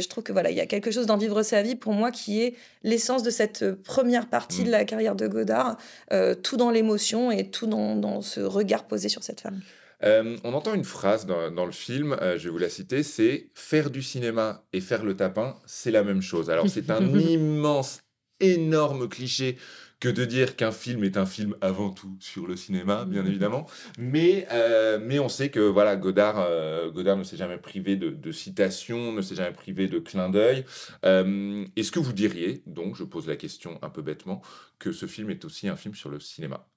je 0.01 0.07
trouve 0.07 0.23
que 0.23 0.31
voilà, 0.31 0.51
il 0.51 0.55
y 0.55 0.61
a 0.61 0.65
quelque 0.65 0.91
chose 0.91 1.05
dans 1.05 1.17
Vivre 1.17 1.43
sa 1.43 1.61
vie, 1.61 1.75
pour 1.75 1.93
moi, 1.93 2.11
qui 2.11 2.41
est 2.41 2.55
l'essence 2.83 3.23
de 3.23 3.29
cette 3.29 3.71
première 3.83 4.27
partie 4.27 4.63
de 4.63 4.71
la 4.71 4.85
carrière 4.85 5.15
de 5.15 5.27
Godard, 5.27 5.77
euh, 6.13 6.35
tout 6.35 6.55
dans 6.55 6.69
l'émotion 6.69 7.31
et 7.31 7.47
tout 7.49 7.67
dans, 7.67 8.21
ce 8.21 8.39
regard 8.39 8.85
posé 8.85 9.09
sur 9.09 9.23
cette 9.23 9.41
femme. 9.41 9.59
Euh, 10.05 10.37
on 10.43 10.53
entend 10.53 10.73
une 10.73 10.83
phrase 10.83 11.25
dans, 11.25 11.65
le 11.65 11.71
film, 11.71 12.13
euh, 12.21 12.37
je 12.37 12.45
vais 12.45 12.49
vous 12.49 12.57
la 12.57 12.69
citer, 12.69 13.03
c'est 13.03 13.49
faire 13.53 13.89
du 13.89 14.01
cinéma 14.01 14.63
et 14.73 14.81
faire 14.81 15.03
le 15.03 15.15
tapin, 15.15 15.55
c'est 15.65 15.91
la 15.91 16.03
même 16.03 16.21
chose. 16.21 16.49
Alors 16.49 16.69
c'est 16.69 16.89
un 16.89 17.05
immense, 17.19 17.99
énorme 18.39 19.07
cliché 19.09 19.57
que 19.99 20.09
de 20.09 20.25
dire 20.25 20.55
qu'un 20.55 20.71
film 20.71 21.03
est 21.03 21.17
un 21.17 21.25
film 21.25 21.55
avant 21.61 21.89
tout 21.89 22.15
sur 22.19 22.47
le 22.47 22.55
cinéma, 22.55 23.05
bien 23.05 23.25
évidemment. 23.25 23.65
Mais, 23.97 24.47
euh, 24.51 24.99
mais 25.01 25.19
on 25.19 25.29
sait 25.29 25.49
que 25.49 25.59
voilà, 25.59 25.95
Godard, 25.95 26.35
euh, 26.37 26.91
Godard 26.91 27.17
ne 27.17 27.23
s'est 27.23 27.37
jamais 27.37 27.57
privé 27.57 27.95
de, 27.95 28.31
citations, 28.31 29.13
ne 29.13 29.21
s'est 29.21 29.35
jamais 29.35 29.53
privé 29.53 29.87
de 29.87 29.99
clins 29.99 30.29
d'œil. 30.29 30.65
Euh, 31.05 31.65
est-ce 31.75 31.91
que 31.91 31.99
vous 31.99 32.13
diriez, 32.13 32.61
donc 32.65 32.95
je 32.95 33.03
pose 33.03 33.27
la 33.27 33.35
question 33.35 33.79
un 33.81 33.89
peu 33.89 34.01
bêtement, 34.01 34.41
que 34.79 34.91
ce 34.91 35.05
film 35.05 35.29
est 35.29 35.45
aussi 35.45 35.67
un 35.69 35.75
film 35.75 35.95
sur 35.95 36.09
le 36.09 36.19
cinéma? 36.19 36.67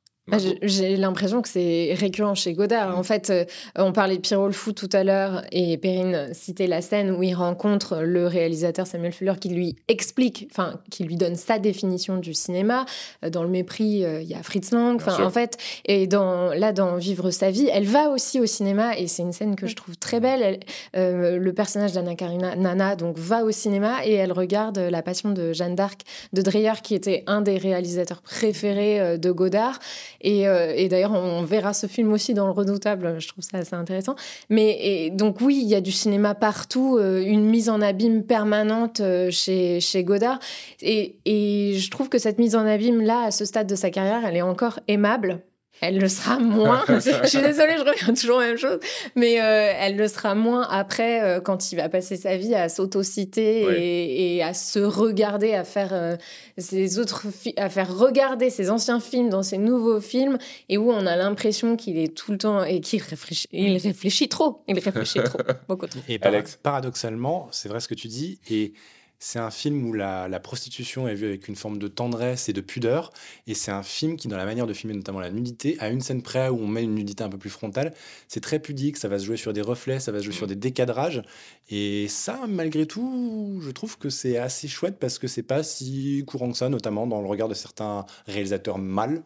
J'ai 0.63 0.97
l'impression 0.97 1.43
que 1.43 1.49
c'est 1.49 1.95
récurrent 1.95 2.35
chez 2.35 2.53
Godard. 2.55 2.97
En 2.97 3.01
mm. 3.01 3.05
fait, 3.05 3.31
euh, 3.31 3.45
on 3.77 3.93
parlait 3.93 4.17
de 4.17 4.21
Pierrot 4.21 4.47
le 4.47 4.53
Fou 4.53 4.73
tout 4.73 4.89
à 4.93 5.05
l'heure 5.05 5.43
et 5.53 5.77
Perrine 5.79 6.29
citait 6.33 6.67
la 6.67 6.83
scène 6.83 7.11
où 7.11 7.23
il 7.23 7.35
rencontre 7.35 8.01
le 8.03 8.27
réalisateur 8.27 8.87
Samuel 8.87 9.13
Fuller 9.13 9.35
qui 9.41 9.49
lui 9.49 9.77
explique, 9.89 10.49
enfin, 10.51 10.81
qui 10.91 11.05
lui 11.05 11.17
donne 11.17 11.37
sa 11.37 11.59
définition 11.59 12.19
du 12.19 12.35
cinéma. 12.35 12.85
Euh, 13.25 13.31
dans 13.31 13.43
Le 13.43 13.49
Mépris, 13.49 14.05
euh, 14.05 14.21
il 14.21 14.29
y 14.29 14.35
a 14.35 14.43
Fritz 14.43 14.71
Lang. 14.73 14.97
Enfin, 14.97 15.25
en 15.25 15.31
fait, 15.31 15.57
et 15.87 16.07
dans, 16.07 16.51
là, 16.51 16.73
dans 16.73 16.97
Vivre 16.97 17.31
sa 17.31 17.51
vie, 17.51 17.69
elle 17.73 17.87
va 17.87 18.11
aussi 18.11 18.41
au 18.41 18.47
cinéma 18.47 18.99
et 18.99 19.07
c'est 19.07 19.23
une 19.23 19.33
scène 19.33 19.57
que 19.57 19.67
je 19.67 19.77
trouve 19.77 19.97
très 19.97 20.21
belle. 20.21 20.61
le 20.95 21.51
personnage 21.51 21.93
d'Anna 21.93 22.15
Karina, 22.15 22.57
Nana, 22.57 22.97
donc, 22.97 23.17
va 23.17 23.45
au 23.45 23.51
cinéma 23.51 24.05
et 24.05 24.15
elle 24.15 24.33
regarde 24.33 24.79
La 24.79 25.03
Passion 25.03 25.31
de 25.31 25.53
Jeanne 25.53 25.75
d'Arc 25.75 26.03
de 26.33 26.43
Dreyer, 26.43 26.73
qui 26.83 26.95
était 26.95 27.25
un 27.27 27.41
des 27.41 27.57
réalisateurs 27.57 28.23
préférés 28.23 29.19
de 29.19 29.31
Godard. 29.31 29.79
Et, 30.21 30.43
et 30.43 30.89
d'ailleurs, 30.89 31.13
on 31.13 31.43
verra 31.43 31.73
ce 31.73 31.87
film 31.87 32.13
aussi 32.13 32.35
dans 32.35 32.47
Le 32.47 32.53
Redoutable. 32.53 33.21
Je 33.21 33.29
trouve 33.29 33.45
ça 33.45 33.59
assez 33.59 33.75
intéressant. 33.75 34.17
Mais 34.51 34.79
et, 34.81 35.11
donc 35.11 35.41
oui, 35.41 35.61
il 35.63 35.69
y 35.69 35.75
a 35.75 35.81
du 35.81 35.93
cinéma 35.93 36.35
partout, 36.35 36.99
une 36.99 37.45
mise 37.45 37.69
en 37.69 37.81
abîme 37.81 38.25
permanente 38.25 39.01
chez, 39.31 39.81
chez 39.81 40.05
Godard. 40.05 40.39
Et, 40.83 41.17
et 41.25 41.75
je 41.75 41.91
trouve 41.91 42.09
que 42.09 42.19
cette 42.19 42.39
mise 42.39 42.57
en 42.57 42.67
abîme 42.67 43.01
là, 43.01 43.27
à 43.27 43.31
ce 43.31 43.45
stade 43.45 43.67
de 43.67 43.77
sa 43.77 43.91
carrière, 43.91 44.27
elle 44.27 44.37
est 44.37 44.43
encore 44.43 44.81
aimable 44.89 45.43
elle 45.81 45.99
le 45.99 46.09
sera 46.09 46.39
moins. 46.39 46.85
je 46.89 47.27
suis 47.27 47.41
désolée, 47.41 47.77
je 47.77 47.85
reviens 47.85 48.15
toujours 48.15 48.39
à 48.39 48.43
la 48.43 48.49
même 48.49 48.59
chose, 48.59 48.79
mais 49.15 49.41
euh, 49.41 49.73
elle 49.79 49.97
le 49.97 50.09
sera 50.09 50.35
moins 50.35 50.67
après 50.69 51.23
euh, 51.23 51.41
quand 51.41 51.73
il 51.73 51.77
va 51.77 51.89
passer 51.89 52.17
sa 52.17 52.37
vie 52.37 52.55
à 52.55 52.69
s'autociter 52.69 54.37
et, 54.37 54.43
à 54.43 54.55
se 54.55 54.79
regarder, 54.79 55.55
à 55.55 55.65
faire 55.65 55.91
euh, 55.93 56.17
ses 56.57 56.99
autres, 56.99 57.27
à 57.57 57.69
faire 57.69 57.97
regarder 57.97 58.51
ses 58.51 58.71
anciens 58.71 59.01
films 59.01 59.29
dans 59.29 59.43
ses 59.43 59.59
nouveaux 59.59 60.01
films 60.01 60.39
et 60.69 60.79
où 60.79 60.91
on 60.91 61.07
a 61.07 61.17
l'impression 61.17 61.77
qu'il 61.77 61.99
est 61.99 62.15
tout 62.15 62.33
le 62.33 62.39
temps 62.39 62.65
et 62.65 62.81
qu'il 62.81 63.03
réfléchit, 63.03 63.49
il 63.53 63.77
réfléchit 63.79 64.29
trop, 64.29 64.63
il 64.69 64.79
réfléchit 64.79 65.23
trop, 65.23 65.39
beaucoup 65.69 65.87
trop. 65.87 66.01
Et 66.09 66.19
paradoxalement, 66.19 67.49
c'est 67.53 67.69
vrai 67.69 67.81
ce 67.81 67.89
que 67.89 67.95
tu 67.95 68.09
dis 68.09 68.41
et 68.51 68.73
c'est 69.19 69.39
un 69.39 69.51
film 69.51 69.85
où 69.87 69.93
la, 69.93 70.41
prostitution 70.41 71.09
est 71.09 71.15
vue 71.15 71.27
avec 71.27 71.49
une 71.49 71.57
forme 71.57 71.79
de 71.79 71.89
tendresse 71.89 72.49
et 72.49 72.53
de 72.53 72.61
pudeur. 72.61 73.13
Et 73.47 73.55
c'est 73.55 73.71
un 73.71 73.83
film 73.83 74.17
qui, 74.17 74.29
dans 74.29 74.37
la 74.37 74.45
manière 74.45 74.67
de 74.67 74.73
filmer 74.73 74.95
notamment 74.95 75.21
la 75.21 75.31
nudité, 75.31 75.77
à 75.81 75.89
une 75.89 76.01
scène 76.01 76.23
près 76.23 76.49
où 76.49 76.59
on 76.61 76.67
met 76.67 76.85
une 76.85 76.95
nudité 76.95 77.25
un 77.25 77.29
peu 77.29 77.39
plus 77.39 77.51
frontale, 77.51 77.95
c'est 78.29 78.41
très 78.41 78.61
pudique, 78.61 78.97
ça 78.97 79.09
va 79.09 79.19
se 79.19 79.25
jouer 79.25 79.37
sur 79.37 79.53
des 79.53 79.61
reflets, 79.61 80.01
ça 80.01 80.13
va 80.13 80.19
se 80.19 80.25
jouer 80.25 80.35
sur 80.35 80.47
des 80.47 80.55
décadrages. 80.55 81.23
Et 81.69 82.07
ça, 82.09 82.41
malgré 82.49 82.87
tout, 82.87 83.61
je 83.61 83.71
trouve 83.71 83.99
que 83.99 84.09
c'est 84.09 84.39
assez 84.39 84.69
chouette 84.69 84.99
parce 84.99 85.19
que 85.19 85.27
c'est 85.27 85.43
pas 85.43 85.63
si 85.63 86.25
courant 86.27 86.53
que 86.53 86.57
ça, 86.57 86.69
notamment 86.69 87.07
dans 87.07 87.21
le 87.21 87.27
regard 87.27 87.49
de 87.49 87.55
certains 87.55 88.07
réalisateurs 88.27 88.79
mâles. 88.79 89.23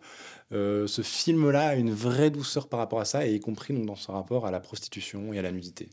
Euh, 0.52 0.86
ce 0.86 1.02
film-là 1.02 1.68
a 1.68 1.74
une 1.74 1.92
vraie 1.92 2.30
douceur 2.30 2.68
par 2.68 2.78
rapport 2.78 3.00
à 3.00 3.04
ça, 3.04 3.26
et 3.26 3.34
y 3.34 3.40
compris 3.40 3.72
dans 3.74 3.96
son 3.96 4.12
rapport 4.12 4.46
à 4.46 4.50
la 4.50 4.60
prostitution 4.60 5.32
et 5.32 5.38
à 5.38 5.42
la 5.42 5.50
nudité. 5.50 5.88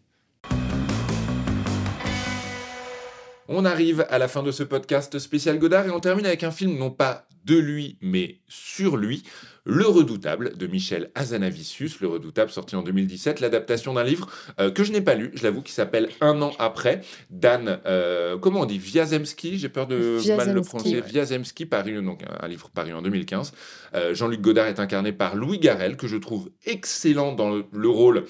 On 3.51 3.65
arrive 3.65 4.05
à 4.11 4.19
la 4.19 4.27
fin 4.27 4.43
de 4.43 4.51
ce 4.51 4.61
podcast 4.61 5.17
spécial 5.17 5.57
Godard 5.57 5.87
et 5.87 5.89
on 5.89 5.99
termine 5.99 6.27
avec 6.27 6.43
un 6.43 6.51
film 6.51 6.77
non 6.77 6.91
pas 6.91 7.25
de 7.45 7.57
lui 7.57 7.97
mais 7.99 8.41
sur 8.47 8.95
lui, 8.95 9.23
Le 9.63 9.87
Redoutable 9.87 10.55
de 10.55 10.67
Michel 10.67 11.09
Azanavicius, 11.15 11.99
Le 11.99 12.09
Redoutable 12.09 12.51
sorti 12.51 12.75
en 12.75 12.83
2017, 12.83 13.39
l'adaptation 13.39 13.95
d'un 13.95 14.03
livre 14.03 14.29
euh, 14.59 14.69
que 14.69 14.83
je 14.83 14.91
n'ai 14.91 15.01
pas 15.01 15.15
lu, 15.15 15.31
je 15.33 15.41
l'avoue, 15.41 15.63
qui 15.63 15.71
s'appelle 15.71 16.09
Un 16.21 16.39
an 16.43 16.51
après, 16.59 17.01
Dan, 17.31 17.79
euh, 17.87 18.37
comment 18.37 18.61
on 18.61 18.65
dit, 18.65 18.77
Viazemski, 18.77 19.57
j'ai 19.57 19.69
peur 19.69 19.87
de 19.87 20.19
mal 20.37 20.53
le 20.53 20.61
prononcer, 20.61 21.01
Viazemski, 21.01 21.65
paru, 21.65 22.03
donc 22.03 22.21
un 22.39 22.47
livre 22.47 22.69
paru 22.69 22.93
en 22.93 23.01
2015. 23.01 23.51
Euh, 23.95 24.13
Jean-Luc 24.13 24.41
Godard 24.41 24.67
est 24.67 24.79
incarné 24.79 25.11
par 25.11 25.35
Louis 25.35 25.57
Garrel, 25.57 25.97
que 25.97 26.05
je 26.05 26.17
trouve 26.17 26.51
excellent 26.67 27.33
dans 27.33 27.49
le 27.49 27.89
rôle 27.89 28.25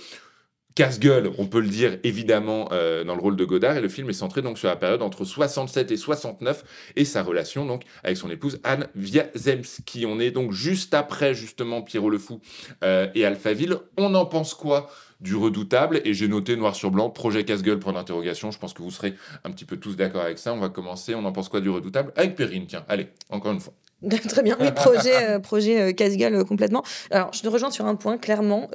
casse-gueule, 0.79 1.29
on 1.37 1.45
peut 1.45 1.59
le 1.59 1.67
dire 1.67 1.97
évidemment 2.05 2.69
euh, 2.71 3.03
dans 3.03 3.13
le 3.13 3.19
rôle 3.19 3.35
de 3.35 3.43
Godard, 3.43 3.75
et 3.75 3.81
le 3.81 3.89
film 3.89 4.09
est 4.09 4.13
centré 4.13 4.41
donc 4.41 4.57
sur 4.57 4.69
la 4.69 4.77
période 4.77 5.01
entre 5.01 5.25
67 5.25 5.91
et 5.91 5.97
69 5.97 6.63
et 6.95 7.03
sa 7.03 7.21
relation 7.21 7.65
donc 7.65 7.83
avec 8.01 8.15
son 8.15 8.31
épouse 8.31 8.61
Anne 8.63 8.87
Wiazemski. 8.95 10.05
On 10.05 10.21
est 10.21 10.31
donc 10.31 10.53
juste 10.53 10.93
après 10.93 11.33
justement 11.33 11.81
Pierrot 11.81 12.09
le 12.09 12.17
Fou 12.17 12.39
euh, 12.85 13.09
et 13.13 13.25
Alphaville. 13.25 13.75
On 13.97 14.15
en 14.15 14.25
pense 14.25 14.53
quoi 14.53 14.89
du 15.19 15.35
redoutable? 15.35 15.99
Et 16.05 16.13
j'ai 16.13 16.29
noté 16.29 16.55
noir 16.55 16.73
sur 16.75 16.91
blanc 16.91 17.09
projet 17.09 17.43
casse-gueule 17.43 17.79
pour 17.79 17.91
l'interrogation. 17.91 18.49
Je 18.51 18.57
pense 18.57 18.73
que 18.73 18.81
vous 18.81 18.91
serez 18.91 19.15
un 19.43 19.51
petit 19.51 19.65
peu 19.65 19.75
tous 19.75 19.97
d'accord 19.97 20.21
avec 20.21 20.39
ça. 20.39 20.53
On 20.53 20.61
va 20.61 20.69
commencer. 20.69 21.13
On 21.13 21.25
en 21.25 21.33
pense 21.33 21.49
quoi 21.49 21.59
du 21.59 21.69
redoutable? 21.69 22.13
Avec 22.15 22.37
Perrine 22.37 22.67
Tiens, 22.67 22.85
allez, 22.87 23.09
encore 23.29 23.51
une 23.51 23.59
fois. 23.59 23.73
Très 24.29 24.43
bien, 24.43 24.55
oui, 24.61 24.71
projet, 24.71 25.29
euh, 25.31 25.39
projet 25.39 25.93
casse-gueule 25.93 26.45
complètement. 26.45 26.85
Alors, 27.11 27.33
je 27.33 27.41
te 27.41 27.49
rejoins 27.49 27.69
sur 27.69 27.85
un 27.85 27.95
point, 27.95 28.17
clairement 28.17 28.69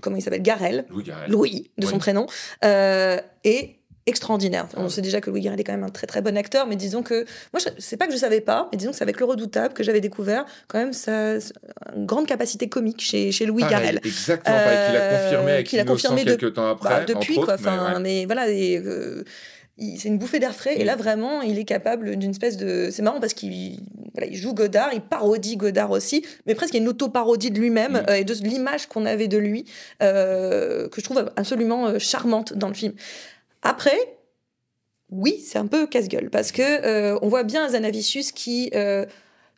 comment 0.00 0.16
il 0.16 0.22
s'appelle 0.22 0.42
Garel, 0.42 0.86
Louis, 1.28 1.70
de 1.78 1.86
son 1.86 1.98
prénom, 1.98 2.26
euh, 2.64 3.18
et 3.44 3.76
extraordinaire. 4.06 4.68
on 4.76 4.88
sait 4.88 5.02
déjà 5.02 5.20
que 5.20 5.30
Louis 5.30 5.40
Garrel 5.40 5.58
est 5.58 5.64
quand 5.64 5.72
même 5.72 5.82
un 5.82 5.88
très 5.88 6.06
très 6.06 6.22
bon 6.22 6.36
acteur, 6.36 6.68
mais 6.68 6.76
disons 6.76 7.02
que 7.02 7.26
moi, 7.52 7.60
c'est 7.78 7.96
pas 7.96 8.06
que 8.06 8.12
je 8.12 8.18
savais 8.18 8.40
pas, 8.40 8.68
mais 8.70 8.78
disons 8.78 8.92
que 8.92 8.96
c'est 8.96 9.02
avec 9.02 9.18
Le 9.18 9.26
Redoutable 9.26 9.74
que 9.74 9.82
j'avais 9.82 10.00
découvert 10.00 10.46
quand 10.68 10.78
même 10.78 10.92
sa, 10.92 11.34
une 11.94 12.06
grande 12.06 12.26
capacité 12.26 12.68
comique 12.68 13.00
chez, 13.00 13.32
chez 13.32 13.46
Louis 13.46 13.64
Garrel. 13.64 14.00
Exactement, 14.04 14.56
euh, 14.56 14.86
qu'il 14.86 14.96
a 14.96 15.10
confirmé 15.10 15.52
avec 15.52 15.66
qu'il 15.66 15.80
a 15.80 15.84
confirmé 15.84 16.24
quelques 16.24 16.54
temps 16.54 16.70
après. 16.70 16.88
Bah, 16.88 17.04
depuis 17.04 17.36
quoi, 17.36 17.56
mais, 17.60 18.00
mais, 18.00 18.26
voilà. 18.26 18.48
Et, 18.48 18.78
euh, 18.78 19.24
c'est 19.78 20.08
une 20.08 20.18
bouffée 20.18 20.38
d'air 20.38 20.54
frais. 20.54 20.80
Et 20.80 20.84
là, 20.84 20.96
vraiment, 20.96 21.42
il 21.42 21.58
est 21.58 21.64
capable 21.64 22.16
d'une 22.16 22.30
espèce 22.30 22.56
de. 22.56 22.88
C'est 22.90 23.02
marrant 23.02 23.20
parce 23.20 23.34
qu'il 23.34 23.80
voilà, 24.14 24.30
il 24.30 24.36
joue 24.36 24.54
Godard, 24.54 24.90
il 24.94 25.02
parodie 25.02 25.56
Godard 25.56 25.90
aussi, 25.90 26.24
mais 26.46 26.54
presque 26.54 26.72
il 26.72 26.78
y 26.78 26.80
a 26.80 26.82
une 26.82 26.88
auto-parodie 26.88 27.50
de 27.50 27.58
lui-même 27.58 28.02
euh, 28.08 28.14
et 28.14 28.24
de 28.24 28.32
l'image 28.32 28.86
qu'on 28.86 29.04
avait 29.04 29.28
de 29.28 29.36
lui, 29.36 29.66
euh, 30.02 30.88
que 30.88 31.00
je 31.00 31.04
trouve 31.04 31.30
absolument 31.36 31.86
euh, 31.86 31.98
charmante 31.98 32.54
dans 32.54 32.68
le 32.68 32.74
film. 32.74 32.94
Après, 33.60 34.16
oui, 35.10 35.44
c'est 35.46 35.58
un 35.58 35.66
peu 35.66 35.86
casse-gueule 35.86 36.30
parce 36.30 36.50
que 36.50 37.22
on 37.22 37.28
voit 37.28 37.44
bien 37.44 37.68
Zanavicius 37.68 38.32
qui 38.32 38.70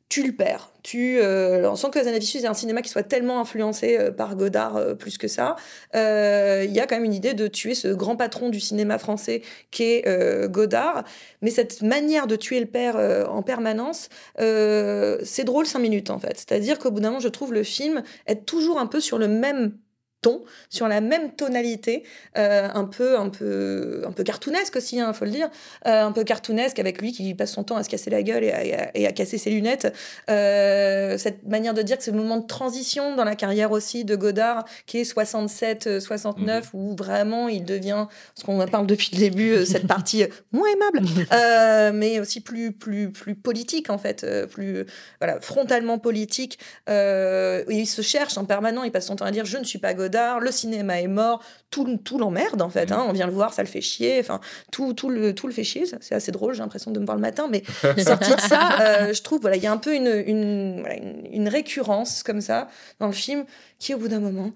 tu 0.08 0.22
le 0.22 0.32
perds. 0.32 0.72
Tu, 0.82 1.18
euh, 1.18 1.70
on 1.70 1.76
sent 1.76 1.88
que 1.92 2.02
Zanavicius 2.02 2.44
est 2.44 2.46
un 2.46 2.54
cinéma 2.54 2.80
qui 2.80 2.88
soit 2.88 3.02
tellement 3.02 3.40
influencé 3.40 3.98
euh, 3.98 4.10
par 4.10 4.36
Godard 4.36 4.76
euh, 4.76 4.94
plus 4.94 5.18
que 5.18 5.28
ça. 5.28 5.56
Il 5.94 6.70
y 6.72 6.80
a 6.80 6.86
quand 6.86 6.96
même 6.96 7.04
une 7.04 7.14
idée 7.14 7.34
de 7.34 7.46
tuer 7.46 7.74
ce 7.74 7.88
grand 7.88 8.16
patron 8.16 8.48
du 8.48 8.58
cinéma 8.58 8.98
français 8.98 9.42
qui 9.70 9.84
est 9.84 10.48
Godard. 10.48 11.04
Mais 11.42 11.50
cette 11.50 11.82
manière 11.82 12.26
de 12.26 12.36
tuer 12.36 12.60
le 12.60 12.66
père 12.66 12.96
en 13.30 13.42
permanence, 13.42 14.08
c'est 14.38 15.44
drôle 15.44 15.66
cinq 15.66 15.80
minutes 15.80 16.10
en 16.10 16.18
fait. 16.18 16.36
C'est-à-dire 16.36 16.78
qu'au 16.78 16.90
bout 16.90 17.00
d'un 17.00 17.08
moment, 17.08 17.20
je 17.20 17.28
trouve 17.28 17.52
le 17.52 17.62
film 17.62 18.02
être 18.26 18.44
toujours 18.44 18.78
un 18.78 18.86
peu 18.86 19.00
sur 19.00 19.18
le 19.18 19.28
même 19.28 19.72
ton, 20.20 20.42
sur 20.68 20.88
la 20.88 21.00
même 21.00 21.32
tonalité, 21.32 22.02
euh, 22.36 22.68
un 22.74 22.84
peu, 22.84 23.18
un 23.18 23.28
peu, 23.28 24.02
un 24.04 24.10
peu 24.10 24.24
cartoonesque 24.24 24.76
aussi, 24.76 24.96
il 24.96 25.00
hein, 25.00 25.12
faut 25.12 25.24
le 25.24 25.30
dire, 25.30 25.48
euh, 25.86 26.04
un 26.04 26.12
peu 26.12 26.24
cartoonesque 26.24 26.78
avec 26.80 27.00
lui 27.00 27.12
qui 27.12 27.34
passe 27.34 27.52
son 27.52 27.62
temps 27.62 27.76
à 27.76 27.84
se 27.84 27.88
casser 27.88 28.10
la 28.10 28.22
gueule 28.22 28.42
et 28.42 29.06
à, 29.06 29.12
casser 29.12 29.38
ses 29.38 29.50
lunettes. 29.50 29.92
Euh, 30.28 31.18
cette 31.18 31.46
manière 31.46 31.72
de 31.72 31.82
dire 31.82 31.98
que 31.98 32.02
c'est 32.02 32.10
le 32.10 32.16
moment 32.16 32.38
de 32.38 32.46
transition 32.46 33.14
dans 33.14 33.24
la 33.24 33.36
carrière 33.36 33.70
aussi 33.70 34.04
de 34.04 34.16
Godard, 34.16 34.64
qui 34.86 34.98
est 34.98 35.04
67, 35.04 36.00
69, 36.00 36.72
mhm. 36.72 36.80
où 36.80 36.96
vraiment 36.96 37.48
il 37.48 37.64
devient, 37.64 38.06
ce 38.34 38.42
qu'on 38.42 38.66
parle 38.66 38.86
depuis 38.86 39.10
le 39.12 39.18
début, 39.18 39.66
cette 39.66 39.86
partie 39.86 40.24
moins 40.52 40.68
aimable, 40.68 41.94
mais 41.94 42.18
aussi 42.18 42.40
plus, 42.40 42.72
plus, 42.72 43.12
plus 43.12 43.36
politique 43.36 43.88
en 43.88 43.98
fait, 43.98 44.26
plus, 44.50 44.84
voilà, 45.20 45.40
frontalement 45.40 45.98
politique. 45.98 46.58
il 46.88 47.86
se 47.86 48.02
cherche 48.02 48.36
en 48.36 48.44
permanent, 48.44 48.82
il 48.82 48.90
passe 48.90 49.06
son 49.06 49.16
temps 49.16 49.24
à 49.24 49.30
dire 49.30 49.44
je 49.44 49.58
ne 49.58 49.64
suis 49.64 49.78
pas 49.78 49.94
Godard 49.94 50.07
le 50.08 50.50
cinéma 50.50 51.00
est 51.00 51.08
mort, 51.08 51.42
tout, 51.70 51.98
tout 51.98 52.18
l'emmerde 52.18 52.62
en 52.62 52.70
fait. 52.70 52.92
Hein. 52.92 53.04
on 53.08 53.12
vient 53.12 53.26
le 53.26 53.32
voir, 53.32 53.52
ça 53.52 53.62
le 53.62 53.68
fait 53.68 53.80
chier. 53.80 54.18
Enfin, 54.20 54.40
tout, 54.72 54.92
tout, 54.94 55.08
le, 55.08 55.34
tout 55.34 55.46
le 55.46 55.52
fait 55.52 55.64
chier. 55.64 55.84
C'est 56.00 56.14
assez 56.14 56.32
drôle, 56.32 56.54
j'ai 56.54 56.60
l'impression 56.60 56.90
de 56.90 57.00
me 57.00 57.04
voir 57.04 57.16
le 57.16 57.22
matin. 57.22 57.48
Mais 57.50 57.62
sorti 58.02 58.34
de 58.34 58.40
ça, 58.40 58.80
euh, 58.80 59.12
je 59.12 59.22
trouve, 59.22 59.40
voilà, 59.40 59.56
il 59.56 59.62
y 59.62 59.66
a 59.66 59.72
un 59.72 59.78
peu 59.78 59.94
une, 59.94 60.24
une, 60.26 60.84
une 61.32 61.48
récurrence 61.48 62.22
comme 62.22 62.40
ça 62.40 62.68
dans 63.00 63.06
le 63.06 63.12
film 63.12 63.44
qui, 63.78 63.94
au 63.94 63.98
bout 63.98 64.08
d'un 64.08 64.20
moment, 64.20 64.52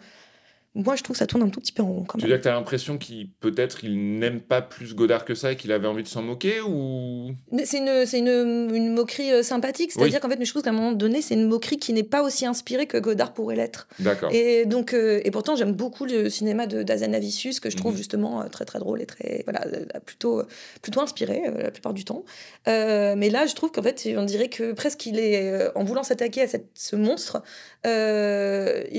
moi, 0.74 0.96
je 0.96 1.02
trouve 1.02 1.12
que 1.14 1.18
ça 1.18 1.26
tourne 1.26 1.42
un 1.42 1.50
tout 1.50 1.60
petit 1.60 1.72
peu 1.72 1.82
en 1.82 1.92
rond. 1.92 2.06
tu 2.16 2.22
veux 2.22 2.28
dire 2.28 2.38
que 2.38 2.44
tu 2.44 2.48
as 2.48 2.52
l'impression 2.52 2.96
qu'il 2.96 3.28
peut-être 3.28 3.84
il 3.84 4.18
n'aime 4.18 4.40
pas 4.40 4.62
plus 4.62 4.94
Godard 4.94 5.26
que 5.26 5.34
ça 5.34 5.52
et 5.52 5.56
qu'il 5.56 5.70
avait 5.70 5.86
envie 5.86 6.02
de 6.02 6.08
s'en 6.08 6.22
moquer 6.22 6.62
ou? 6.62 7.32
C'est 7.64 7.78
une, 7.78 8.06
c'est 8.06 8.20
une, 8.20 8.70
une, 8.74 8.94
moquerie 8.94 9.32
euh, 9.32 9.42
sympathique, 9.42 9.92
c'est-à-dire 9.92 10.20
qu'en 10.20 10.30
fait, 10.30 10.42
je 10.42 10.50
trouve 10.50 10.62
qu'à 10.62 10.70
un 10.70 10.74
moment 10.74 10.92
donné, 10.92 11.20
c'est 11.20 11.34
une 11.34 11.46
moquerie 11.46 11.76
qui 11.76 11.92
n'est 11.92 12.02
pas 12.02 12.22
aussi 12.22 12.46
inspirée 12.46 12.86
que 12.86 12.96
Godard 12.96 13.34
pourrait 13.34 13.56
l'être. 13.56 13.86
D'accord. 13.98 14.30
Et 14.32 14.64
donc, 14.64 14.94
euh, 14.94 15.20
et 15.24 15.30
pourtant, 15.30 15.56
j'aime 15.56 15.72
beaucoup 15.72 16.06
le 16.06 16.30
cinéma 16.30 16.66
de 16.66 16.82
d'Azanavicius 16.82 17.60
que 17.60 17.68
je 17.68 17.76
trouve 17.76 17.92
mhm. 17.92 17.98
justement 17.98 18.40
euh, 18.40 18.48
très 18.48 18.64
très 18.64 18.78
drôle 18.78 19.02
et 19.02 19.06
très 19.06 19.42
voilà 19.44 19.66
plutôt 20.06 20.42
plutôt 20.80 21.02
inspiré 21.02 21.42
la 21.54 21.70
plupart 21.70 21.92
du 21.92 22.06
temps. 22.06 22.24
mais 22.66 23.28
là, 23.28 23.44
je 23.44 23.54
trouve 23.54 23.72
qu'en 23.72 23.82
fait, 23.82 24.08
on 24.16 24.24
dirait 24.24 24.48
que 24.48 24.72
presque 24.72 25.04
il 25.04 25.18
est 25.18 25.70
en 25.74 25.84
voulant 25.84 26.02
s'attaquer 26.02 26.40
à 26.40 26.48
cette, 26.48 26.68
ce 26.74 26.96
monstre, 26.96 27.42
il 27.84 27.90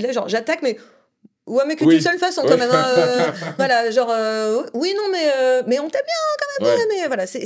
est 0.06 0.14
genre 0.14 0.30
j'attaque 0.30 0.60
mais 0.62 0.78
Ouais, 1.46 1.64
mais 1.68 1.76
que 1.76 1.84
d'une 1.84 2.00
seule 2.00 2.18
façon, 2.18 2.42
quand 2.44 2.58
même. 2.58 2.70
Hein, 2.72 2.86
euh, 2.98 3.26
voilà, 3.58 3.92
genre, 3.92 4.10
euh, 4.10 4.64
oui, 4.74 4.94
non, 4.96 5.12
mais, 5.12 5.30
euh, 5.36 5.62
mais 5.68 5.78
on 5.78 5.90
t'aime 5.90 6.02
bien, 6.06 6.16
quand 6.40 6.66
même. 6.66 6.88
Mais 6.90 7.08
voilà, 7.08 7.28
c'est, 7.28 7.44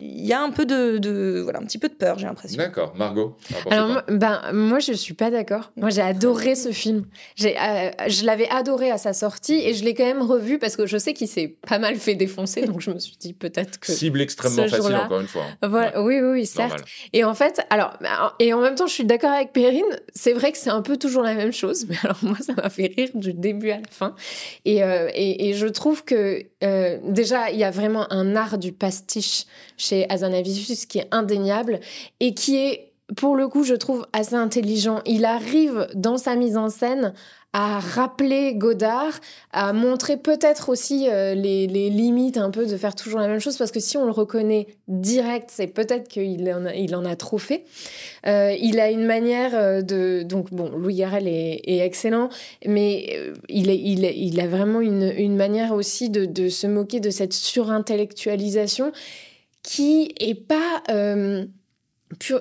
il 0.00 0.26
y 0.26 0.32
a 0.32 0.40
un 0.40 0.50
peu 0.50 0.64
de, 0.64 0.96
de, 0.96 1.40
voilà, 1.42 1.58
un 1.58 1.64
petit 1.64 1.76
peu 1.76 1.90
de 1.90 1.94
peur, 1.94 2.18
j'ai 2.18 2.24
l'impression. 2.24 2.56
D'accord, 2.56 2.94
Margot. 2.96 3.36
Alors, 3.70 3.88
moi, 3.88 4.04
ben, 4.08 4.40
moi, 4.54 4.78
je 4.78 4.94
suis 4.94 5.12
pas 5.12 5.30
d'accord. 5.30 5.70
Moi, 5.76 5.90
j'ai 5.90 6.00
adoré 6.00 6.54
ce 6.54 6.72
film. 6.72 7.04
J'ai, 7.36 7.54
je 8.08 8.24
l'avais 8.24 8.48
adoré 8.48 8.90
à 8.90 8.96
sa 8.96 9.12
sortie 9.12 9.60
et 9.60 9.74
je 9.74 9.84
l'ai 9.84 9.92
quand 9.92 10.06
même 10.06 10.22
revu 10.22 10.58
parce 10.58 10.74
que 10.74 10.86
je 10.86 10.96
sais 10.96 11.12
qu'il 11.12 11.28
s'est 11.28 11.58
pas 11.68 11.78
mal 11.78 11.96
fait 11.96 12.14
défoncer, 12.14 12.62
donc 12.62 12.80
je 12.80 12.90
me 12.90 12.98
suis 12.98 13.16
dit 13.18 13.34
peut-être 13.34 13.80
que. 13.80 13.92
Cible 13.92 14.22
extrêmement 14.22 14.66
facile, 14.66 14.96
encore 14.96 15.20
une 15.20 15.28
fois. 15.28 15.44
Voilà, 15.62 16.00
Oui, 16.00 16.20
oui, 16.22 16.30
oui, 16.30 16.46
certes. 16.46 16.82
Et 17.12 17.22
en 17.22 17.34
fait, 17.34 17.60
alors, 17.68 17.98
et 18.38 18.54
en 18.54 18.60
même 18.60 18.76
temps, 18.76 18.86
je 18.86 18.94
suis 18.94 19.04
d'accord 19.04 19.32
avec 19.32 19.52
Perrine. 19.52 19.82
C'est 20.14 20.32
vrai 20.32 20.52
que 20.52 20.58
c'est 20.58 20.70
un 20.70 20.80
peu 20.80 20.96
toujours 20.96 21.22
la 21.22 21.34
même 21.34 21.52
chose, 21.52 21.84
mais 21.88 21.96
alors 22.02 22.18
moi, 22.22 22.38
ça 22.40 22.54
m'a 22.54 22.70
fait 22.70 22.93
du 23.14 23.32
début 23.32 23.70
à 23.70 23.78
la 23.78 23.88
fin. 23.90 24.14
Et, 24.64 24.82
euh, 24.82 25.08
et, 25.14 25.52
je 25.54 25.66
trouve 25.66 26.04
que 26.04 26.42
euh, 26.62 26.98
déjà, 27.04 27.50
il 27.50 27.58
y 27.58 27.64
a 27.64 27.70
vraiment 27.70 28.10
un 28.12 28.36
art 28.36 28.58
du 28.58 28.72
pastiche 28.72 29.44
chez 29.76 30.10
Azanavicius 30.10 30.86
qui 30.86 30.98
est 30.98 31.08
indéniable 31.10 31.80
et 32.20 32.34
qui 32.34 32.56
est 32.56 32.90
pour 33.16 33.36
le 33.36 33.48
coup, 33.48 33.64
je 33.64 33.74
trouve 33.74 34.06
assez 34.14 34.34
intelligent. 34.34 35.02
Il 35.04 35.26
arrive 35.26 35.88
dans 35.94 36.16
sa 36.16 36.36
mise 36.36 36.56
en 36.56 36.70
scène 36.70 37.12
à 37.54 37.78
rappeler 37.78 38.56
Godard, 38.56 39.12
à 39.52 39.72
montrer 39.72 40.16
peut-être 40.16 40.70
aussi 40.70 41.06
euh, 41.08 41.34
les, 41.34 41.68
limites 41.68 42.36
un 42.36 42.50
peu 42.50 42.66
de 42.66 42.76
faire 42.76 42.96
toujours 42.96 43.20
la 43.20 43.28
même 43.28 43.38
chose, 43.38 43.56
parce 43.56 43.70
que 43.70 43.78
si 43.78 43.96
on 43.96 44.04
le 44.06 44.10
reconnaît 44.10 44.66
direct, 44.88 45.50
c'est 45.52 45.68
peut-être 45.68 46.08
qu'il 46.08 46.52
en, 46.52 46.66
a, 46.66 46.74
il 46.74 46.96
en 46.96 47.04
a 47.04 47.14
trop 47.14 47.38
fait. 47.38 47.64
Euh, 48.26 48.56
il 48.60 48.80
a 48.80 48.90
une 48.90 49.06
manière 49.06 49.52
euh, 49.54 49.82
de... 49.82 50.24
Donc 50.24 50.52
bon, 50.52 50.68
Louis 50.76 50.96
Garrel 50.96 51.28
est, 51.28 51.60
excellent, 51.64 52.28
mais 52.66 53.20
il, 53.48 53.70
est, 53.70 53.78
il, 53.78 54.40
a 54.40 54.48
vraiment 54.48 54.80
une, 54.80 55.12
une 55.16 55.36
manière 55.36 55.74
aussi 55.74 56.10
de, 56.10 56.24
de, 56.24 56.48
se 56.48 56.66
moquer 56.66 56.98
de 56.98 57.10
cette 57.10 57.34
surintellectualisation 57.34 58.90
qui 59.62 60.12
est 60.18 60.34
pas 60.34 60.82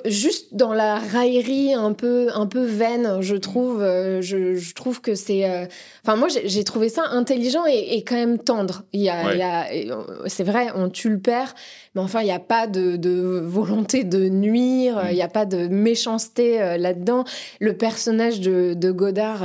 juste 0.05 0.53
dans 0.53 0.73
la 0.73 0.97
raillerie 0.97 1.73
un 1.73 1.93
peu 1.93 2.29
un 2.33 2.47
peu 2.47 2.63
vaine 2.63 3.21
je 3.21 3.35
trouve 3.35 3.81
euh, 3.81 4.21
je, 4.21 4.73
trouve 4.73 5.01
que 5.01 5.15
c'est 5.15 5.49
euh, 5.49 5.65
enfin 6.03 6.15
moi 6.15 6.27
j'ai 6.29 6.63
trouvé 6.63 6.89
ça 6.89 7.03
intelligent 7.09 7.65
et, 7.65 8.03
quand 8.03 8.15
même 8.15 8.39
tendre. 8.39 8.83
Il 8.93 9.01
y 9.01 9.09
a, 9.09 9.67
euh, 9.71 10.05
c'est 10.27 10.43
vrai 10.43 10.67
on 10.75 10.89
tue 10.89 11.09
le 11.09 11.19
père 11.19 11.55
mais 11.95 12.01
enfin 12.01 12.21
il 12.21 12.25
n'y 12.25 12.31
a 12.31 12.39
pas 12.39 12.67
de, 12.67 13.39
volonté 13.43 14.03
de 14.03 14.29
nuire 14.29 15.03
il 15.09 15.15
n'y 15.15 15.21
a 15.21 15.27
pas 15.27 15.45
de 15.45 15.67
méchanceté 15.67 16.57
là-dedans. 16.77 17.23
Le 17.59 17.77
personnage 17.77 18.39
de, 18.39 18.73
de 18.73 18.91
Godard 18.91 19.41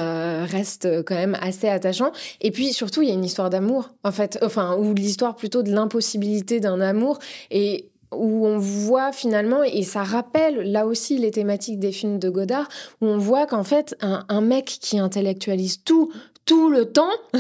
reste 0.47 1.05
quand 1.05 1.15
même 1.15 1.37
assez 1.41 1.69
attachant. 1.69 2.13
Et 2.41 2.51
puis 2.51 2.73
surtout 2.73 3.03
il 3.03 3.09
y 3.09 3.11
a 3.11 3.15
une 3.15 3.25
histoire 3.25 3.51
d'amour 3.51 3.91
en 4.05 4.13
fait 4.13 4.39
enfin 4.43 4.77
ou 4.77 4.95
l'histoire 4.95 5.37
plutôt 5.37 5.63
de 5.63 5.71
l'impossibilité 5.71 6.61
d'un 6.61 6.81
amour. 6.81 7.19
Et 7.51 7.91
où 8.13 8.47
on 8.47 8.59
voit 8.59 9.13
finalement, 9.13 9.63
et 9.63 9.83
ça 9.83 10.03
rappelle 10.03 10.73
là 10.73 10.87
aussi 10.87 11.19
les 11.19 11.31
thématiques 11.31 11.79
des 11.79 11.93
films 11.93 12.19
de 12.19 12.31
Godard, 12.31 12.69
où 13.01 13.07
on 13.07 13.19
voit 13.19 13.47
qu'en 13.47 13.65
fait, 13.65 13.97
un, 14.01 14.25
un, 14.29 14.41
mec 14.41 14.65
qui 14.67 14.99
intellectualise 14.99 15.83
tout, 15.83 16.11
tout 16.49 16.71
le 16.71 16.87
temps, 16.87 17.11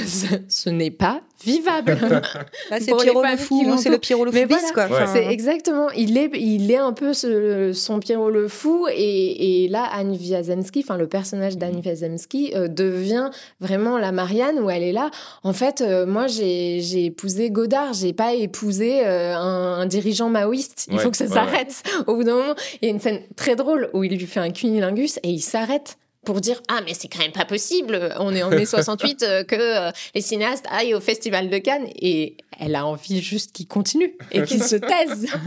ce 0.48 0.68
n'est 0.68 0.90
pas 0.90 1.22
vivable. 1.42 1.96
c'est 2.78 2.94
Pierrot 2.94 3.22
le 3.22 3.36
fou, 3.38 3.76
c'est 3.78 3.88
le 3.88 3.96
Pierrot 3.96 4.26
le 4.26 4.32
fou 4.32 4.54
quoi. 4.74 4.86
C'est 5.06 5.26
exactement, 5.26 5.88
il 5.96 6.18
est, 6.18 6.30
il 6.34 6.70
est 6.70 6.76
un 6.76 6.92
peu 6.92 7.14
son 7.14 8.00
Pierrot 8.00 8.28
le 8.28 8.48
fou 8.48 8.86
et, 8.92 9.64
et 9.64 9.68
là 9.68 9.84
Anne 9.94 10.10
Wiazemski, 10.10 10.80
enfin 10.80 10.98
le 10.98 11.06
personnage 11.06 11.56
d'Anne 11.56 11.80
Wiazemski 11.82 12.52
euh, 12.54 12.68
devient 12.68 13.30
vraiment 13.60 13.96
la 13.96 14.12
Marianne 14.12 14.58
où 14.58 14.68
elle 14.68 14.82
est 14.82 14.92
là. 14.92 15.10
En 15.42 15.54
fait, 15.54 15.80
euh, 15.80 16.04
moi 16.04 16.26
j'ai 16.26 17.06
épousé 17.06 17.50
Godard, 17.50 17.94
j'ai 17.94 18.12
pas 18.12 18.34
épousé 18.34 19.06
euh, 19.06 19.34
un, 19.34 19.86
dirigeant 19.86 20.28
maoïste. 20.28 20.86
Il 20.92 20.98
faut 20.98 21.10
que 21.10 21.16
ça 21.16 21.28
s'arrête. 21.28 21.82
Au 22.06 22.14
bout 22.14 22.24
d'un 22.24 22.36
moment, 22.36 22.54
il 22.82 22.88
y 22.88 22.90
a 22.90 22.94
une 22.94 23.00
scène 23.00 23.22
très 23.36 23.56
drôle 23.56 23.88
où 23.94 24.04
il 24.04 24.14
lui 24.14 24.26
fait 24.26 24.40
un 24.40 24.50
cunilingus 24.50 25.18
et 25.22 25.30
il 25.30 25.40
s'arrête 25.40 25.96
pour 26.24 26.40
dire 26.40 26.60
ah 26.68 26.80
mais 26.84 26.94
c'est 26.94 27.08
quand 27.08 27.20
même 27.20 27.32
pas 27.32 27.44
possible 27.44 28.14
on 28.18 28.34
est 28.34 28.42
en 28.42 28.50
mai 28.50 28.66
68 28.66 29.22
euh, 29.22 29.44
que 29.44 29.56
euh, 29.56 29.90
les 30.14 30.20
cinéastes 30.20 30.66
aillent 30.70 30.94
au 30.94 31.00
festival 31.00 31.50
de 31.50 31.58
Cannes. 31.58 31.88
Et 32.00 32.36
elle 32.58 32.74
a 32.74 32.86
envie 32.86 33.20
juste 33.20 33.52
qu'ils 33.52 33.68
continuent 33.68 34.12
et 34.32 34.42
qu'ils 34.42 34.62
se 34.62 34.76
taisent. 34.76 35.28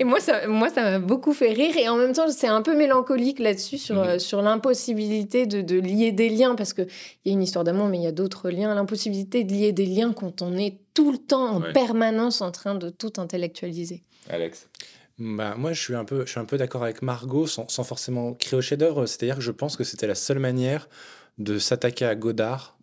Et 0.00 0.04
moi 0.04 0.18
ça 0.18 0.48
moi 0.48 0.68
ça 0.68 0.82
m'a 0.82 0.98
beaucoup 0.98 1.32
fait 1.32 1.52
rire. 1.52 1.76
Et 1.76 1.88
en 1.88 1.96
même 1.96 2.12
temps 2.12 2.28
c'est 2.28 2.48
un 2.48 2.62
peu 2.62 2.76
mélancolique 2.76 3.38
là-dessus 3.38 3.78
sur 3.78 3.96
mhm. 3.96 4.02
euh, 4.02 4.18
sur 4.18 4.42
l'impossibilité 4.42 5.46
de, 5.46 5.60
de, 5.60 5.78
lier 5.78 6.12
des 6.12 6.28
liens. 6.28 6.54
Parce 6.54 6.72
que 6.72 6.82
il 7.24 7.28
y 7.28 7.30
a 7.30 7.32
une 7.32 7.42
histoire 7.42 7.64
d'amour 7.64 7.86
mais 7.86 7.98
il 7.98 8.02
y 8.02 8.08
a 8.08 8.12
d'autres 8.12 8.50
liens. 8.50 8.74
L'impossibilité 8.74 9.44
de 9.44 9.52
lier 9.52 9.72
des 9.72 9.86
liens 9.86 10.12
quand 10.12 10.42
on 10.42 10.56
est 10.56 10.78
tout 10.94 11.12
le 11.12 11.18
temps 11.18 11.56
en 11.56 11.72
permanence 11.72 12.40
en 12.40 12.50
train 12.50 12.74
de 12.74 12.90
tout 12.90 13.12
intellectualiser. 13.18 14.02
Alex 14.28 14.66
bah, 15.20 15.54
moi, 15.56 15.74
je 15.74 15.80
suis 15.80 15.94
un 15.94 16.04
peu, 16.04 16.24
je 16.24 16.30
suis 16.30 16.40
un 16.40 16.46
peu 16.46 16.56
d'accord 16.56 16.82
avec 16.82 17.02
Margot, 17.02 17.46
sans, 17.46 17.68
sans 17.68 17.84
forcément 17.84 18.32
crier 18.32 18.56
au 18.56 18.62
chef-d'œuvre. 18.62 19.04
C'est-à-dire 19.06 19.36
que 19.36 19.42
je 19.42 19.52
pense 19.52 19.76
que 19.76 19.84
c'était 19.84 20.06
la 20.06 20.14
seule 20.14 20.38
manière 20.38 20.88
de 21.38 21.58
s'attaquer 21.58 22.06
à 22.06 22.14
Godard 22.14 22.78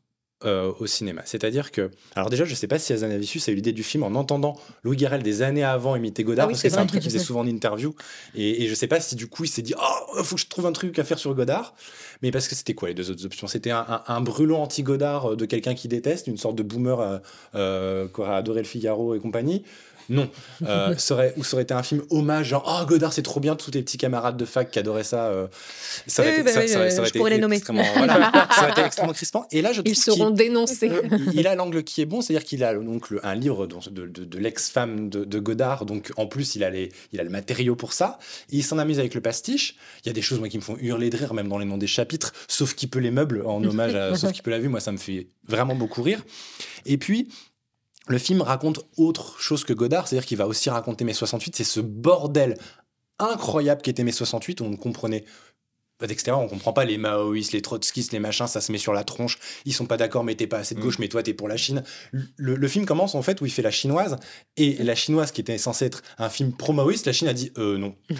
euh, 0.45 0.71
au 0.79 0.85
cinéma. 0.85 1.23
C'est-à-dire 1.25 1.71
que, 1.71 1.89
alors 2.15 2.29
déjà, 2.29 2.45
je 2.45 2.53
sais 2.53 2.67
pas 2.67 2.77
si 2.77 2.93
Azanavicius 2.93 3.49
a 3.49 3.51
eu 3.51 3.55
l'idée 3.55 3.71
du 3.71 3.81
film 3.81 4.03
en 4.03 4.13
entendant 4.13 4.55
Louis 4.83 4.95
Garrel 4.95 5.23
des 5.23 5.41
années 5.41 5.63
avant 5.63 5.95
imiter 5.95 6.23
Godard, 6.23 6.45
ah 6.45 6.49
parce 6.49 6.61
que 6.61 6.69
c'est 6.69 6.77
un 6.77 6.85
truc 6.85 7.01
qu'il 7.01 7.09
faisait 7.09 7.23
souvent 7.23 7.39
en 7.39 7.47
interview. 7.47 7.95
Et, 8.35 8.63
et, 8.63 8.67
je 8.67 8.75
sais 8.75 8.85
pas 8.85 8.99
si 8.99 9.15
du 9.15 9.25
coup 9.25 9.45
il 9.45 9.47
s'est 9.47 9.63
dit, 9.63 9.73
oh, 9.75 10.23
faut 10.23 10.35
que 10.35 10.41
je 10.41 10.47
trouve 10.47 10.67
un 10.67 10.71
truc 10.73 10.99
à 10.99 11.03
faire 11.03 11.17
sur 11.17 11.33
Godard. 11.33 11.73
Mais 12.21 12.29
parce 12.29 12.47
que 12.47 12.53
c'était 12.53 12.75
quoi 12.75 12.87
les 12.87 12.93
deux 12.93 13.09
autres 13.09 13.25
options? 13.25 13.47
C'était 13.47 13.71
un, 13.71 14.03
un, 14.05 14.21
brûlant 14.21 14.61
anti-Godard 14.61 15.35
de 15.37 15.45
quelqu'un 15.45 15.73
qui 15.73 15.87
déteste, 15.87 16.27
une 16.27 16.37
sorte 16.37 16.55
de 16.55 16.61
boomer 16.61 16.99
euh, 16.99 17.17
euh, 17.55 18.07
qui 18.07 18.21
aurait 18.21 18.35
adoré 18.35 18.61
le 18.61 18.67
Figaro 18.67 19.15
et 19.15 19.19
compagnie, 19.19 19.63
non. 20.09 20.29
Euh, 20.65 20.95
ça 20.97 21.13
aurait, 21.13 21.33
ou 21.37 21.43
ça 21.43 21.55
aurait 21.55 21.63
été 21.63 21.73
un 21.73 21.83
film 21.83 22.03
hommage, 22.09 22.47
genre 22.47 22.63
Oh, 22.67 22.85
Godard, 22.85 23.13
c'est 23.13 23.23
trop 23.23 23.39
bien, 23.39 23.55
tous 23.55 23.71
tes 23.71 23.81
petits 23.81 23.97
camarades 23.97 24.37
de 24.37 24.45
fac 24.45 24.71
qui 24.71 24.79
adoraient 24.79 25.03
ça. 25.03 25.27
Euh, 25.27 25.47
ça 26.05 26.21
aurait 26.21 26.41
été, 26.41 26.51
ça. 26.51 27.03
Extrêmement, 27.57 27.81
aurait 27.81 28.71
été 28.71 28.81
extrêmement 28.81 29.13
crispant. 29.13 29.45
Et 29.51 29.61
là, 29.61 29.73
je 29.73 29.81
Ils 29.85 29.95
seront 29.95 30.29
dénoncés. 30.29 30.91
Il, 31.33 31.47
a 31.47 31.55
l'angle 31.55 31.83
qui 31.83 32.01
est 32.01 32.05
bon, 32.05 32.21
c'est-à-dire 32.21 32.45
qu'il 32.45 32.63
a 32.63 32.73
donc 32.75 33.07
un 33.23 33.35
livre 33.35 33.67
de, 33.67 34.05
de, 34.05 34.25
de 34.25 34.37
l'ex-femme 34.37 35.09
de, 35.09 35.39
Godard, 35.39 35.85
donc 35.85 36.11
en 36.17 36.25
plus, 36.25 36.55
il 36.55 36.63
a, 36.63 36.69
les, 36.69 36.89
il 37.13 37.19
a 37.19 37.23
le 37.23 37.29
matériau 37.29 37.75
pour 37.75 37.93
ça. 37.93 38.17
il 38.49 38.63
s'en 38.63 38.77
amuse 38.77 38.99
avec 38.99 39.13
le 39.13 39.21
pastiche. 39.21 39.75
Il 40.03 40.07
y 40.07 40.09
a 40.09 40.13
des 40.13 40.21
choses, 40.21 40.39
moi, 40.39 40.49
qui 40.49 40.57
me 40.57 40.63
font 40.63 40.77
hurler 40.79 41.09
de 41.09 41.17
rire, 41.17 41.33
même 41.33 41.47
dans 41.47 41.57
les 41.57 41.65
noms 41.65 41.77
des 41.77 41.87
chapitres, 41.87 42.33
sauf 42.47 42.73
qui 42.73 42.87
peut 42.87 42.99
les 42.99 43.11
meubles, 43.11 43.43
en 43.45 43.63
hommage 43.63 43.95
à 43.95 44.15
Sauf 44.15 44.31
qui 44.31 44.41
peut 44.41 44.51
la 44.51 44.59
vue. 44.59 44.67
Moi, 44.67 44.79
ça 44.79 44.91
me 44.91 44.97
fait 44.97 45.27
vraiment 45.47 45.75
beaucoup 45.75 46.01
rire. 46.01 46.23
Et 46.85 46.97
puis, 46.97 47.29
le 48.07 48.17
film 48.17 48.41
raconte 48.41 48.85
autre 48.97 49.39
chose 49.39 49.63
que 49.63 49.73
Godard, 49.73 50.07
c'est-à-dire 50.07 50.25
qu'il 50.25 50.37
va 50.37 50.47
aussi 50.47 50.69
raconter 50.69 51.05
mai 51.05 51.13
68, 51.13 51.55
c'est 51.55 51.63
ce 51.63 51.79
bordel 51.79 52.57
incroyable 53.19 53.81
qu'était 53.81 54.03
mai 54.03 54.11
68, 54.11 54.61
où 54.61 54.65
on 54.65 54.69
ne 54.69 54.75
comprenait 54.75 55.25
pas 55.97 56.07
d'extérieur, 56.07 56.39
on 56.39 56.47
comprend 56.47 56.73
pas 56.73 56.85
les 56.85 56.97
maoïstes, 56.97 57.53
les 57.53 57.61
trotskistes, 57.61 58.11
les 58.11 58.19
machins, 58.19 58.45
ça 58.47 58.61
se 58.61 58.71
met 58.71 58.77
sur 58.77 58.93
la 58.93 59.03
tronche, 59.03 59.39
ils 59.65 59.73
sont 59.73 59.87
pas 59.87 59.97
d'accord, 59.97 60.23
mais 60.23 60.35
t'es 60.35 60.45
pas 60.45 60.59
assez 60.59 60.75
de 60.75 60.79
gauche, 60.79 60.99
mm. 60.99 61.01
mais 61.01 61.07
toi 61.07 61.23
t'es 61.23 61.33
pour 61.33 61.47
la 61.47 61.57
Chine. 61.57 61.83
Le, 62.37 62.67
film 62.67 62.85
commence 62.85 63.15
en 63.15 63.23
fait 63.23 63.41
où 63.41 63.45
il 63.45 63.51
fait 63.51 63.63
la 63.63 63.71
chinoise, 63.71 64.17
et 64.57 64.83
la 64.83 64.95
chinoise 64.95 65.31
qui 65.31 65.41
était 65.41 65.57
censée 65.57 65.85
être 65.85 66.03
un 66.19 66.29
film 66.29 66.51
pro-maoïste, 66.53 67.07
la 67.07 67.13
Chine 67.13 67.27
a 67.27 67.33
dit 67.33 67.51
euh, 67.57 67.77
non. 67.77 67.95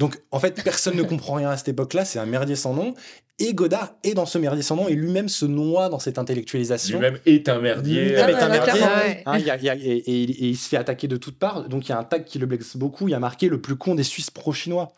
Donc, 0.00 0.18
en 0.30 0.40
fait, 0.40 0.64
personne 0.64 0.96
ne 0.96 1.02
comprend 1.02 1.34
rien 1.34 1.50
à 1.50 1.58
cette 1.58 1.68
époque-là, 1.68 2.06
c'est 2.06 2.18
un 2.18 2.24
merdier 2.24 2.56
sans 2.56 2.72
nom. 2.72 2.94
Et 3.40 3.54
Godard 3.54 3.94
est 4.04 4.14
dans 4.14 4.26
ce 4.26 4.38
merdier 4.38 4.62
sans 4.62 4.76
nom 4.76 4.86
et 4.86 4.94
lui-même 4.94 5.28
se 5.28 5.46
noie 5.46 5.88
dans 5.88 5.98
cette 5.98 6.18
intellectualisation. 6.18 6.98
Lui-même 6.98 7.18
est 7.26 7.48
un 7.48 7.58
merdier. 7.58 8.04
Lui-même 8.04 8.30
est 8.30 8.42
un 8.42 8.48
merdier. 8.48 8.82
Hein, 9.26 9.38
et, 9.38 10.46
il 10.48 10.56
se 10.56 10.68
fait 10.68 10.76
attaquer 10.76 11.08
de 11.08 11.16
toutes 11.16 11.38
parts. 11.38 11.68
Donc 11.68 11.88
il 11.88 11.90
y 11.90 11.92
a 11.92 11.98
un 11.98 12.04
tag 12.04 12.24
qui 12.24 12.38
le 12.38 12.46
blesse 12.46 12.76
beaucoup. 12.76 13.08
Il 13.08 13.10
y 13.12 13.14
a 13.14 13.18
marqué 13.18 13.48
le 13.48 13.60
plus 13.60 13.76
con 13.76 13.94
des 13.94 14.04
Suisses 14.04 14.30
pro-chinois. 14.30 14.92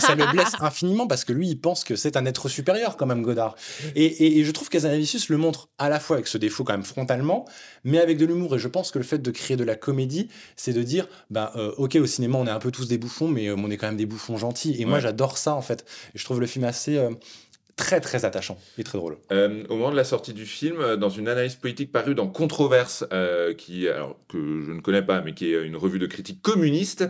ça 0.00 0.14
le 0.14 0.30
blesse 0.32 0.52
infiniment 0.60 1.06
parce 1.06 1.24
que 1.24 1.32
lui, 1.32 1.48
il 1.48 1.60
pense 1.60 1.84
que 1.84 1.96
c'est 1.96 2.16
un 2.16 2.26
être 2.26 2.48
supérieur 2.48 2.96
quand 2.96 3.06
même, 3.06 3.22
Godard. 3.22 3.56
Et, 3.94 4.44
je 4.44 4.50
trouve 4.50 4.68
qu'Azanavicius 4.68 5.28
le 5.28 5.36
montre 5.36 5.68
à 5.78 5.88
la 5.88 6.00
fois 6.00 6.16
avec 6.16 6.26
ce 6.26 6.38
défaut 6.38 6.64
quand 6.64 6.74
même 6.74 6.84
frontalement, 6.84 7.46
mais 7.84 7.98
avec 7.98 8.18
de 8.18 8.26
l'humour. 8.26 8.56
Et 8.56 8.58
je 8.58 8.68
pense 8.68 8.90
que 8.90 8.98
le 8.98 9.04
fait 9.04 9.18
de 9.18 9.30
créer 9.30 9.56
de 9.56 9.64
la 9.64 9.76
comédie, 9.76 10.28
c'est 10.56 10.72
de 10.72 10.82
dire, 10.82 11.06
ben 11.30 11.50
ok, 11.76 11.96
au 11.96 12.06
cinéma, 12.06 12.38
on 12.38 12.46
est 12.46 12.50
un 12.50 12.58
peu 12.58 12.70
tous 12.70 12.88
des 12.88 12.98
bouffons, 12.98 13.28
mais 13.28 13.48
euh, 13.48 13.56
on 13.56 13.70
est 13.70 13.76
quand 13.76 13.86
même 13.86 13.96
des 13.96 14.06
bouffons 14.06 14.36
gentils. 14.36 14.76
Et 14.80 14.84
moi, 14.84 15.00
j'adore 15.00 15.38
ça 15.38 15.54
en 15.54 15.62
fait. 15.62 15.84
Et 16.14 16.18
je 16.18 16.24
trouve 16.24 16.40
le 16.40 16.46
film 16.46 16.64
assez 16.64 16.96
euh, 16.96 17.10
très 17.76 18.00
très 18.00 18.24
attachant 18.24 18.58
et 18.78 18.84
très 18.84 18.98
drôle. 18.98 19.18
Euh, 19.32 19.64
au 19.68 19.76
moment 19.76 19.90
de 19.90 19.96
la 19.96 20.04
sortie 20.04 20.32
du 20.32 20.46
film, 20.46 20.76
euh, 20.80 20.96
dans 20.96 21.08
une 21.08 21.28
analyse 21.28 21.56
politique 21.56 21.90
parue 21.90 22.14
dans 22.14 22.28
Controverse, 22.28 23.04
euh, 23.12 23.54
qui, 23.54 23.88
alors, 23.88 24.16
que 24.28 24.38
je 24.38 24.72
ne 24.72 24.80
connais 24.80 25.02
pas, 25.02 25.20
mais 25.20 25.34
qui 25.34 25.52
est 25.52 25.62
une 25.62 25.76
revue 25.76 25.98
de 25.98 26.06
critique 26.06 26.40
communiste, 26.42 27.08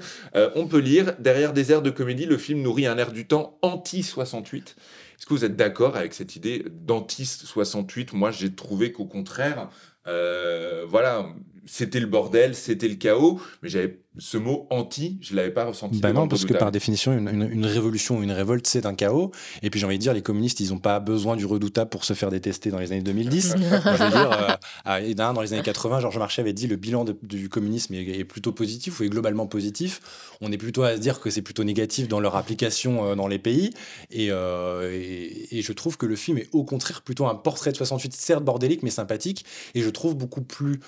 on 0.54 0.66
peut 0.66 0.78
lire 0.78 1.14
Derrière 1.18 1.52
des 1.52 1.72
airs 1.72 1.82
de 1.82 1.90
comédie, 1.90 2.26
le 2.26 2.38
film 2.38 2.62
nourrit 2.62 2.86
un 2.86 2.98
air 2.98 3.12
du 3.12 3.26
temps 3.26 3.58
anti-68. 3.62 4.56
Est-ce 4.56 5.26
que 5.26 5.34
vous 5.34 5.44
êtes 5.44 5.56
d'accord 5.56 5.96
avec 5.96 6.14
cette 6.14 6.36
idée 6.36 6.64
d'anti-68 6.70 8.14
Moi, 8.14 8.30
j'ai 8.30 8.54
trouvé 8.54 8.92
qu'au 8.92 9.04
contraire, 9.04 9.68
voilà, 10.04 11.26
c'était 11.66 12.00
le 12.00 12.06
bordel, 12.06 12.54
c'était 12.54 12.88
le 12.88 12.96
chaos, 12.96 13.40
mais 13.62 13.68
j'avais 13.68 14.00
ce 14.16 14.36
mot 14.36 14.68
anti, 14.70 15.18
je 15.20 15.34
l'avais 15.34 15.50
pas 15.50 15.64
ressenti. 15.64 15.98
Bah 15.98 16.12
non, 16.12 16.28
parce 16.28 16.44
que 16.44 16.52
par 16.52 16.70
définition, 16.70 17.12
une, 17.18 17.66
révolution 17.66 18.18
ou 18.18 18.22
une 18.22 18.30
révolte, 18.30 18.66
c'est 18.66 18.86
un 18.86 18.94
chaos. 18.94 19.32
Et 19.62 19.70
puis 19.70 19.80
j'ai 19.80 19.86
envie 19.86 19.98
de 19.98 20.02
dire, 20.02 20.14
les 20.14 20.22
communistes, 20.22 20.60
ils 20.60 20.70
n'ont 20.70 20.78
pas 20.78 21.00
besoin 21.00 21.34
du 21.34 21.44
redoutable 21.46 21.90
pour 21.90 22.04
se 22.04 22.14
faire 22.14 22.30
détester 22.30 22.70
dans 22.70 22.78
les 22.78 22.92
années 22.92 23.02
2010. 23.02 23.54
je 23.58 24.04
veux 24.04 24.10
dire, 24.10 24.58
euh, 24.86 25.14
dans 25.14 25.40
les 25.40 25.52
années 25.52 25.62
80, 25.62 25.98
Georges 25.98 26.18
Marchais 26.18 26.42
avait 26.42 26.52
dit 26.52 26.68
le 26.68 26.76
bilan 26.76 27.04
du 27.22 27.48
communisme 27.48 27.94
est, 27.94 28.24
plutôt 28.24 28.52
positif 28.52 29.00
ou 29.00 29.04
est 29.04 29.08
globalement 29.08 29.46
positif. 29.46 30.00
On 30.40 30.52
est 30.52 30.58
plutôt 30.58 30.84
à 30.84 30.94
se 30.94 31.00
dire 31.00 31.18
que 31.18 31.30
c'est 31.30 31.42
plutôt 31.42 31.64
négatif 31.64 32.06
dans 32.06 32.20
leur 32.20 32.36
application 32.36 33.06
euh, 33.06 33.14
dans 33.16 33.26
les 33.26 33.40
pays. 33.40 33.70
Euh, 34.16 34.92
et, 34.92 35.58
et, 35.58 35.62
je 35.62 35.72
trouve 35.72 35.96
que 35.96 36.06
le 36.06 36.14
film 36.14 36.38
est 36.38 36.48
au 36.52 36.62
contraire 36.62 37.02
plutôt 37.02 37.26
un 37.26 37.34
portrait 37.34 37.72
de 37.72 37.76
68, 37.76 38.12
certes 38.12 38.44
bordélique, 38.44 38.84
mais 38.84 38.90
sympathique. 38.90 39.44
Et 39.74 39.82
je 39.82 39.90
trouve 39.90 40.14
beaucoup 40.14 40.42
plus 40.42 40.78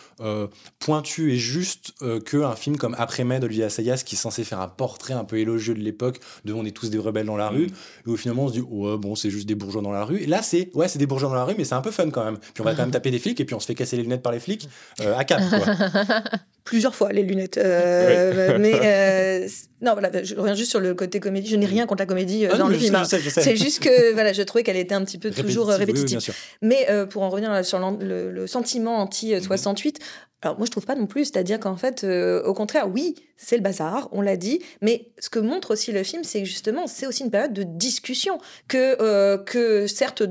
pointu 0.79 1.33
et 1.33 1.37
juste 1.37 1.93
qu'un 2.25 2.55
film 2.55 2.77
comme 2.77 2.95
Après 2.99 3.16
après 3.21 3.41
d'Olivier 3.41 3.65
Assayas 3.65 4.03
qui 4.05 4.15
est 4.15 4.19
censé 4.19 4.45
faire 4.45 4.61
un 4.61 4.69
portrait 4.69 5.15
un 5.15 5.25
peu 5.25 5.39
élogieux 5.39 5.75
de 5.75 5.81
l'époque 5.81 6.21
de 6.45 6.53
on 6.53 6.65
est 6.65 6.71
tous 6.71 6.91
des 6.91 6.99
rebelles 6.99 7.27
dans 7.27 7.37
la 7.37 7.49
rue 7.49 7.67
et 7.67 8.11
où 8.11 8.17
finalement 8.17 8.45
on 8.45 8.49
se 8.49 8.55
dit 8.55 8.61
ouais 8.61 8.97
bon 8.99 9.15
c'est 9.15 9.31
juste 9.31 9.47
des 9.47 9.55
bourgeois 9.55 9.83
dans 9.83 9.93
la 9.93 10.05
rue. 10.05 10.19
Et 10.19 10.27
là 10.27 10.43
c'est 10.43 10.71
ouais 10.75 10.89
c'est 10.89 10.99
des 10.99 11.07
bourgeois 11.07 11.29
dans 11.29 11.35
la 11.35 11.45
rue 11.45 11.55
mais 11.57 11.65
c'est 11.65 11.75
un 11.75 11.81
peu 11.81 11.91
fun 11.91 12.11
quand 12.11 12.25
même. 12.25 12.39
Puis 12.39 12.61
on 12.61 12.65
va 12.65 12.75
quand 12.75 12.83
même 12.83 12.91
taper 12.91 13.11
des 13.11 13.19
flics 13.19 13.41
et 13.41 13.45
puis 13.45 13.55
on 13.55 13.61
se 13.61 13.67
fait 13.67 13.75
casser 13.75 13.97
les 13.97 14.03
lunettes 14.03 14.23
par 14.23 14.33
les 14.33 14.41
flics 14.41 14.69
euh, 15.01 15.17
à 15.17 15.25
quatre 15.25 15.49
quoi 15.49 15.75
plusieurs 16.67 16.95
fois 16.95 17.13
les 17.13 17.23
lunettes. 17.23 17.57
Euh, 17.57 18.59
mais 18.61 18.75
euh, 18.75 19.49
non, 19.81 19.93
voilà, 19.93 20.11
je 20.23 20.35
reviens 20.35 20.55
juste 20.55 20.71
sur 20.71 20.81
le 20.81 20.95
côté 20.95 21.21
comédie. 21.21 21.49
Je 21.49 21.57
n'ai 21.57 21.65
rien 21.65 21.87
contre 21.87 22.03
la 22.03 22.07
comédie 22.07 22.47
ah 22.53 22.59
dans 22.59 22.69
le 22.69 22.77
film. 22.77 22.95
Hein. 22.97 23.05
C'est 23.05 23.57
juste 23.57 23.83
que 23.83 24.13
voilà, 24.15 24.35
je 24.35 24.43
trouvais 24.43 24.65
qu'elle 24.65 24.77
était 24.77 24.95
un 24.95 25.05
petit 25.05 25.17
peu 25.17 25.31
toujours 25.31 25.69
répétitive. 25.69 26.35
mais 26.61 26.87
pour 27.09 27.23
en 27.23 27.31
revenir 27.31 27.65
sur 27.65 27.79
le, 27.79 28.47
sentiment 28.47 28.99
anti 28.99 29.41
68. 29.41 30.01
Alors 30.43 30.59
moi 30.59 30.67
je 30.67 30.71
trouve 30.71 30.85
pas 30.85 30.95
non 30.95 31.07
plus, 31.07 31.25
c'est-à-dire 31.25 31.59
qu'en 31.59 31.77
fait, 31.77 32.05
au 32.05 32.53
contraire, 32.53 32.89
oui, 32.93 33.15
c'est 33.37 33.57
le 33.57 33.63
bazar, 33.63 34.09
on 34.13 34.21
l'a 34.21 34.37
dit, 34.37 34.61
mais 34.83 35.09
ce 35.19 35.31
que 35.31 35.39
montre 35.39 35.73
aussi 35.73 35.93
le 35.93 36.03
film, 36.03 36.25
c'est 36.25 36.45
justement, 36.45 36.87
c'est 36.87 37.07
aussi 37.07 37.25
une 37.25 37.31
période 37.31 37.55
de 37.55 37.63
discussion 37.63 38.39
que 38.69 39.37
que 39.45 39.87
certes 39.87 40.25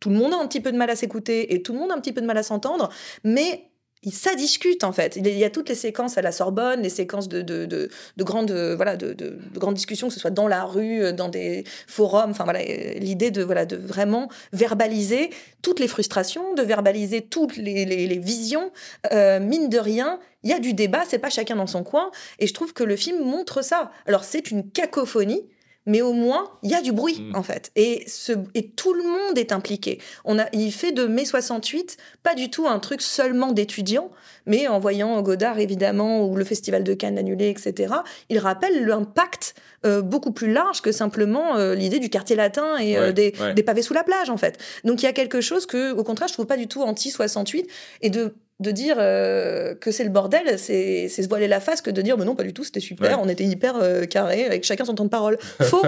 tout 0.00 0.08
le 0.08 0.16
monde 0.16 0.32
a 0.32 0.38
un 0.38 0.46
petit 0.46 0.60
peu 0.60 0.72
de 0.72 0.78
mal 0.78 0.88
à 0.88 0.96
s'écouter 0.96 1.54
et 1.54 1.62
tout 1.62 1.74
le 1.74 1.78
monde 1.78 1.90
a 1.90 1.94
un 1.94 2.00
petit 2.00 2.12
peu 2.12 2.22
de 2.22 2.26
mal 2.26 2.38
à 2.38 2.42
s'entendre, 2.42 2.88
mais 3.22 3.69
ça 4.08 4.34
discute 4.34 4.82
en 4.82 4.92
fait. 4.92 5.16
Il 5.16 5.28
y 5.28 5.44
a 5.44 5.50
toutes 5.50 5.68
les 5.68 5.74
séquences 5.74 6.16
à 6.16 6.22
la 6.22 6.32
Sorbonne, 6.32 6.80
les 6.80 6.88
séquences 6.88 7.28
de, 7.28 7.42
de, 7.42 7.66
de, 7.66 8.24
grandes, 8.24 8.50
voilà, 8.50 8.96
de, 8.96 9.12
de, 9.12 9.38
grandes 9.54 9.74
discussions, 9.74 10.08
que 10.08 10.14
ce 10.14 10.20
soit 10.20 10.30
dans 10.30 10.48
la 10.48 10.64
rue, 10.64 11.12
dans 11.12 11.28
des 11.28 11.64
forums. 11.86 12.30
Enfin 12.30 12.44
voilà, 12.44 12.62
l'idée 12.62 13.30
de, 13.30 13.42
voilà, 13.42 13.66
de 13.66 13.76
vraiment 13.76 14.28
verbaliser 14.52 15.30
toutes 15.60 15.80
les 15.80 15.88
frustrations, 15.88 16.54
de 16.54 16.62
verbaliser 16.62 17.20
toutes 17.20 17.56
les, 17.56 17.84
les, 17.84 18.18
visions. 18.18 18.72
Euh, 19.12 19.38
mine 19.38 19.68
de 19.68 19.78
rien, 19.78 20.18
il 20.42 20.50
y 20.50 20.54
a 20.54 20.58
du 20.58 20.72
débat, 20.72 21.02
c'est 21.06 21.18
pas 21.18 21.30
chacun 21.30 21.56
dans 21.56 21.66
son 21.66 21.84
coin. 21.84 22.10
Et 22.38 22.46
je 22.46 22.54
trouve 22.54 22.72
que 22.72 22.84
le 22.84 22.96
film 22.96 23.22
montre 23.22 23.62
ça. 23.62 23.92
Alors 24.06 24.24
c'est 24.24 24.50
une 24.50 24.70
cacophonie 24.70 25.44
mais 25.86 26.02
au 26.02 26.12
moins, 26.12 26.50
il 26.62 26.70
y 26.70 26.74
a 26.74 26.82
du 26.82 26.92
bruit, 26.92 27.20
mm. 27.20 27.36
en 27.36 27.42
fait. 27.42 27.70
Et, 27.76 28.04
ce, 28.06 28.32
et 28.54 28.68
tout 28.68 28.92
le 28.92 29.02
monde 29.02 29.38
est 29.38 29.52
impliqué. 29.52 29.98
On 30.24 30.38
a, 30.38 30.46
il 30.52 30.72
fait 30.72 30.92
de 30.92 31.06
mai 31.06 31.24
68 31.24 31.96
pas 32.22 32.34
du 32.34 32.50
tout 32.50 32.66
un 32.68 32.78
truc 32.78 33.02
seulement 33.02 33.52
d'étudiants, 33.52 34.10
mais 34.46 34.68
en 34.68 34.78
voyant 34.78 35.20
Godard, 35.22 35.58
évidemment, 35.58 36.26
ou 36.26 36.36
le 36.36 36.44
Festival 36.44 36.84
de 36.84 36.94
Cannes 36.94 37.18
annulé, 37.18 37.48
etc., 37.48 37.94
il 38.28 38.38
rappelle 38.38 38.84
l'impact 38.84 39.54
euh, 39.86 40.02
beaucoup 40.02 40.32
plus 40.32 40.52
large 40.52 40.82
que 40.82 40.92
simplement 40.92 41.56
euh, 41.56 41.74
l'idée 41.74 41.98
du 41.98 42.10
quartier 42.10 42.36
latin 42.36 42.76
et 42.78 42.98
euh, 42.98 43.12
des, 43.12 43.32
des, 43.54 43.62
pavés 43.62 43.82
sous 43.82 43.94
la 43.94 44.04
plage, 44.04 44.28
en 44.28 44.36
fait. 44.36 44.58
Donc 44.84 45.02
il 45.02 45.06
y 45.06 45.08
a 45.08 45.12
quelque 45.12 45.40
chose 45.40 45.66
que, 45.66 45.92
au 45.92 46.04
contraire, 46.04 46.28
je 46.28 46.34
trouve 46.34 46.46
pas 46.46 46.58
du 46.58 46.68
tout 46.68 46.82
anti-68, 46.82 47.66
et 48.02 48.10
de 48.10 48.34
de 48.60 48.70
dire 48.70 48.96
euh, 48.98 49.74
que 49.74 49.90
c'est 49.90 50.04
le 50.04 50.10
bordel, 50.10 50.58
c'est 50.58 51.08
se 51.08 51.28
voiler 51.28 51.48
la 51.48 51.60
face 51.60 51.80
que 51.80 51.90
de 51.90 52.02
dire 52.02 52.18
mais 52.18 52.26
non 52.26 52.34
pas 52.34 52.44
du 52.44 52.52
tout, 52.52 52.62
c'était 52.62 52.80
super, 52.80 53.18
on 53.20 53.28
était 53.28 53.44
hyper 53.44 53.76
euh, 53.76 54.04
carré 54.04 54.44
avec 54.44 54.64
chacun 54.64 54.84
son 54.84 54.94
temps 54.94 55.04
de 55.04 55.10
parole. 55.10 55.38
Faux. 55.62 55.82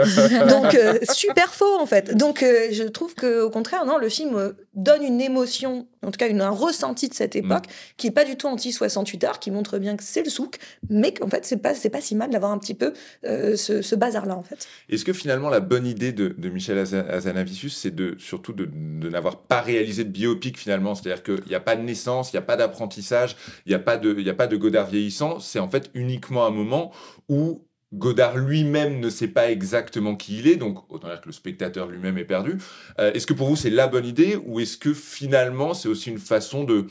Donc 0.49 0.75
euh, 0.75 0.99
super 1.12 1.55
faux 1.55 1.79
en 1.79 1.87
fait. 1.87 2.16
Donc 2.16 2.43
je 2.43 2.85
trouve 2.85 3.14
que 3.14 3.43
au 3.43 3.51
contraire 3.51 3.85
non, 3.85 3.99
le 3.99 4.09
film 4.09 4.55
donne 4.75 5.03
une 5.03 5.20
émotion, 5.20 5.87
en 6.03 6.11
tout 6.11 6.18
cas 6.18 6.29
une, 6.29 6.41
un 6.41 6.51
ressenti 6.51 7.09
de 7.09 7.14
cette 7.14 7.37
époque 7.37 7.66
mm. 7.66 7.95
qui 7.97 8.07
est 8.07 8.12
pas 8.12 8.25
du 8.25 8.37
tout 8.37 8.47
anti 8.47 8.73
68 8.73 9.25
heures, 9.25 9.39
qui 9.39 9.51
montre 9.51 9.79
bien 9.79 9.97
que 9.97 10.03
c'est 10.03 10.23
le 10.23 10.31
souk, 10.31 10.59
mais 10.89 11.12
qu'en 11.12 11.29
fait 11.29 11.45
c'est 11.45 11.59
pas 11.59 11.75
c'est 11.75 11.91
pas 11.91 12.01
si 12.01 12.14
mal 12.14 12.31
d'avoir 12.31 12.53
un 12.53 12.59
petit 12.59 12.75
peu 12.75 12.93
ce, 13.23 13.95
bazar 13.95 14.27
là 14.27 14.37
en 14.37 14.43
fait. 14.43 14.66
Est-ce 14.89 15.05
que 15.05 15.12
finalement 15.12 15.51
la 15.51 15.61
bonne 15.61 15.87
idée 15.87 16.12
de, 16.12 16.35
Michel 16.49 16.79
Azanavicius 16.79 17.77
c'est 17.77 17.95
de 17.95 18.16
surtout 18.18 18.53
de, 18.53 18.64
de 18.64 19.09
n'avoir 19.09 19.43
pas 19.43 19.61
réalisé 19.61 20.05
de 20.05 20.11
biopic 20.11 20.59
finalement, 20.59 20.95
c'est-à-dire 20.95 21.23
qu'il 21.23 21.49
n'y 21.49 21.55
a 21.55 21.61
pas 21.61 21.77
de 21.77 21.83
naissance, 21.83 22.33
il 22.33 22.37
n'y 22.37 22.39
a 22.39 22.43
pas 22.43 22.57
d'apprentissage, 22.57 23.37
il 23.66 23.70
n'y 23.70 23.75
a, 23.75 23.79
pas 23.79 23.97
de, 23.97 24.29
a 24.29 24.35
pas 24.35 24.47
de 24.47 24.57
Godard 24.57 24.89
vieillissant, 24.89 25.41
c'est 25.41 25.59
en 25.59 25.68
fait 25.68 25.91
uniquement 25.95 26.47
un 26.47 26.51
moment 26.51 26.93
où 27.29 27.64
Godard 27.93 28.36
lui-même 28.38 29.01
ne 29.01 29.11
sait 29.11 29.28
pas 29.28 29.51
exactement 29.51 30.16
qui 30.16 30.38
il 30.38 30.49
est, 30.49 30.57
donc 30.57 30.90
autant 30.90 31.09
dire 31.09 31.20
que 31.20 31.26
le 31.26 31.32
spectateur 31.32 31.88
lui-même 31.88 32.18
est 32.18 32.24
perdu. 32.24 32.59
Euh, 32.99 33.12
est-ce 33.12 33.26
que 33.26 33.34
pour 33.34 33.49
vous 33.49 33.57
c'est 33.57 33.70
la 33.70 33.86
bonne 33.88 34.07
idée 34.07 34.36
ou 34.36 34.61
est-ce 34.61 34.78
que 34.78 34.95
finalement 34.95 35.74
c'est 35.74 35.88
aussi 35.88 36.11
une 36.11 36.18
façon 36.18 36.64
de, 36.64 36.86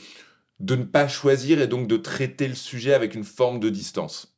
de 0.60 0.76
ne 0.76 0.84
pas 0.84 1.08
choisir 1.08 1.60
et 1.60 1.66
donc 1.68 1.88
de 1.88 1.96
traiter 1.96 2.48
le 2.48 2.54
sujet 2.54 2.94
avec 2.94 3.14
une 3.14 3.24
forme 3.24 3.60
de 3.60 3.68
distance? 3.70 4.31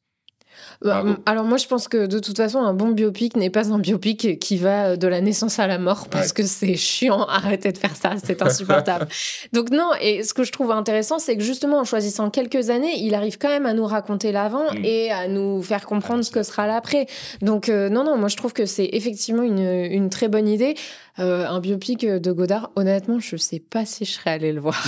Bah, 0.83 1.05
alors 1.27 1.45
moi 1.45 1.57
je 1.57 1.67
pense 1.67 1.89
que 1.89 2.07
de 2.07 2.19
toute 2.19 2.37
façon 2.37 2.59
un 2.61 2.75
bon 2.75 2.89
biopic 2.89 3.37
n'est 3.37 3.51
pas 3.51 3.73
un 3.73 3.79
biopic 3.79 4.39
qui 4.39 4.57
va 4.57 4.87
euh, 4.87 4.97
de 4.97 5.09
la 5.09 5.21
naissance 5.21 5.59
à 5.59 5.67
la 5.67 5.79
mort 5.79 6.09
parce 6.09 6.33
que 6.33 6.43
c'est 6.43 6.77
chiant, 6.77 7.25
arrêtez 7.29 7.73
de 7.73 7.79
faire 7.79 7.97
ça, 7.97 8.13
c'est 8.23 8.43
insupportable. 8.43 9.07
Donc 9.53 9.71
non, 9.71 9.91
et 10.01 10.23
ce 10.23 10.35
que 10.35 10.45
je 10.45 10.53
trouve 10.53 10.71
intéressant 10.71 11.19
c'est 11.19 11.37
que 11.37 11.43
justement 11.43 11.81
en 11.81 11.85
choisissant 11.85 12.31
quelques 12.31 12.71
années, 12.71 12.99
il 12.99 13.15
arrive 13.15 13.39
quand 13.39 13.49
même 13.49 13.67
à 13.67 13.73
nous 13.73 13.87
raconter 13.87 14.33
l'avant 14.33 14.73
mm. 14.73 14.85
et 14.85 15.11
à 15.11 15.29
nous 15.29 15.63
faire 15.63 15.87
comprendre 15.87 16.21
ah, 16.21 16.25
ce 16.25 16.31
que 16.31 16.43
sera 16.43 16.67
l'après. 16.67 17.07
Donc 17.43 17.69
euh, 17.69 17.89
non, 17.89 18.05
non, 18.05 18.17
moi 18.17 18.29
je 18.29 18.37
trouve 18.37 18.53
que 18.53 18.67
c'est 18.67 18.89
effectivement 18.93 19.43
une, 19.43 19.59
une, 19.61 20.11
très 20.11 20.29
bonne 20.29 20.49
idée. 20.49 20.75
Euh, 21.21 21.47
un 21.47 21.61
biopic 21.61 22.05
de 22.05 22.33
Godard, 22.33 22.73
honnêtement, 22.75 23.21
je 23.21 23.37
sais 23.37 23.61
pas 23.61 23.87
si 23.87 24.05
je 24.05 24.13
serais 24.13 24.31
allé 24.31 24.53
le 24.53 24.61
voir. 24.61 24.85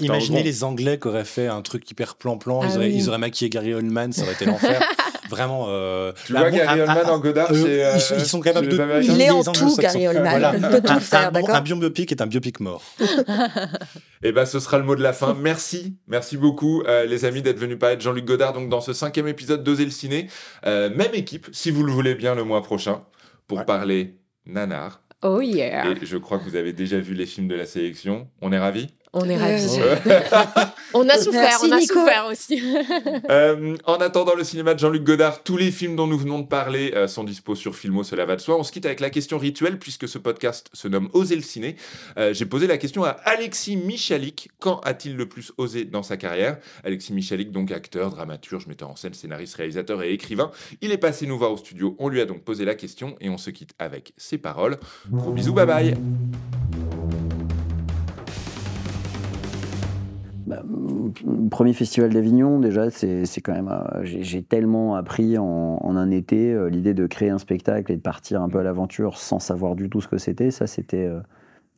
Imaginez, 0.00 0.42
les 0.42 0.64
Anglais 0.64 0.98
qui 0.98 1.06
auraient 1.06 1.24
fait 1.24 1.46
un 1.46 1.62
truc 1.62 1.88
hyper 1.88 2.16
plan-plan, 2.16 2.62
ils, 2.64 2.80
ah 2.80 2.86
ils, 2.86 3.08
auraient 3.08 3.18
maquillé 3.18 3.50
Gary 3.50 3.72
Oldman, 3.72 4.12
ça 4.12 4.22
aurait 4.22 4.32
été 4.32 4.46
l'enfer. 4.46 4.82
Vraiment. 5.34 5.66
Euh, 5.68 6.12
tu 6.26 6.32
vois 6.32 6.50
Gary 6.50 6.80
Oldman 6.80 7.06
en 7.06 7.18
Godard, 7.18 7.48
euh, 7.50 7.98
ils, 8.16 8.24
sont 8.24 8.40
capables 8.40 8.68
de. 8.68 9.02
Il 9.02 9.20
est 9.20 9.30
en 9.30 9.42
tout, 9.42 9.76
Gary 9.76 10.06
Oldman. 10.06 10.54
Il 10.56 10.68
peut 10.68 10.80
tout 10.80 11.00
faire, 11.00 11.32
d'accord 11.32 11.56
Un 11.56 11.60
biopic 11.60 12.12
est 12.12 12.22
un 12.22 12.26
biopic 12.26 12.60
mort. 12.60 12.82
Et 14.22 14.28
eh 14.28 14.32
ben, 14.32 14.46
ce 14.46 14.58
sera 14.58 14.78
le 14.78 14.84
mot 14.84 14.96
de 14.96 15.02
la 15.02 15.12
fin. 15.12 15.34
Merci, 15.34 15.96
merci 16.06 16.36
beaucoup, 16.36 16.82
les 17.08 17.24
amis, 17.24 17.42
d'être 17.42 17.58
venus 17.58 17.78
parler 17.78 17.96
de 17.96 18.00
Jean-Luc 18.00 18.24
Godard. 18.24 18.52
Donc, 18.52 18.68
dans 18.68 18.80
ce 18.80 18.92
cinquième 18.92 19.28
épisode 19.28 19.64
d'Oser 19.64 19.84
le 19.84 19.90
ciné, 19.90 20.28
même 20.64 21.14
équipe, 21.14 21.48
si 21.52 21.70
vous 21.70 21.82
le 21.82 21.92
voulez 21.92 22.14
bien, 22.14 22.34
le 22.34 22.44
mois 22.44 22.62
prochain, 22.62 23.02
pour 23.46 23.64
parler 23.64 24.16
nanar 24.46 25.00
Oh 25.22 25.40
yeah. 25.40 25.90
Et 25.90 26.04
je 26.04 26.18
crois 26.18 26.38
que 26.38 26.44
vous 26.44 26.56
avez 26.56 26.74
déjà 26.74 26.98
vu 26.98 27.14
les 27.14 27.24
films 27.24 27.48
de 27.48 27.54
la 27.54 27.64
sélection. 27.64 28.28
On 28.42 28.52
est 28.52 28.58
ravis 28.58 28.88
on 29.14 29.28
est 29.28 29.36
ravis. 29.36 29.78
on 30.94 31.08
a 31.08 31.16
souffert, 31.18 31.58
on 31.62 31.72
a 31.72 31.80
souffert 31.80 32.26
aussi. 32.30 32.62
Euh, 33.30 33.76
en 33.84 33.94
attendant 33.94 34.34
le 34.34 34.44
cinéma 34.44 34.74
de 34.74 34.78
Jean-Luc 34.78 35.02
Godard, 35.02 35.42
tous 35.42 35.56
les 35.56 35.70
films 35.70 35.96
dont 35.96 36.06
nous 36.06 36.18
venons 36.18 36.40
de 36.40 36.46
parler 36.46 36.92
euh, 36.94 37.06
sont 37.06 37.24
dispo 37.24 37.54
sur 37.54 37.74
Filmo, 37.74 38.02
cela 38.02 38.24
va 38.24 38.36
de 38.36 38.40
soi. 38.40 38.58
On 38.58 38.62
se 38.62 38.72
quitte 38.72 38.86
avec 38.86 39.00
la 39.00 39.10
question 39.10 39.38
rituelle, 39.38 39.78
puisque 39.78 40.08
ce 40.08 40.18
podcast 40.18 40.68
se 40.72 40.88
nomme 40.88 41.08
Oser 41.12 41.36
le 41.36 41.42
ciné. 41.42 41.76
Euh, 42.18 42.34
j'ai 42.34 42.44
posé 42.44 42.66
la 42.66 42.76
question 42.76 43.04
à 43.04 43.10
Alexis 43.24 43.76
Michalik. 43.76 44.50
Quand 44.58 44.80
a-t-il 44.80 45.16
le 45.16 45.28
plus 45.28 45.52
osé 45.58 45.84
dans 45.84 46.02
sa 46.02 46.16
carrière? 46.16 46.58
Alexis 46.84 47.12
Michalik, 47.12 47.50
donc 47.50 47.70
acteur, 47.70 48.10
dramaturge, 48.10 48.66
metteur 48.66 48.90
en 48.90 48.96
scène, 48.96 49.14
scénariste, 49.14 49.54
réalisateur 49.54 50.02
et 50.02 50.12
écrivain. 50.12 50.50
Il 50.80 50.92
est 50.92 50.98
passé 50.98 51.26
nous 51.26 51.38
voir 51.38 51.52
au 51.52 51.56
studio. 51.56 51.96
On 51.98 52.08
lui 52.08 52.20
a 52.20 52.26
donc 52.26 52.42
posé 52.42 52.64
la 52.64 52.74
question 52.74 53.16
et 53.20 53.30
on 53.30 53.38
se 53.38 53.50
quitte 53.50 53.74
avec 53.78 54.12
ses 54.16 54.38
paroles. 54.38 54.78
Gros 55.10 55.32
bisous, 55.32 55.54
bye 55.54 55.66
bye 55.66 55.94
Bah, 60.54 60.62
premier 61.50 61.72
festival 61.72 62.12
d'Avignon, 62.12 62.58
déjà, 62.58 62.90
c'est 62.90 63.40
quand 63.42 63.52
même. 63.52 63.68
Euh, 63.68 64.00
j'ai 64.02 64.42
tellement 64.42 64.96
appris 64.96 65.38
en, 65.38 65.78
un 65.84 66.10
été 66.10 66.52
euh, 66.52 66.68
l'idée 66.68 66.94
de 66.94 67.06
créer 67.06 67.30
un 67.30 67.38
spectacle 67.38 67.90
et 67.92 67.96
de 67.96 68.00
partir 68.00 68.42
un 68.42 68.48
peu 68.48 68.58
à 68.58 68.62
l'aventure 68.62 69.18
sans 69.18 69.38
savoir 69.38 69.74
du 69.74 69.88
tout 69.88 70.00
ce 70.00 70.08
que 70.08 70.18
c'était. 70.18 70.50
Ça, 70.50 70.66
c'était. 70.66 71.06
Euh, 71.06 71.20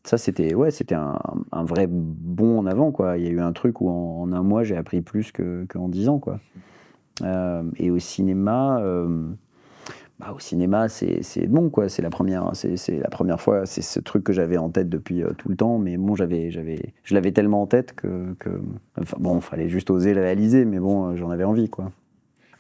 ça, 0.05 0.18
c'était 0.18 0.55
ouais, 0.55 0.70
c'était 0.70 0.95
un, 0.95 1.18
vrai 1.64 1.89
bond 1.89 2.61
en 2.61 2.66
avant. 2.66 2.93
Quoi. 2.93 3.18
Il 3.18 3.24
y 3.24 3.27
a 3.27 3.31
eu 3.31 3.41
un 3.41 3.53
truc 3.53 3.81
où 3.81 3.91
en, 3.91 4.31
un 4.33 4.43
mois, 4.43 4.62
j'ai 4.62 4.77
appris 4.77 5.01
plus 5.03 5.33
qu'en 5.33 5.89
dix 5.89 6.09
ans. 6.09 6.20
Quoi. 6.20 6.39
et 7.77 7.91
au 7.91 7.99
cinéma, 7.99 8.81
bah, 10.19 10.33
au 10.35 10.39
cinéma, 10.39 10.89
c'est 10.89 11.47
bon, 11.47 11.69
quoi. 11.69 11.91
C'est 11.91 12.01
la 12.01 12.09
première, 12.09 12.51
c'est 12.55 12.99
la 12.99 13.11
première 13.11 13.39
fois. 13.39 13.67
C'est 13.67 13.83
ce 13.83 14.01
truc 14.01 14.25
que 14.25 14.33
j'avais 14.33 14.57
en 14.57 14.71
tête 14.71 14.89
depuis 14.89 15.23
euh, 15.23 15.33
tout 15.37 15.51
le 15.51 15.57
temps. 15.57 15.79
Mais 15.79 15.99
bon, 15.99 16.14
j'avais, 16.14 16.51
j'avais, 16.51 16.95
je 17.05 17.14
l'avais 17.14 17.33
tellement 17.33 17.61
en 17.61 17.67
tête 17.67 17.93
que, 17.93 18.35
que, 18.39 18.49
enfin 18.99 19.17
bon, 19.21 19.41
fallait 19.43 19.69
juste 19.69 19.91
oser 19.91 20.14
le 20.14 20.23
réaliser. 20.23 20.64
Mais 20.64 20.79
bon, 20.79 21.09
euh, 21.09 21.17
j'en 21.17 21.29
avais 21.31 21.45
envie, 21.45 21.69
quoi. 21.69 21.93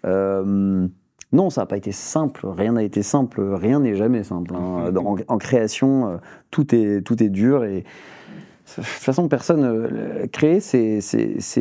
Euh, 0.04 0.86
non, 1.32 1.48
ça 1.48 1.62
n'a 1.62 1.66
pas 1.66 1.78
été 1.78 1.92
simple. 1.92 2.46
Rien 2.46 2.72
n'a 2.72 2.82
été 2.82 3.02
simple. 3.02 3.40
Rien 3.40 3.80
n'est 3.80 3.94
jamais 3.94 4.22
simple. 4.22 4.54
Hein. 4.54 4.92
En, 5.28 5.38
création, 5.38 6.20
tout 6.50 6.74
est, 6.74 7.00
tout 7.00 7.22
est 7.22 7.30
dur 7.30 7.64
et 7.64 7.84
de 8.76 8.82
toute 8.82 8.84
façon, 8.84 9.28
personne 9.28 10.28
créer, 10.32 10.60
c'est 10.60 11.00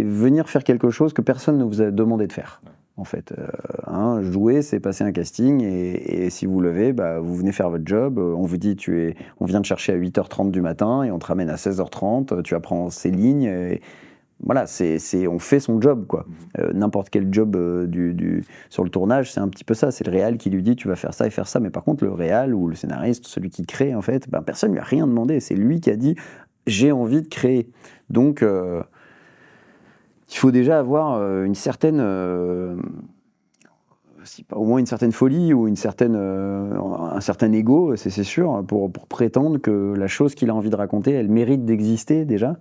venir 0.03 0.49
faire 0.49 0.63
quelque 0.63 0.89
chose 0.89 1.13
que 1.13 1.21
personne 1.21 1.57
ne 1.57 1.63
vous 1.63 1.81
a 1.81 1.91
demandé 1.91 2.27
de 2.27 2.33
faire 2.33 2.59
en 2.97 3.03
fait. 3.03 3.33
Euh, 3.37 3.47
hein, 3.87 4.21
jouer, 4.21 4.61
c'est 4.61 4.79
passer 4.79 5.03
un 5.03 5.11
casting 5.11 5.61
et, 5.61 6.29
si 6.29 6.45
vous 6.45 6.59
levez, 6.59 6.93
bah, 6.93 7.19
vous 7.19 7.35
venez 7.35 7.51
faire 7.51 7.69
votre 7.69 7.85
job. 7.85 8.19
Euh, 8.19 8.33
on 8.35 8.43
vous 8.43 8.57
dit, 8.57 8.75
tu 8.75 9.01
es, 9.01 9.15
on 9.39 9.45
vient 9.45 9.61
te 9.61 9.67
chercher 9.67 9.93
à 9.93 9.97
8h30 9.97 10.51
du 10.51 10.61
matin 10.61 11.03
et 11.03 11.11
on 11.11 11.19
te 11.19 11.25
ramène 11.25 11.49
à 11.49 11.55
16h30. 11.55 12.41
Tu 12.43 12.55
apprends 12.55 12.89
ces 12.89 13.11
lignes. 13.11 13.43
Et, 13.43 13.81
voilà, 14.41 14.67
c'est, 14.67 15.27
on 15.27 15.39
fait 15.39 15.59
son 15.61 15.79
job, 15.79 16.05
quoi. 16.07 16.25
Mmh. 16.27 16.33
Euh, 16.59 16.73
n'importe 16.73 17.09
quel 17.09 17.33
job 17.33 17.55
du, 17.87 18.43
sur 18.69 18.83
le 18.83 18.89
tournage, 18.89 19.31
c'est 19.31 19.39
un 19.39 19.47
petit 19.47 19.63
peu 19.63 19.73
ça. 19.73 19.91
C'est 19.91 20.05
le 20.05 20.11
réal 20.11 20.37
qui 20.37 20.49
lui 20.49 20.61
dit, 20.61 20.75
tu 20.75 20.87
vas 20.87 20.95
faire 20.95 21.13
ça 21.13 21.25
et 21.25 21.29
faire 21.29 21.47
ça. 21.47 21.59
Mais 21.59 21.69
par 21.69 21.83
contre, 21.83 22.03
le 22.03 22.11
réal 22.11 22.53
ou 22.53 22.67
le 22.67 22.75
scénariste, 22.75 23.25
celui 23.27 23.49
qui 23.49 23.65
crée, 23.65 23.95
en 23.95 24.01
fait, 24.01 24.29
ben, 24.29 24.41
personne 24.41 24.71
lui 24.71 24.79
a 24.79 24.83
rien 24.83 25.07
demandé. 25.07 25.39
C'est 25.39 25.55
lui 25.55 25.79
qui 25.79 25.89
a 25.89 25.95
dit, 25.95 26.15
j'ai 26.67 26.91
envie 26.91 27.21
de 27.21 27.27
créer. 27.27 27.69
Donc, 28.09 28.43
il 30.29 30.37
faut 30.37 30.51
déjà 30.51 30.79
avoir 30.79 31.13
euh, 31.13 31.43
une 31.43 31.55
certaine, 31.55 31.99
euh, 32.01 32.75
au 34.51 34.65
moins 34.65 34.79
une 34.79 34.85
certaine 34.85 35.11
folie 35.11 35.53
ou 35.53 35.67
une 35.67 35.75
certaine, 35.75 36.15
euh, 36.15 36.77
un 36.79 37.21
certain 37.21 37.51
ego, 37.51 37.95
c'est 37.95 38.23
sûr, 38.23 38.63
pour, 38.67 38.91
prétendre 38.91 39.59
que 39.59 39.93
la 39.95 40.07
chose 40.07 40.35
qu'il 40.35 40.49
a 40.49 40.55
envie 40.55 40.69
de 40.69 40.75
raconter, 40.75 41.11
elle 41.11 41.29
mérite 41.29 41.65
d'exister 41.65 42.25
déjà. 42.25 42.57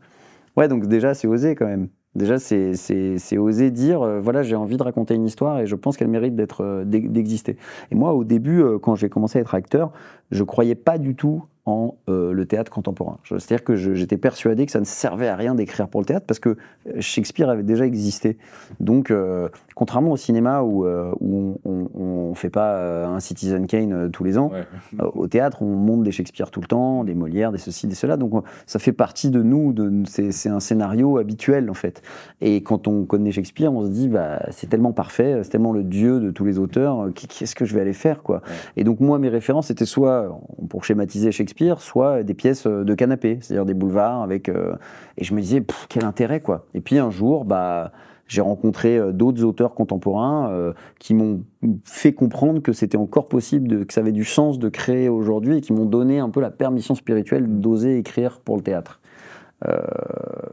Ouais, 0.57 0.69
donc 0.69 0.87
déjà, 0.87 1.15
c'est 1.15 1.27
osé 1.27 1.55
quand 1.55 1.67
même. 1.67 1.89
Déjà, 2.15 2.39
c'est 2.39 3.39
oser 3.39 3.73
dire, 3.73 4.21
voilà, 4.21 4.45
j'ai 4.45 4.55
envie 4.55 4.77
de 4.77 4.83
raconter 4.85 5.15
une 5.15 5.25
histoire 5.25 5.59
et 5.59 5.67
je 5.67 5.75
pense 5.75 5.97
qu'elle 5.97 6.07
mérite 6.07 6.37
d'être 6.37 6.85
d'exister. 6.85 7.57
Et 7.91 7.97
moi, 7.97 8.15
au 8.15 8.23
début, 8.23 8.63
quand 8.81 8.95
j'ai 8.95 9.09
commencé 9.09 9.39
à 9.39 9.41
être 9.41 9.57
acteur, 9.57 9.91
je 10.35 10.45
croyais 10.45 10.75
pas 10.75 10.99
du 10.99 11.15
tout 11.15 11.45
en 11.67 11.95
euh, 12.11 12.33
le 12.33 12.45
théâtre 12.45 12.71
contemporain. 12.71 13.19
C'est-à-dire 13.25 13.65
que 13.65 13.75
j'étais 13.75 14.19
persuadé 14.19 14.67
que 14.67 14.73
ça 14.73 14.81
ne 14.81 14.85
servait 14.85 15.29
à 15.29 15.37
rien 15.37 15.55
d'écrire 15.55 15.89
pour 15.89 16.01
le 16.01 16.07
théâtre 16.07 16.27
parce 16.27 16.39
que 16.39 16.51
euh, 16.51 17.01
Shakespeare 17.01 17.49
avait 17.49 17.63
déjà 17.63 17.87
existé. 17.87 18.37
Donc, 18.81 19.11
euh, 19.11 19.49
contrairement 19.75 20.11
au 20.11 20.17
cinéma 20.19 20.63
où, 20.63 20.85
où 20.85 21.59
on 21.65 22.31
ne 22.31 22.35
fait 22.35 22.51
pas 22.51 23.07
un 23.07 23.19
Citizen 23.21 23.67
Kane 23.67 24.11
tous 24.11 24.25
les 24.25 24.37
ans, 24.37 24.51
au 24.99 25.27
théâtre, 25.27 25.63
on 25.63 25.75
monte 25.75 26.03
des 26.03 26.13
Shakespeare 26.13 26.51
tout 26.51 26.61
le 26.61 26.67
temps, 26.67 27.03
des 27.03 27.15
Molières, 27.15 27.51
des 27.51 27.59
ceci, 27.59 27.87
des 27.87 27.95
cela. 27.95 28.17
Donc, 28.17 28.45
ça 28.67 28.79
fait 28.79 28.93
partie 28.93 29.31
de 29.31 29.43
nous, 29.43 29.75
c'est 30.05 30.49
un 30.49 30.61
scénario 30.61 31.17
habituel 31.17 31.71
en 31.71 31.75
fait. 31.75 32.03
Et 32.41 32.63
quand 32.63 32.89
on 32.89 33.05
connaît 33.05 33.33
Shakespeare, 33.33 33.73
on 33.73 33.85
se 33.85 33.91
dit, 33.91 34.09
bah, 34.09 34.43
c'est 34.51 34.69
tellement 34.69 34.93
parfait, 34.93 35.41
c'est 35.43 35.51
tellement 35.51 35.73
le 35.73 35.83
dieu 35.83 36.21
de 36.21 36.31
tous 36.31 36.45
les 36.45 36.59
auteurs, 36.59 37.09
qu'est-ce 37.15 37.55
que 37.55 37.65
je 37.65 37.75
vais 37.75 37.81
aller 37.81 37.95
faire 37.95 38.23
quoi 38.23 38.43
Et 38.77 38.85
donc, 38.85 39.01
moi, 39.01 39.19
mes 39.19 39.31
références, 39.31 39.69
c'était 39.69 39.87
soit, 39.87 40.24
pour 40.69 40.85
schématiser 40.85 41.33
Shakespeare, 41.33 41.81
soit 41.81 42.23
des 42.23 42.35
pièces 42.35 42.67
euh, 42.67 42.85
de 42.85 42.95
canapé, 42.95 43.39
c'est-à-dire 43.41 43.65
des 43.65 43.75
boulevards 43.75 44.23
avec. 44.23 44.49
Euh, 44.49 44.75
et 45.17 45.25
je 45.25 45.35
me 45.35 45.41
disais, 45.41 45.63
quel 45.89 46.05
intérêt, 46.05 46.41
quoi. 46.41 46.67
Et 46.75 46.81
puis 46.81 46.99
un 46.99 47.11
jour, 47.11 47.45
bah 47.45 47.93
j'ai 48.27 48.41
rencontré 48.41 48.97
euh, 48.97 49.13
d'autres 49.13 49.45
auteurs 49.45 49.75
contemporains 49.75 50.73
qui 50.99 51.15
m'ont 51.15 51.43
fait 51.85 52.13
comprendre 52.13 52.63
que 52.63 52.73
c'était 52.73 52.97
encore 52.97 53.29
possible, 53.29 53.87
que 53.87 53.93
ça 53.93 54.01
avait 54.01 54.13
du 54.13 54.25
sens 54.25 54.59
de 54.59 54.69
créer 54.69 55.09
aujourd'hui 55.09 55.59
et 55.59 55.61
qui 55.61 55.73
m'ont 55.73 55.85
donné 55.85 56.19
un 56.19 56.31
peu 56.31 56.41
la 56.41 56.51
permission 56.51 56.95
spirituelle 56.95 57.61
d'oser 57.61 57.99
écrire 57.99 58.41
pour 58.41 58.57
le 58.57 58.63
théâtre. 58.63 59.01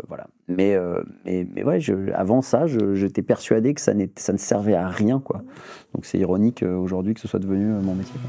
voilà. 0.08 0.28
Mais, 0.48 0.78
mais, 1.26 1.48
mais, 1.54 1.64
ouais, 1.64 1.80
avant 2.14 2.42
ça, 2.42 2.66
j'étais 2.68 3.22
persuadé 3.22 3.74
que 3.74 3.82
ça, 3.82 3.94
ça, 4.18 4.34
ne 4.34 4.38
servait 4.38 4.76
à 4.76 4.90
rien. 4.90 5.20
Quoi. 5.20 5.42
Donc 5.94 6.06
c'est 6.06 6.20
ironique 6.20 6.64
aujourd'hui 6.64 7.14
que 7.14 7.22
ce 7.22 7.28
soit 7.28 7.40
devenu 7.40 7.66
mon 7.66 7.96
métier. 7.96 8.20